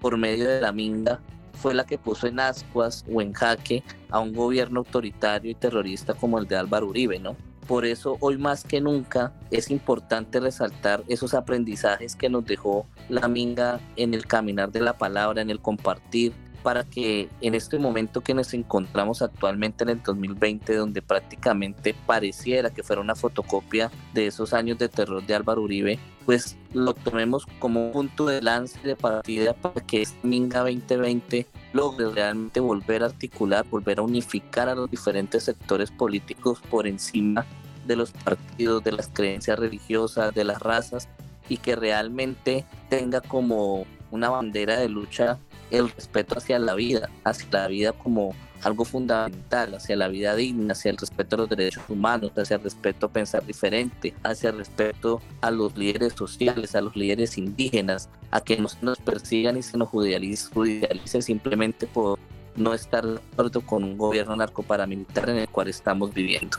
por 0.00 0.16
medio 0.16 0.48
de 0.48 0.60
la 0.60 0.72
Minga 0.72 1.20
fue 1.56 1.74
la 1.74 1.84
que 1.84 1.98
puso 1.98 2.26
en 2.26 2.38
ascuas 2.38 3.04
o 3.12 3.20
en 3.20 3.32
jaque 3.32 3.82
a 4.10 4.20
un 4.20 4.32
gobierno 4.32 4.80
autoritario 4.80 5.50
y 5.50 5.54
terrorista 5.54 6.14
como 6.14 6.38
el 6.38 6.46
de 6.46 6.56
Álvaro 6.56 6.86
Uribe, 6.86 7.18
¿no? 7.18 7.36
Por 7.66 7.84
eso 7.84 8.16
hoy 8.20 8.38
más 8.38 8.62
que 8.62 8.80
nunca 8.80 9.32
es 9.50 9.70
importante 9.72 10.38
resaltar 10.38 11.02
esos 11.08 11.34
aprendizajes 11.34 12.14
que 12.14 12.28
nos 12.28 12.44
dejó 12.44 12.86
la 13.08 13.26
Minga 13.26 13.80
en 13.96 14.14
el 14.14 14.26
caminar 14.26 14.70
de 14.70 14.80
la 14.80 14.96
palabra, 14.96 15.42
en 15.42 15.50
el 15.50 15.60
compartir, 15.60 16.32
para 16.66 16.82
que 16.82 17.28
en 17.42 17.54
este 17.54 17.78
momento 17.78 18.22
que 18.22 18.34
nos 18.34 18.52
encontramos 18.52 19.22
actualmente 19.22 19.84
en 19.84 19.90
el 19.90 20.02
2020, 20.02 20.74
donde 20.74 21.00
prácticamente 21.00 21.94
pareciera 21.94 22.70
que 22.70 22.82
fuera 22.82 23.00
una 23.00 23.14
fotocopia 23.14 23.88
de 24.12 24.26
esos 24.26 24.52
años 24.52 24.76
de 24.76 24.88
terror 24.88 25.24
de 25.24 25.36
Álvaro 25.36 25.62
Uribe, 25.62 26.00
pues 26.24 26.56
lo 26.72 26.92
tomemos 26.92 27.46
como 27.60 27.86
un 27.86 27.92
punto 27.92 28.26
de 28.26 28.42
lance 28.42 28.80
de 28.80 28.96
partida 28.96 29.54
para 29.54 29.80
que 29.80 30.02
este 30.02 30.26
Minga 30.26 30.62
2020 30.62 31.46
logre 31.72 32.10
realmente 32.10 32.58
volver 32.58 33.04
a 33.04 33.06
articular, 33.06 33.64
volver 33.70 34.00
a 34.00 34.02
unificar 34.02 34.68
a 34.68 34.74
los 34.74 34.90
diferentes 34.90 35.44
sectores 35.44 35.92
políticos 35.92 36.58
por 36.68 36.88
encima 36.88 37.46
de 37.86 37.94
los 37.94 38.10
partidos, 38.10 38.82
de 38.82 38.90
las 38.90 39.06
creencias 39.06 39.56
religiosas, 39.56 40.34
de 40.34 40.42
las 40.42 40.60
razas 40.60 41.08
y 41.48 41.58
que 41.58 41.76
realmente 41.76 42.64
tenga 42.88 43.20
como 43.20 43.86
una 44.10 44.30
bandera 44.30 44.80
de 44.80 44.88
lucha 44.88 45.38
el 45.70 45.90
respeto 45.90 46.38
hacia 46.38 46.58
la 46.58 46.74
vida, 46.74 47.10
hacia 47.24 47.48
la 47.50 47.68
vida 47.68 47.92
como 47.92 48.34
algo 48.62 48.84
fundamental, 48.84 49.74
hacia 49.74 49.96
la 49.96 50.08
vida 50.08 50.34
digna, 50.34 50.72
hacia 50.72 50.90
el 50.90 50.96
respeto 50.96 51.36
a 51.36 51.38
los 51.40 51.48
derechos 51.48 51.84
humanos, 51.88 52.32
hacia 52.36 52.56
el 52.56 52.62
respeto 52.62 53.06
a 53.06 53.12
pensar 53.12 53.44
diferente, 53.44 54.14
hacia 54.22 54.50
el 54.50 54.58
respeto 54.58 55.20
a 55.40 55.50
los 55.50 55.76
líderes 55.76 56.14
sociales, 56.14 56.74
a 56.74 56.80
los 56.80 56.96
líderes 56.96 57.38
indígenas, 57.38 58.08
a 58.30 58.40
que 58.40 58.56
no 58.56 58.68
se 58.68 58.78
nos 58.82 58.98
persigan 58.98 59.56
y 59.56 59.62
se 59.62 59.76
nos 59.76 59.88
judicialice, 59.88 61.22
simplemente 61.22 61.86
por 61.86 62.18
no 62.56 62.72
estar 62.72 63.06
de 63.06 63.20
acuerdo 63.32 63.60
con 63.60 63.84
un 63.84 63.98
gobierno 63.98 64.34
narcoparamilitar 64.34 65.28
en 65.28 65.36
el 65.36 65.48
cual 65.48 65.68
estamos 65.68 66.12
viviendo. 66.14 66.58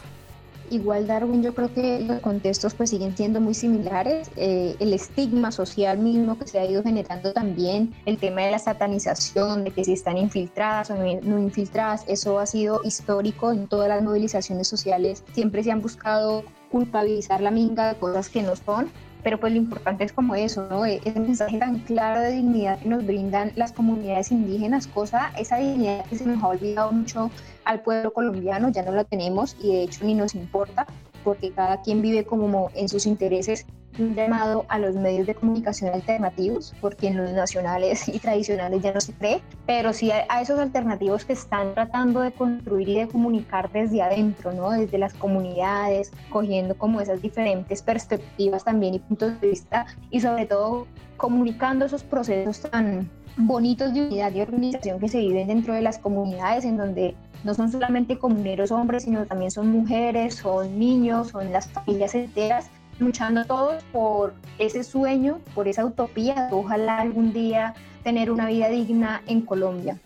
Igual 0.70 1.08
Darwin, 1.08 1.42
yo 1.42 1.56
creo 1.56 1.74
que 1.74 2.02
los 2.02 2.20
contextos 2.20 2.74
pues 2.74 2.90
siguen 2.90 3.16
siendo 3.16 3.40
muy 3.40 3.54
similares. 3.54 4.30
Eh, 4.36 4.76
el 4.80 4.94
estigma 4.94 5.52
social 5.52 5.98
mismo 5.98 6.38
que 6.38 6.46
se 6.46 6.60
ha 6.60 6.66
ido 6.66 6.84
generando 6.84 7.32
también, 7.32 7.94
el 8.06 8.18
tema 8.18 8.42
de 8.42 8.52
la 8.52 8.60
satanización, 8.60 9.64
de 9.64 9.72
que 9.72 9.86
si 9.86 9.94
están 9.94 10.18
infiltradas 10.18 10.92
o 10.92 10.96
no 10.96 11.40
infiltradas, 11.40 12.04
eso 12.08 12.40
ha 12.40 12.46
sido 12.46 12.82
histórico 12.84 13.52
en 13.54 13.68
todas 13.68 13.88
las 13.88 14.04
movilizaciones 14.04 14.68
sociales. 14.68 15.24
Siempre 15.32 15.64
se 15.64 15.72
han 15.72 15.82
buscado 15.82 16.44
culpabilizar 16.70 17.40
la 17.40 17.52
minga 17.52 17.94
de 17.94 18.00
cosas 18.00 18.28
que 18.28 18.44
no 18.44 18.56
son 18.58 18.90
pero 19.28 19.42
pues 19.42 19.52
lo 19.52 19.60
importante 19.60 20.06
es 20.06 20.14
como 20.14 20.36
eso, 20.36 20.66
¿no? 20.70 20.86
E-, 20.86 21.02
ese 21.04 21.20
mensaje 21.20 21.58
tan 21.58 21.80
claro 21.80 22.22
de 22.22 22.32
dignidad 22.32 22.80
que 22.80 22.88
nos 22.88 23.06
brindan 23.06 23.52
las 23.58 23.74
comunidades 23.74 24.32
indígenas, 24.32 24.88
cosa, 24.88 25.34
esa 25.38 25.58
dignidad 25.58 26.06
que 26.06 26.16
se 26.16 26.26
nos 26.26 26.42
ha 26.42 26.48
olvidado 26.48 26.94
mucho 26.94 27.30
al 27.66 27.82
pueblo 27.82 28.14
colombiano, 28.14 28.70
ya 28.70 28.84
no 28.84 28.94
la 28.94 29.04
tenemos 29.04 29.58
y 29.62 29.74
de 29.74 29.84
hecho 29.84 30.06
ni 30.06 30.14
nos 30.14 30.34
importa 30.34 30.88
porque 31.26 31.52
cada 31.52 31.82
quien 31.82 32.02
vive 32.02 32.24
como 32.24 32.72
en 32.74 32.88
sus 32.88 33.06
intereses 33.06 33.66
un 34.00 34.16
llamado 34.16 34.66
a 34.70 34.80
los 34.80 34.96
medios 34.96 35.28
de 35.28 35.36
comunicación 35.36 35.94
alternativos, 35.94 36.74
porque 36.82 37.08
en 37.08 37.18
los 37.18 37.32
nacionales 37.32 38.08
y 38.08 38.20
tradicionales 38.20 38.82
ya 38.82 38.94
no 38.94 39.02
se 39.02 39.14
cree, 39.14 39.42
pero 39.66 39.94
sí 39.94 40.12
a, 40.12 40.42
esos 40.42 40.60
alternativos 40.60 41.26
que 41.26 41.34
están 41.34 41.74
tratando 41.74 42.22
de 42.22 42.32
construir 42.32 42.90
y 42.90 42.96
de 42.96 43.08
comunicar 43.08 43.72
desde 43.72 44.02
adentro, 44.02 44.52
¿no? 44.52 44.72
desde 44.72 44.98
las 44.98 45.14
comunidades, 45.14 46.12
cogiendo 46.30 46.76
como 46.76 47.02
esas 47.02 47.22
diferentes 47.22 47.82
perspectivas 47.82 48.64
también 48.64 48.96
y 48.96 49.00
puntos 49.00 49.40
de 49.42 49.50
vista 49.50 49.86
y 50.10 50.20
sobre 50.20 50.46
todo 50.46 50.88
comunicando 51.18 51.86
esos 51.86 52.04
procesos 52.04 52.62
tan 52.62 53.10
bonitos 53.38 53.94
de 53.94 54.02
unidad 54.02 54.34
y 54.34 54.42
organización 54.42 55.00
que 55.00 55.08
se 55.08 55.20
viven 55.20 55.48
dentro 55.48 55.74
de 55.74 55.82
las 55.82 56.00
comunidades 56.00 56.66
en 56.66 56.78
donde 56.78 57.16
no 57.44 57.54
son 57.54 57.72
solamente 57.72 58.18
comuneros 58.18 58.72
hombres, 58.72 59.04
sino 59.04 59.26
también 59.26 59.52
son 59.52 59.68
mujeres, 59.68 60.36
son 60.36 60.80
niños, 60.80 61.30
son 61.30 61.52
las 61.52 61.68
familias 61.70 62.16
enteras, 62.16 62.70
luchando 63.00 63.46
todos 63.46 63.84
por 63.92 64.34
ese 64.58 64.84
sueño, 64.84 65.40
por 65.54 65.68
esa 65.68 65.86
utopía 65.86 66.50
ojalá 66.52 67.00
algún 67.00 67.34
día 67.34 67.74
tener 68.04 68.32
una 68.32 68.48
vida 68.48 68.70
digna 68.70 69.22
en 69.28 69.42
Colombia. 69.42 70.00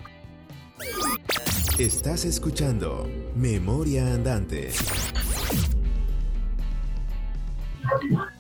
Estás 1.78 2.26
escuchando 2.26 3.08
Memoria 3.36 4.14
Andante. 4.14 4.70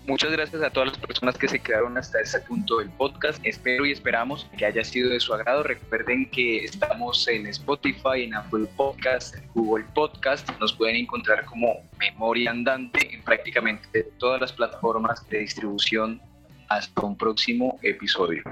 Muchas 0.08 0.32
gracias 0.32 0.64
a 0.64 0.72
todas 0.72 0.89
las 0.89 0.97
personas 0.97 1.38
que 1.38 1.47
se 1.47 1.60
quedaron 1.60 1.95
hasta 1.95 2.20
este 2.20 2.39
punto 2.39 2.80
del 2.80 2.89
podcast. 2.89 3.39
Espero 3.45 3.86
y 3.86 3.91
esperamos 3.91 4.49
que 4.58 4.66
haya 4.66 4.84
sido 4.84 5.12
de 5.12 5.20
su 5.20 5.32
agrado. 5.32 5.62
Recuerden 5.62 6.28
que 6.32 6.66
estamos 6.66 7.28
en 7.28 7.45
Spotify, 7.45 8.24
en 8.24 8.34
Apple 8.34 8.66
Podcast, 8.76 9.36
en 9.36 9.47
Google 9.54 9.86
Podcast. 9.93 10.49
Nos 10.60 10.74
pueden 10.74 10.95
encontrar 10.95 11.45
como 11.45 11.82
Memoria 11.99 12.49
Andante 12.49 13.14
en 13.14 13.22
prácticamente 13.22 14.04
todas 14.18 14.41
las 14.41 14.52
plataformas 14.52 15.28
de 15.30 15.39
distribución. 15.39 16.20
Hasta 16.68 17.02
un 17.02 17.16
próximo 17.16 17.78
episodio. 17.84 18.43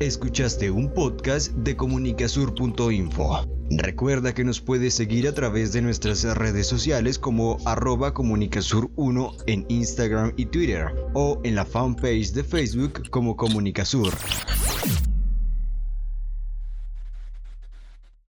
Escuchaste 0.00 0.70
un 0.70 0.92
podcast 0.92 1.52
de 1.52 1.76
comunicasur.info. 1.76 3.46
Recuerda 3.70 4.34
que 4.34 4.44
nos 4.44 4.60
puedes 4.60 4.94
seguir 4.94 5.28
a 5.28 5.34
través 5.34 5.72
de 5.72 5.82
nuestras 5.82 6.24
redes 6.36 6.66
sociales 6.66 7.18
como 7.18 7.58
arroba 7.66 8.14
comunicasur1 8.14 9.44
en 9.46 9.66
Instagram 9.68 10.32
y 10.36 10.46
Twitter 10.46 10.86
o 11.14 11.40
en 11.44 11.54
la 11.54 11.64
fanpage 11.64 12.32
de 12.32 12.44
Facebook 12.44 13.10
como 13.10 13.36
Comunicasur. 13.36 14.12